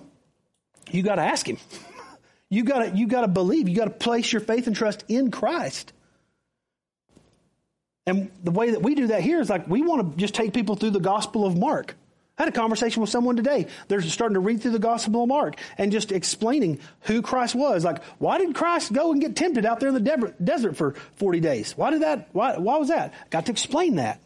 you 0.92 1.04
got 1.04 1.16
to 1.16 1.24
ask 1.24 1.48
him. 1.48 1.58
you 2.50 2.64
got 2.64 2.80
to 2.80 2.98
you 2.98 3.08
got 3.08 3.22
to 3.22 3.28
believe. 3.28 3.68
You 3.68 3.76
got 3.76 3.86
to 3.86 3.92
place 3.92 4.32
your 4.32 4.42
faith 4.42 4.68
and 4.68 4.76
trust 4.76 5.04
in 5.08 5.32
Christ. 5.32 5.94
And 8.08 8.32
the 8.41 8.52
way 8.52 8.72
that 8.72 8.82
we 8.82 8.96
do 8.96 9.08
that 9.08 9.22
here 9.22 9.41
is 9.41 9.50
like 9.50 9.67
we 9.67 9.82
want 9.82 10.13
to 10.13 10.17
just 10.17 10.34
take 10.34 10.54
people 10.54 10.76
through 10.76 10.91
the 10.91 11.00
Gospel 11.00 11.46
of 11.46 11.58
Mark. 11.58 11.96
I 12.38 12.43
had 12.43 12.50
a 12.50 12.56
conversation 12.56 13.02
with 13.02 13.10
someone 13.10 13.36
today. 13.36 13.67
They're 13.88 14.02
starting 14.02 14.36
to 14.36 14.39
read 14.39 14.62
through 14.62 14.72
the 14.72 14.80
Gospel 14.80 15.24
of 15.24 15.28
Mark 15.28 15.56
and 15.78 15.91
just 15.91 16.12
explaining 16.12 16.80
who 17.02 17.22
Christ 17.22 17.56
was. 17.56 17.84
Like, 17.84 18.04
why 18.20 18.38
did 18.38 18.56
Christ 18.56 18.93
go 18.93 19.12
and 19.12 19.20
get 19.20 19.36
tempted 19.36 19.65
out 19.65 19.80
there 19.80 19.89
in 19.89 19.96
the 19.96 20.34
desert 20.41 20.78
for 20.78 20.93
40 21.15 21.39
days? 21.39 21.76
Why 21.76 21.89
did 21.89 22.04
that, 22.04 22.30
why, 22.34 22.58
why 22.58 22.78
was 22.78 22.89
that? 22.89 23.13
Got 23.32 23.48
to 23.48 23.52
explain 23.52 23.96
that. 23.96 24.22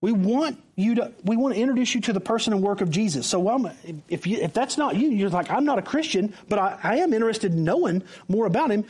We 0.00 0.10
want 0.10 0.60
you 0.74 0.96
to, 0.96 1.12
we 1.22 1.36
want 1.36 1.54
to 1.54 1.60
introduce 1.60 1.94
you 1.94 2.00
to 2.00 2.14
the 2.14 2.20
person 2.20 2.54
and 2.54 2.62
work 2.62 2.80
of 2.80 2.90
Jesus. 2.90 3.26
So 3.26 3.38
well, 3.38 3.72
if 4.08 4.26
you, 4.26 4.38
if 4.38 4.54
that's 4.54 4.78
not 4.78 4.96
you, 4.96 5.10
you're 5.10 5.30
like, 5.30 5.50
I'm 5.50 5.66
not 5.66 5.78
a 5.78 5.82
Christian, 5.82 6.34
but 6.48 6.58
I, 6.58 6.78
I 6.82 6.96
am 6.96 7.12
interested 7.12 7.52
in 7.52 7.62
knowing 7.62 8.02
more 8.26 8.46
about 8.46 8.70
him. 8.70 8.86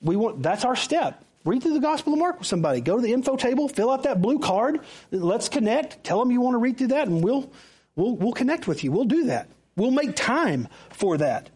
We 0.00 0.16
want, 0.16 0.42
that's 0.42 0.64
our 0.64 0.76
step. 0.76 1.22
Read 1.46 1.62
through 1.62 1.74
the 1.74 1.80
Gospel 1.80 2.12
of 2.12 2.18
Mark 2.18 2.40
with 2.40 2.48
somebody. 2.48 2.80
Go 2.80 2.96
to 2.96 3.02
the 3.02 3.12
info 3.12 3.36
table, 3.36 3.68
fill 3.68 3.90
out 3.90 4.02
that 4.02 4.20
blue 4.20 4.40
card. 4.40 4.80
Let's 5.12 5.48
connect. 5.48 6.02
Tell 6.02 6.18
them 6.18 6.32
you 6.32 6.40
want 6.40 6.54
to 6.54 6.58
read 6.58 6.76
through 6.76 6.88
that, 6.88 7.06
and 7.06 7.22
we'll 7.22 7.50
we'll 7.94 8.16
we'll 8.16 8.32
connect 8.32 8.66
with 8.66 8.82
you. 8.82 8.90
We'll 8.90 9.04
do 9.04 9.26
that. 9.26 9.48
We'll 9.76 9.92
make 9.92 10.16
time 10.16 10.66
for 10.90 11.18
that. 11.18 11.50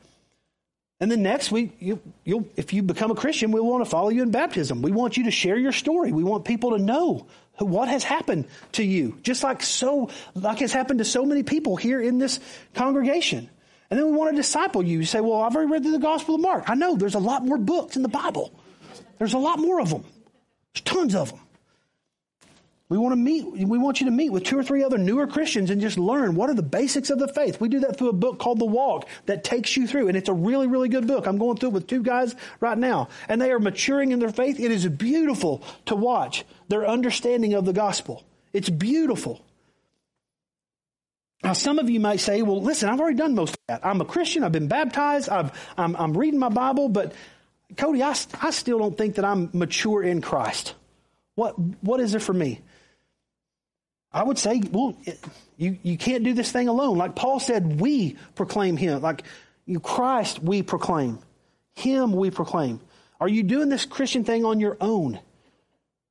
And 1.01 1.11
then 1.11 1.23
next, 1.23 1.51
we 1.51 1.73
you, 1.81 2.01
you'll 2.25 2.47
if 2.57 2.73
you 2.73 2.83
become 2.83 3.11
a 3.11 3.17
Christian, 3.17 3.51
we 3.51 3.61
want 3.61 3.83
to 3.85 3.91
follow 3.91 4.11
you 4.11 4.23
in 4.23 4.31
baptism. 4.31 4.81
We 4.81 4.93
want 4.93 5.17
you 5.17 5.25
to 5.25 5.31
share 5.33 5.57
your 5.57 5.73
story. 5.73 6.13
We 6.13 6.23
want 6.23 6.45
people 6.45 6.77
to 6.77 6.79
know 6.79 7.27
what 7.59 7.89
has 7.89 8.05
happened 8.05 8.47
to 8.73 8.85
you, 8.85 9.19
just 9.23 9.43
like 9.43 9.61
so 9.63 10.11
like 10.35 10.61
has 10.61 10.73
happened 10.73 11.01
to 11.01 11.05
so 11.05 11.25
many 11.25 11.43
people 11.43 11.75
here 11.77 12.01
in 12.01 12.19
this 12.19 12.39
congregation. 12.75 13.51
And 13.91 13.99
then 13.99 14.09
we 14.09 14.17
want 14.17 14.31
to 14.31 14.37
disciple 14.37 14.85
you. 14.85 15.01
You 15.01 15.05
say, 15.05 15.21
"Well, 15.21 15.43
I've 15.43 15.57
already 15.57 15.73
read 15.73 15.83
through 15.83 15.93
the 15.93 15.99
Gospel 15.99 16.37
of 16.37 16.43
Mark. 16.43 16.71
I 16.71 16.77
know 16.77 16.95
there's 16.95 17.17
a 17.17 17.19
lot 17.19 17.45
more 17.45 17.59
books 17.59 17.97
in 17.97 18.03
the 18.03 18.09
Bible." 18.09 18.53
There's 19.19 19.35
a 19.35 19.39
lot 19.39 19.59
more 19.59 19.81
of 19.81 19.91
them. 19.91 20.05
There's 20.75 20.83
tons 20.83 21.15
of 21.15 21.31
them. 21.31 21.41
We 22.91 22.99
want 22.99 23.13
to 23.13 23.17
meet, 23.17 23.47
we 23.47 23.79
want 23.79 24.01
you 24.01 24.07
to 24.07 24.11
meet 24.11 24.31
with 24.31 24.43
two 24.43 24.59
or 24.59 24.65
three 24.65 24.83
other 24.83 24.99
newer 24.99 25.29
Christians 25.29 25.71
and 25.71 25.81
just 25.81 25.97
learn 25.97 26.35
what 26.35 26.51
are 26.51 26.55
the 26.55 26.63
basics 26.63 27.09
of 27.11 27.21
the 27.21 27.29
faith. 27.29 27.61
We 27.61 27.69
do 27.69 27.79
that 27.81 27.97
through 27.97 28.09
a 28.09 28.13
book 28.13 28.41
called 28.41 28.59
The 28.59 28.65
Walk 28.65 29.09
that 29.27 29.45
takes 29.45 29.77
you 29.77 29.87
through, 29.87 30.09
and 30.09 30.17
it's 30.17 30.29
a 30.29 30.35
really, 30.35 30.67
really 30.67 30.89
good 30.89 31.07
book. 31.07 31.29
I'm 31.29 31.39
going 31.39 31.57
through 31.57 31.69
it 31.69 31.75
with 31.75 31.87
two 31.87 32.03
guys 32.03 32.35
right 32.59 32.77
now, 32.77 33.09
and 33.29 33.41
they 33.41 33.53
are 33.53 33.61
maturing 33.61 34.11
in 34.11 34.19
their 34.19 34.33
faith. 34.33 34.59
It 34.59 34.73
is 34.73 34.89
beautiful 34.89 35.63
to 35.87 35.95
watch 35.95 36.45
their 36.67 36.85
understanding 36.85 37.55
of 37.55 37.65
the 37.65 37.73
gospel. 37.73 38.25
It's 38.53 38.69
beautiful. 38.69 39.41
Now, 41.45 41.53
some 41.53 41.79
of 41.79 41.89
you 41.89 42.01
might 42.01 42.19
say, 42.19 42.43
well, 42.43 42.61
listen, 42.61 42.89
I've 42.89 43.01
already 43.01 43.17
done 43.17 43.37
most 43.37 43.51
of 43.55 43.61
that. 43.69 43.87
I'm 43.87 44.01
a 44.01 44.05
Christian. 44.05 44.43
I've 44.43 44.51
been 44.51 44.69
baptized. 44.69 45.29
i 45.29 45.49
am 45.79 46.17
reading 46.17 46.41
my 46.41 46.49
Bible, 46.49 46.89
but 46.89 47.15
Cody, 47.77 48.03
I, 48.03 48.15
I 48.41 48.51
still 48.51 48.79
don't 48.79 48.97
think 48.97 49.17
that 49.17 49.25
I'm 49.25 49.51
mature 49.53 50.03
in 50.03 50.21
Christ. 50.21 50.75
What, 51.35 51.59
what 51.83 52.01
is 52.01 52.15
it 52.15 52.23
for 52.23 52.33
me? 52.33 52.61
I 54.13 54.25
would 54.25 54.39
say, 54.39 54.61
well, 54.71 54.97
you, 55.57 55.79
you 55.83 55.97
can't 55.97 56.25
do 56.25 56.35
this 56.35 56.51
thing 56.51 56.69
alone. 56.69 56.99
Like 56.99 57.15
Paul 57.15 57.39
said, 57.39 57.81
we 57.81 58.17
proclaim 58.35 58.77
him. 58.77 59.03
Like 59.03 59.23
you, 59.67 59.79
Christ, 59.79 60.43
we 60.43 60.63
proclaim. 60.63 61.21
Him, 61.75 62.13
we 62.13 62.31
proclaim. 62.31 62.81
Are 63.21 63.29
you 63.29 63.43
doing 63.43 63.69
this 63.69 63.85
Christian 63.85 64.25
thing 64.25 64.45
on 64.45 64.59
your 64.59 64.77
own? 64.81 65.21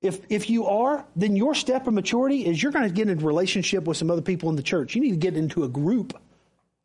If, 0.02 0.22
if 0.30 0.50
you 0.50 0.67
are, 0.67 1.06
then 1.17 1.36
your 1.36 1.54
step 1.54 1.88
of 1.88 1.93
maturity 1.93 2.45
is 2.45 2.63
you're 2.63 2.72
going 2.72 2.88
to 2.88 2.93
get 2.93 3.10
into 3.10 3.26
relationship 3.26 3.84
with 3.84 3.98
some 3.98 4.10
other 4.10 4.22
people 4.22 4.50
in 4.50 4.56
the 4.56 4.63
church. 4.63 4.95
You 4.95 5.02
need 5.02 5.12
to 5.12 5.17
get 5.17 5.36
into 5.36 5.65
a 5.65 5.67
group, 5.67 6.17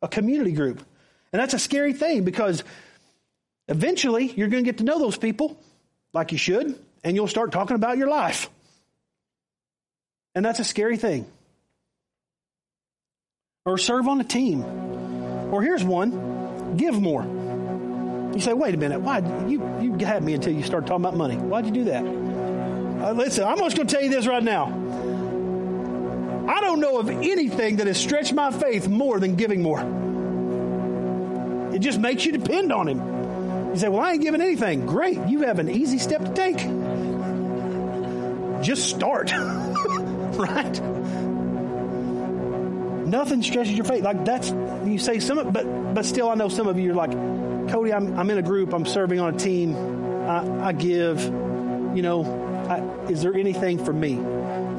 a 0.01 0.09
community 0.09 0.51
group. 0.51 0.83
And 1.31 1.41
that's 1.41 1.53
a 1.53 1.59
scary 1.59 1.93
thing 1.93 2.25
because 2.25 2.63
Eventually, 3.67 4.31
you're 4.35 4.47
going 4.47 4.63
to 4.63 4.67
get 4.67 4.77
to 4.79 4.83
know 4.83 4.99
those 4.99 5.17
people 5.17 5.57
like 6.13 6.31
you 6.31 6.37
should, 6.37 6.79
and 7.03 7.15
you'll 7.15 7.27
start 7.27 7.51
talking 7.51 7.75
about 7.75 7.97
your 7.97 8.07
life. 8.07 8.49
And 10.35 10.45
that's 10.45 10.59
a 10.59 10.63
scary 10.63 10.97
thing. 10.97 11.25
Or 13.65 13.77
serve 13.77 14.07
on 14.07 14.21
a 14.21 14.23
team. 14.23 14.63
Or 15.51 15.61
here's 15.61 15.83
one 15.83 16.75
give 16.77 16.99
more. 16.99 17.23
You 18.33 18.41
say, 18.41 18.53
wait 18.53 18.75
a 18.75 18.77
minute, 18.77 18.99
why 18.99 19.19
you 19.47 19.63
you 19.81 20.05
had 20.05 20.21
me 20.23 20.33
until 20.33 20.53
you 20.53 20.63
started 20.63 20.87
talking 20.87 21.05
about 21.05 21.15
money? 21.15 21.37
Why'd 21.37 21.65
you 21.65 21.71
do 21.71 21.85
that? 21.85 22.03
Uh, 22.03 23.13
listen, 23.13 23.45
I'm 23.45 23.57
just 23.59 23.75
going 23.77 23.87
to 23.87 23.93
tell 23.93 24.03
you 24.03 24.09
this 24.09 24.27
right 24.27 24.43
now. 24.43 24.65
I 26.47 26.59
don't 26.61 26.79
know 26.79 26.99
of 26.99 27.09
anything 27.09 27.77
that 27.77 27.87
has 27.87 27.97
stretched 27.97 28.33
my 28.33 28.51
faith 28.51 28.87
more 28.87 29.19
than 29.19 29.35
giving 29.35 29.61
more. 29.61 29.79
It 31.73 31.79
just 31.79 31.99
makes 31.99 32.25
you 32.25 32.31
depend 32.33 32.71
on 32.71 32.87
Him. 32.87 33.14
You 33.75 33.79
say, 33.79 33.89
Well, 33.89 33.99
I 33.99 34.13
ain't 34.13 34.21
giving 34.21 34.39
anything. 34.39 34.85
Great. 34.85 35.17
You 35.27 35.41
have 35.41 35.59
an 35.59 35.69
easy 35.69 35.97
step 35.97 36.23
to 36.23 36.33
take. 36.33 36.55
Just 38.63 38.89
start. 38.89 39.33
right? 39.33 40.81
Nothing 43.05 43.43
stretches 43.43 43.73
your 43.73 43.83
faith. 43.83 44.01
Like 44.01 44.23
that's, 44.23 44.49
you 44.49 44.97
say 44.97 45.19
some, 45.19 45.51
but, 45.51 45.93
but 45.93 46.05
still, 46.05 46.29
I 46.29 46.35
know 46.35 46.47
some 46.47 46.67
of 46.67 46.79
you 46.79 46.91
are 46.91 46.95
like, 46.95 47.11
Cody, 47.69 47.91
I'm, 47.91 48.17
I'm 48.17 48.29
in 48.29 48.37
a 48.37 48.41
group, 48.41 48.73
I'm 48.73 48.85
serving 48.85 49.19
on 49.19 49.35
a 49.35 49.37
team. 49.37 49.75
I, 50.25 50.67
I 50.67 50.71
give. 50.71 51.21
You 51.25 52.01
know, 52.01 52.23
I, 52.69 53.11
is 53.11 53.23
there 53.23 53.35
anything 53.35 53.83
for 53.83 53.91
me? 53.91 54.13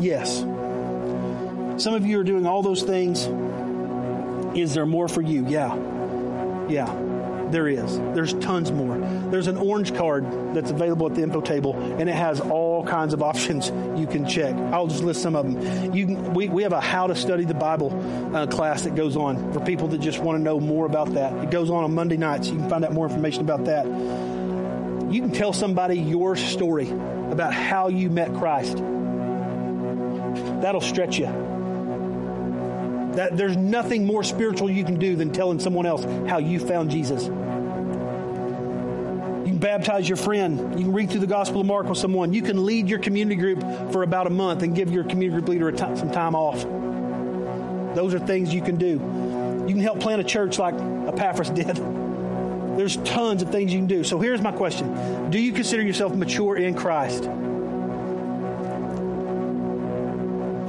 Yes. 0.01 0.39
Some 0.39 1.93
of 1.93 2.07
you 2.07 2.19
are 2.21 2.25
doing 2.25 2.47
all 2.47 2.63
those 2.63 2.83
things. 2.83 3.27
Is 4.57 4.73
there 4.73 4.87
more 4.87 5.07
for 5.07 5.21
you? 5.21 5.47
Yeah. 5.47 5.77
Yeah. 6.71 7.16
There 7.51 7.69
is. 7.69 7.99
There's 7.99 8.35
tons 8.35 8.73
more. 8.73 8.99
There's 9.31 9.47
an 9.47 9.57
orange 9.57 9.95
card 9.95 10.55
that's 10.55 10.71
available 10.71 11.07
at 11.07 11.15
the 11.15 11.23
info 11.23 11.41
table, 11.41 11.75
and 11.77 12.09
it 12.09 12.15
has 12.15 12.41
all 12.41 12.85
kinds 12.85 13.15
of 13.15 13.23
options 13.31 13.69
you 13.99 14.07
can 14.07 14.27
check. 14.27 14.55
I'll 14.55 14.87
just 14.87 15.05
list 15.05 15.23
some 15.23 15.37
of 15.37 15.47
them. 15.47 15.95
You 15.95 16.07
can, 16.07 16.35
we, 16.35 16.49
we 16.49 16.63
have 16.63 16.73
a 16.73 16.81
how 16.81 17.07
to 17.07 17.15
study 17.15 17.45
the 17.45 17.55
Bible 17.55 17.93
uh, 18.35 18.47
class 18.47 18.83
that 18.83 18.95
goes 18.95 19.17
on 19.17 19.53
for 19.53 19.61
people 19.61 19.89
that 19.89 19.99
just 19.99 20.19
want 20.19 20.39
to 20.39 20.43
know 20.43 20.61
more 20.61 20.87
about 20.87 21.15
that. 21.15 21.33
It 21.45 21.51
goes 21.51 21.71
on 21.71 21.85
on 21.85 21.95
Monday 21.95 22.17
nights. 22.17 22.49
You 22.49 22.57
can 22.57 22.69
find 22.69 22.85
out 22.85 22.93
more 22.93 23.07
information 23.07 23.43
about 23.43 23.65
that. 23.67 23.87
You 23.87 25.21
can 25.21 25.31
tell 25.31 25.53
somebody 25.53 25.99
your 25.99 26.35
story 26.37 26.91
about 26.91 27.55
how 27.55 27.89
you 27.89 28.11
met 28.11 28.35
Christ. 28.35 28.77
That'll 30.61 30.81
stretch 30.81 31.19
you. 31.19 31.56
That 33.17 33.37
there's 33.37 33.57
nothing 33.57 34.05
more 34.05 34.23
spiritual 34.23 34.71
you 34.71 34.85
can 34.85 34.99
do 34.99 35.17
than 35.17 35.33
telling 35.33 35.59
someone 35.59 35.87
else 35.87 36.05
how 36.29 36.39
you 36.39 36.61
found 36.61 36.91
Jesus. 36.91 37.25
You 37.25 37.33
can 39.53 39.59
baptize 39.59 40.09
your 40.09 40.17
friend. 40.17 40.79
You 40.79 40.85
can 40.85 40.93
read 40.93 41.11
through 41.11 41.21
the 41.21 41.27
Gospel 41.27 41.63
of 41.63 41.67
Mark 41.67 41.89
with 41.89 41.99
someone. 41.99 42.33
You 42.33 42.43
can 42.43 42.65
lead 42.67 42.89
your 42.89 42.99
community 42.99 43.37
group 43.41 43.61
for 43.93 44.03
about 44.03 44.27
a 44.27 44.31
month 44.31 44.63
and 44.63 44.75
give 44.75 44.91
your 44.91 45.05
community 45.05 45.41
group 45.41 45.49
leader 45.49 45.77
some 45.77 46.11
time 46.11 46.35
off. 46.35 46.63
Those 47.95 48.13
are 48.13 48.19
things 48.19 48.53
you 48.53 48.61
can 48.61 48.77
do. 48.77 49.01
You 49.67 49.75
can 49.75 49.81
help 49.81 50.01
plant 50.01 50.21
a 50.21 50.25
church 50.25 50.59
like 50.59 50.75
Epaphras 50.75 51.51
did. 51.51 51.77
There's 52.77 52.99
tons 52.99 53.41
of 53.41 53.51
things 53.51 53.73
you 53.73 53.79
can 53.79 53.87
do. 53.87 54.05
So 54.05 54.19
here's 54.21 54.43
my 54.43 54.53
question 54.53 55.31
Do 55.31 55.41
you 55.41 55.53
consider 55.53 55.83
yourself 55.83 56.15
mature 56.15 56.57
in 56.57 56.75
Christ? 56.75 57.25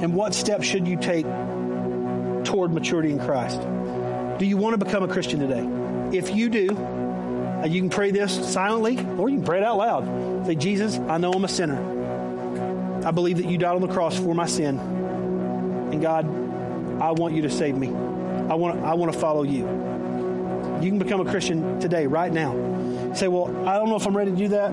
And 0.00 0.14
what 0.14 0.32
steps 0.32 0.64
should 0.64 0.88
you 0.88 0.96
take 0.96 1.26
toward 2.48 2.72
maturity 2.72 3.12
in 3.12 3.18
Christ. 3.18 3.60
Do 4.38 4.46
you 4.46 4.56
want 4.56 4.72
to 4.72 4.82
become 4.82 5.02
a 5.02 5.08
Christian 5.08 5.38
today? 5.38 6.16
If 6.16 6.34
you 6.34 6.48
do, 6.48 6.62
you 7.66 7.80
can 7.80 7.90
pray 7.90 8.10
this 8.10 8.32
silently 8.50 8.96
or 9.18 9.28
you 9.28 9.36
can 9.36 9.44
pray 9.44 9.58
it 9.58 9.64
out 9.64 9.76
loud. 9.76 10.46
Say, 10.46 10.54
Jesus, 10.54 10.96
I 10.96 11.18
know 11.18 11.30
I'm 11.30 11.44
a 11.44 11.48
sinner. 11.48 11.76
I 13.06 13.10
believe 13.10 13.36
that 13.36 13.46
you 13.46 13.58
died 13.58 13.74
on 13.74 13.82
the 13.82 13.88
cross 13.88 14.18
for 14.18 14.34
my 14.34 14.46
sin. 14.46 14.78
And 14.78 16.00
God, 16.00 16.24
I 17.02 17.10
want 17.10 17.34
you 17.34 17.42
to 17.42 17.50
save 17.50 17.76
me. 17.76 17.88
I 17.88 18.54
want, 18.54 18.82
I 18.82 18.94
want 18.94 19.12
to 19.12 19.18
follow 19.18 19.42
you. 19.42 19.66
You 20.80 20.88
can 20.88 20.98
become 20.98 21.20
a 21.20 21.30
Christian 21.30 21.78
today, 21.80 22.06
right 22.06 22.32
now. 22.32 23.12
Say, 23.14 23.28
well, 23.28 23.48
I 23.68 23.76
don't 23.76 23.90
know 23.90 23.96
if 23.96 24.06
I'm 24.06 24.16
ready 24.16 24.30
to 24.30 24.36
do 24.36 24.48
that. 24.48 24.70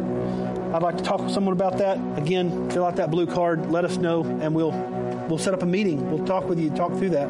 I'd 0.74 0.82
like 0.82 0.98
to 0.98 1.04
talk 1.04 1.20
with 1.20 1.34
someone 1.34 1.54
about 1.54 1.80
that. 1.80 1.98
Again, 2.18 2.70
fill 2.70 2.86
out 2.86 2.96
that 2.98 3.12
blue 3.12 3.28
card. 3.28 3.70
Let 3.70 3.84
us 3.84 3.98
know, 3.98 4.24
and 4.24 4.56
we'll 4.56 4.72
we'll 5.28 5.38
set 5.38 5.54
up 5.54 5.64
a 5.64 5.66
meeting. 5.66 6.10
We'll 6.10 6.26
talk 6.26 6.48
with 6.48 6.60
you, 6.60 6.70
talk 6.70 6.94
through 6.98 7.12
that. 7.12 7.30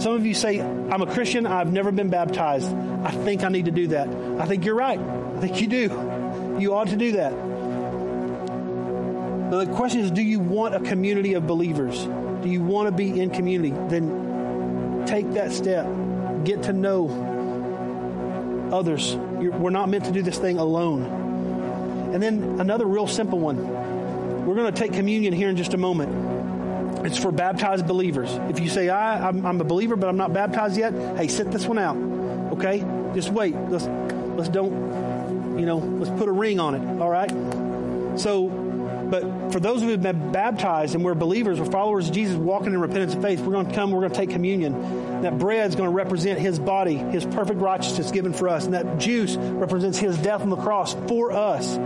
Some 0.00 0.14
of 0.14 0.24
you 0.24 0.34
say, 0.34 0.60
I'm 0.60 1.02
a 1.02 1.06
Christian, 1.06 1.46
I've 1.46 1.72
never 1.72 1.92
been 1.92 2.08
baptized. 2.08 2.72
I 3.04 3.10
think 3.10 3.44
I 3.44 3.48
need 3.48 3.66
to 3.66 3.70
do 3.70 3.88
that. 3.88 4.08
I 4.40 4.46
think 4.46 4.64
you're 4.64 4.74
right. 4.74 4.98
I 4.98 5.40
think 5.40 5.60
you 5.60 5.66
do. 5.66 6.56
You 6.58 6.74
ought 6.74 6.88
to 6.88 6.96
do 6.96 7.12
that. 7.12 7.32
But 9.50 9.64
the 9.64 9.74
question 9.74 10.00
is, 10.00 10.10
do 10.10 10.22
you 10.22 10.38
want 10.38 10.74
a 10.74 10.80
community 10.80 11.34
of 11.34 11.46
believers? 11.46 12.04
Do 12.04 12.48
you 12.48 12.62
want 12.62 12.88
to 12.88 12.92
be 12.92 13.20
in 13.20 13.30
community? 13.30 13.70
Then 13.88 15.04
take 15.06 15.32
that 15.32 15.52
step. 15.52 15.86
Get 16.44 16.62
to 16.64 16.72
know 16.72 17.08
others. 18.72 19.12
You're, 19.12 19.52
we're 19.52 19.70
not 19.70 19.88
meant 19.88 20.04
to 20.04 20.12
do 20.12 20.22
this 20.22 20.38
thing 20.38 20.58
alone. 20.58 21.02
And 22.14 22.22
then 22.22 22.60
another 22.60 22.86
real 22.86 23.06
simple 23.06 23.38
one. 23.38 24.46
We're 24.46 24.54
going 24.54 24.72
to 24.72 24.78
take 24.78 24.92
communion 24.92 25.32
here 25.32 25.48
in 25.48 25.56
just 25.56 25.74
a 25.74 25.76
moment. 25.76 26.10
It's 27.04 27.18
for 27.18 27.32
baptized 27.32 27.86
believers. 27.86 28.30
If 28.50 28.60
you 28.60 28.68
say, 28.68 28.88
I, 28.88 29.28
I'm, 29.28 29.44
I'm, 29.46 29.60
a 29.60 29.64
believer, 29.64 29.96
but 29.96 30.08
I'm 30.08 30.16
not 30.16 30.32
baptized 30.32 30.76
yet, 30.76 30.92
hey, 31.16 31.28
sit 31.28 31.50
this 31.50 31.66
one 31.66 31.78
out. 31.78 31.96
Okay? 32.52 32.84
Just 33.14 33.30
wait. 33.30 33.54
Let's, 33.54 33.86
let's 33.86 34.48
don't, 34.48 35.58
you 35.58 35.66
know, 35.66 35.78
let's 35.78 36.10
put 36.18 36.28
a 36.28 36.32
ring 36.32 36.60
on 36.60 36.74
it. 36.74 37.00
All 37.00 37.08
right? 37.08 37.30
So, 38.18 38.48
but 38.48 39.52
for 39.52 39.60
those 39.60 39.78
of 39.78 39.84
you 39.84 39.90
who've 39.90 40.02
been 40.02 40.30
baptized 40.30 40.94
and 40.94 41.04
we're 41.04 41.14
believers, 41.14 41.58
we're 41.58 41.70
followers 41.70 42.08
of 42.08 42.14
Jesus 42.14 42.36
walking 42.36 42.68
in 42.68 42.80
repentance 42.80 43.14
and 43.14 43.22
faith, 43.22 43.40
we're 43.40 43.52
going 43.52 43.68
to 43.68 43.74
come, 43.74 43.90
we're 43.90 44.00
going 44.00 44.12
to 44.12 44.16
take 44.16 44.30
communion. 44.30 45.22
That 45.22 45.38
bread 45.38 45.68
is 45.68 45.74
going 45.74 45.88
to 45.88 45.94
represent 45.94 46.38
his 46.38 46.58
body, 46.58 46.96
his 46.96 47.24
perfect 47.24 47.60
righteousness 47.60 48.10
given 48.10 48.32
for 48.32 48.48
us. 48.48 48.66
And 48.66 48.74
that 48.74 48.98
juice 48.98 49.36
represents 49.36 49.98
his 49.98 50.16
death 50.18 50.42
on 50.42 50.50
the 50.50 50.56
cross 50.56 50.94
for 51.08 51.32
us 51.32 51.76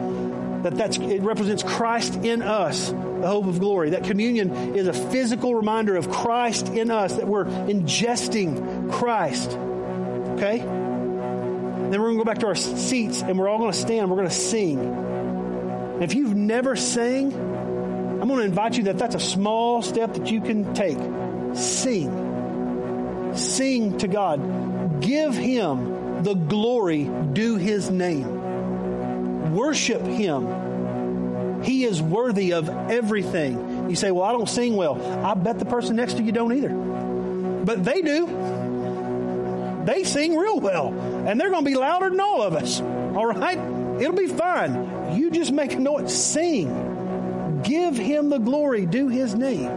that 0.64 0.76
that's, 0.76 0.96
it 0.96 1.20
represents 1.20 1.62
Christ 1.62 2.16
in 2.16 2.40
us, 2.40 2.88
the 2.88 3.26
hope 3.26 3.46
of 3.46 3.60
glory. 3.60 3.90
That 3.90 4.04
communion 4.04 4.74
is 4.74 4.86
a 4.86 4.94
physical 4.94 5.54
reminder 5.54 5.94
of 5.94 6.10
Christ 6.10 6.68
in 6.68 6.90
us, 6.90 7.12
that 7.14 7.28
we're 7.28 7.44
ingesting 7.44 8.90
Christ. 8.90 9.50
Okay? 9.50 10.58
Then 10.58 11.90
we're 11.90 12.08
going 12.08 12.18
to 12.18 12.24
go 12.24 12.24
back 12.24 12.38
to 12.38 12.46
our 12.46 12.54
seats 12.54 13.20
and 13.20 13.38
we're 13.38 13.46
all 13.46 13.58
going 13.58 13.72
to 13.72 13.78
stand. 13.78 14.10
We're 14.10 14.16
going 14.16 14.28
to 14.28 14.34
sing. 14.34 14.80
And 14.80 16.02
if 16.02 16.14
you've 16.14 16.34
never 16.34 16.76
sang, 16.76 17.34
I'm 17.34 18.26
going 18.26 18.38
to 18.38 18.46
invite 18.46 18.78
you 18.78 18.84
that 18.84 18.96
that's 18.96 19.14
a 19.14 19.20
small 19.20 19.82
step 19.82 20.14
that 20.14 20.30
you 20.30 20.40
can 20.40 20.72
take. 20.72 20.96
Sing. 21.54 23.34
Sing 23.36 23.98
to 23.98 24.08
God. 24.08 25.02
Give 25.02 25.34
Him 25.34 26.22
the 26.22 26.34
glory 26.34 27.04
due 27.04 27.56
His 27.56 27.90
name. 27.90 28.43
Worship 29.50 30.02
Him. 30.02 31.62
He 31.62 31.84
is 31.84 32.00
worthy 32.00 32.52
of 32.52 32.68
everything. 32.68 33.88
You 33.88 33.96
say, 33.96 34.10
Well, 34.10 34.24
I 34.24 34.32
don't 34.32 34.48
sing 34.48 34.76
well. 34.76 35.00
I 35.24 35.34
bet 35.34 35.58
the 35.58 35.64
person 35.64 35.96
next 35.96 36.18
to 36.18 36.22
you 36.22 36.32
don't 36.32 36.52
either. 36.52 36.68
But 37.64 37.84
they 37.84 38.02
do. 38.02 38.26
They 39.84 40.04
sing 40.04 40.36
real 40.36 40.60
well. 40.60 40.88
And 41.26 41.40
they're 41.40 41.50
going 41.50 41.64
to 41.64 41.70
be 41.70 41.76
louder 41.76 42.10
than 42.10 42.20
all 42.20 42.42
of 42.42 42.54
us. 42.54 42.80
All 42.80 43.26
right? 43.26 43.58
It'll 44.00 44.16
be 44.16 44.26
fine. 44.26 45.16
You 45.16 45.30
just 45.30 45.52
make 45.52 45.72
a 45.72 45.80
noise. 45.80 46.14
Sing. 46.14 47.60
Give 47.62 47.96
Him 47.96 48.28
the 48.28 48.38
glory. 48.38 48.86
due 48.86 49.08
His 49.08 49.34
name. 49.34 49.68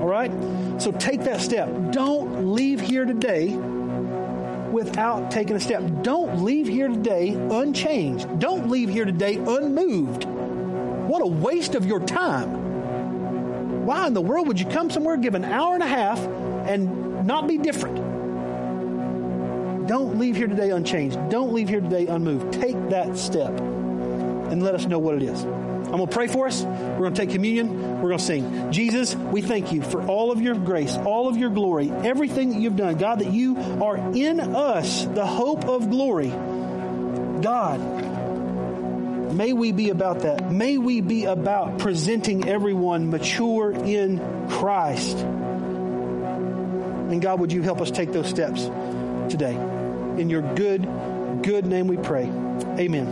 All 0.00 0.08
right? 0.08 0.30
So 0.78 0.92
take 0.92 1.24
that 1.24 1.40
step. 1.40 1.68
Don't 1.92 2.54
leave 2.54 2.80
here 2.80 3.04
today 3.04 3.58
without 4.74 5.30
taking 5.30 5.54
a 5.54 5.60
step. 5.60 5.82
Don't 6.02 6.42
leave 6.42 6.66
here 6.66 6.88
today 6.88 7.28
unchanged. 7.28 8.40
Don't 8.40 8.68
leave 8.68 8.88
here 8.88 9.04
today 9.04 9.36
unmoved. 9.36 10.24
What 10.24 11.22
a 11.22 11.26
waste 11.26 11.76
of 11.76 11.86
your 11.86 12.00
time. 12.00 13.86
Why 13.86 14.06
in 14.08 14.14
the 14.14 14.20
world 14.20 14.48
would 14.48 14.58
you 14.58 14.66
come 14.66 14.90
somewhere, 14.90 15.16
give 15.16 15.34
an 15.34 15.44
hour 15.44 15.74
and 15.74 15.82
a 15.82 15.86
half, 15.86 16.18
and 16.18 17.24
not 17.24 17.46
be 17.46 17.56
different? 17.56 17.96
Don't 19.86 20.18
leave 20.18 20.36
here 20.36 20.48
today 20.48 20.70
unchanged. 20.70 21.18
Don't 21.30 21.52
leave 21.52 21.68
here 21.68 21.80
today 21.80 22.06
unmoved. 22.06 22.52
Take 22.52 22.88
that 22.88 23.16
step 23.16 23.50
and 23.60 24.62
let 24.62 24.74
us 24.74 24.86
know 24.86 24.98
what 24.98 25.14
it 25.14 25.22
is. 25.22 25.44
I'm 25.94 25.98
going 25.98 26.08
to 26.08 26.16
pray 26.16 26.26
for 26.26 26.48
us. 26.48 26.64
We're 26.64 26.98
going 26.98 27.14
to 27.14 27.20
take 27.20 27.30
communion. 27.30 28.02
We're 28.02 28.08
going 28.08 28.18
to 28.18 28.24
sing. 28.24 28.72
Jesus, 28.72 29.14
we 29.14 29.42
thank 29.42 29.72
you 29.72 29.80
for 29.80 30.04
all 30.04 30.32
of 30.32 30.42
your 30.42 30.56
grace, 30.56 30.96
all 30.96 31.28
of 31.28 31.36
your 31.36 31.50
glory, 31.50 31.88
everything 31.88 32.50
that 32.50 32.58
you've 32.58 32.74
done. 32.74 32.96
God, 32.96 33.20
that 33.20 33.30
you 33.30 33.56
are 33.56 33.96
in 33.96 34.40
us, 34.40 35.04
the 35.04 35.24
hope 35.24 35.66
of 35.66 35.90
glory. 35.90 36.30
God, 36.30 37.78
may 39.34 39.52
we 39.52 39.70
be 39.70 39.90
about 39.90 40.22
that. 40.22 40.50
May 40.50 40.78
we 40.78 41.00
be 41.00 41.26
about 41.26 41.78
presenting 41.78 42.48
everyone 42.48 43.08
mature 43.08 43.70
in 43.70 44.48
Christ. 44.48 45.18
And 45.18 47.22
God, 47.22 47.38
would 47.38 47.52
you 47.52 47.62
help 47.62 47.80
us 47.80 47.92
take 47.92 48.10
those 48.10 48.28
steps 48.28 48.64
today? 49.30 49.54
In 49.54 50.28
your 50.28 50.42
good, 50.56 50.82
good 51.44 51.66
name 51.66 51.86
we 51.86 51.98
pray. 51.98 52.24
Amen. 52.24 53.06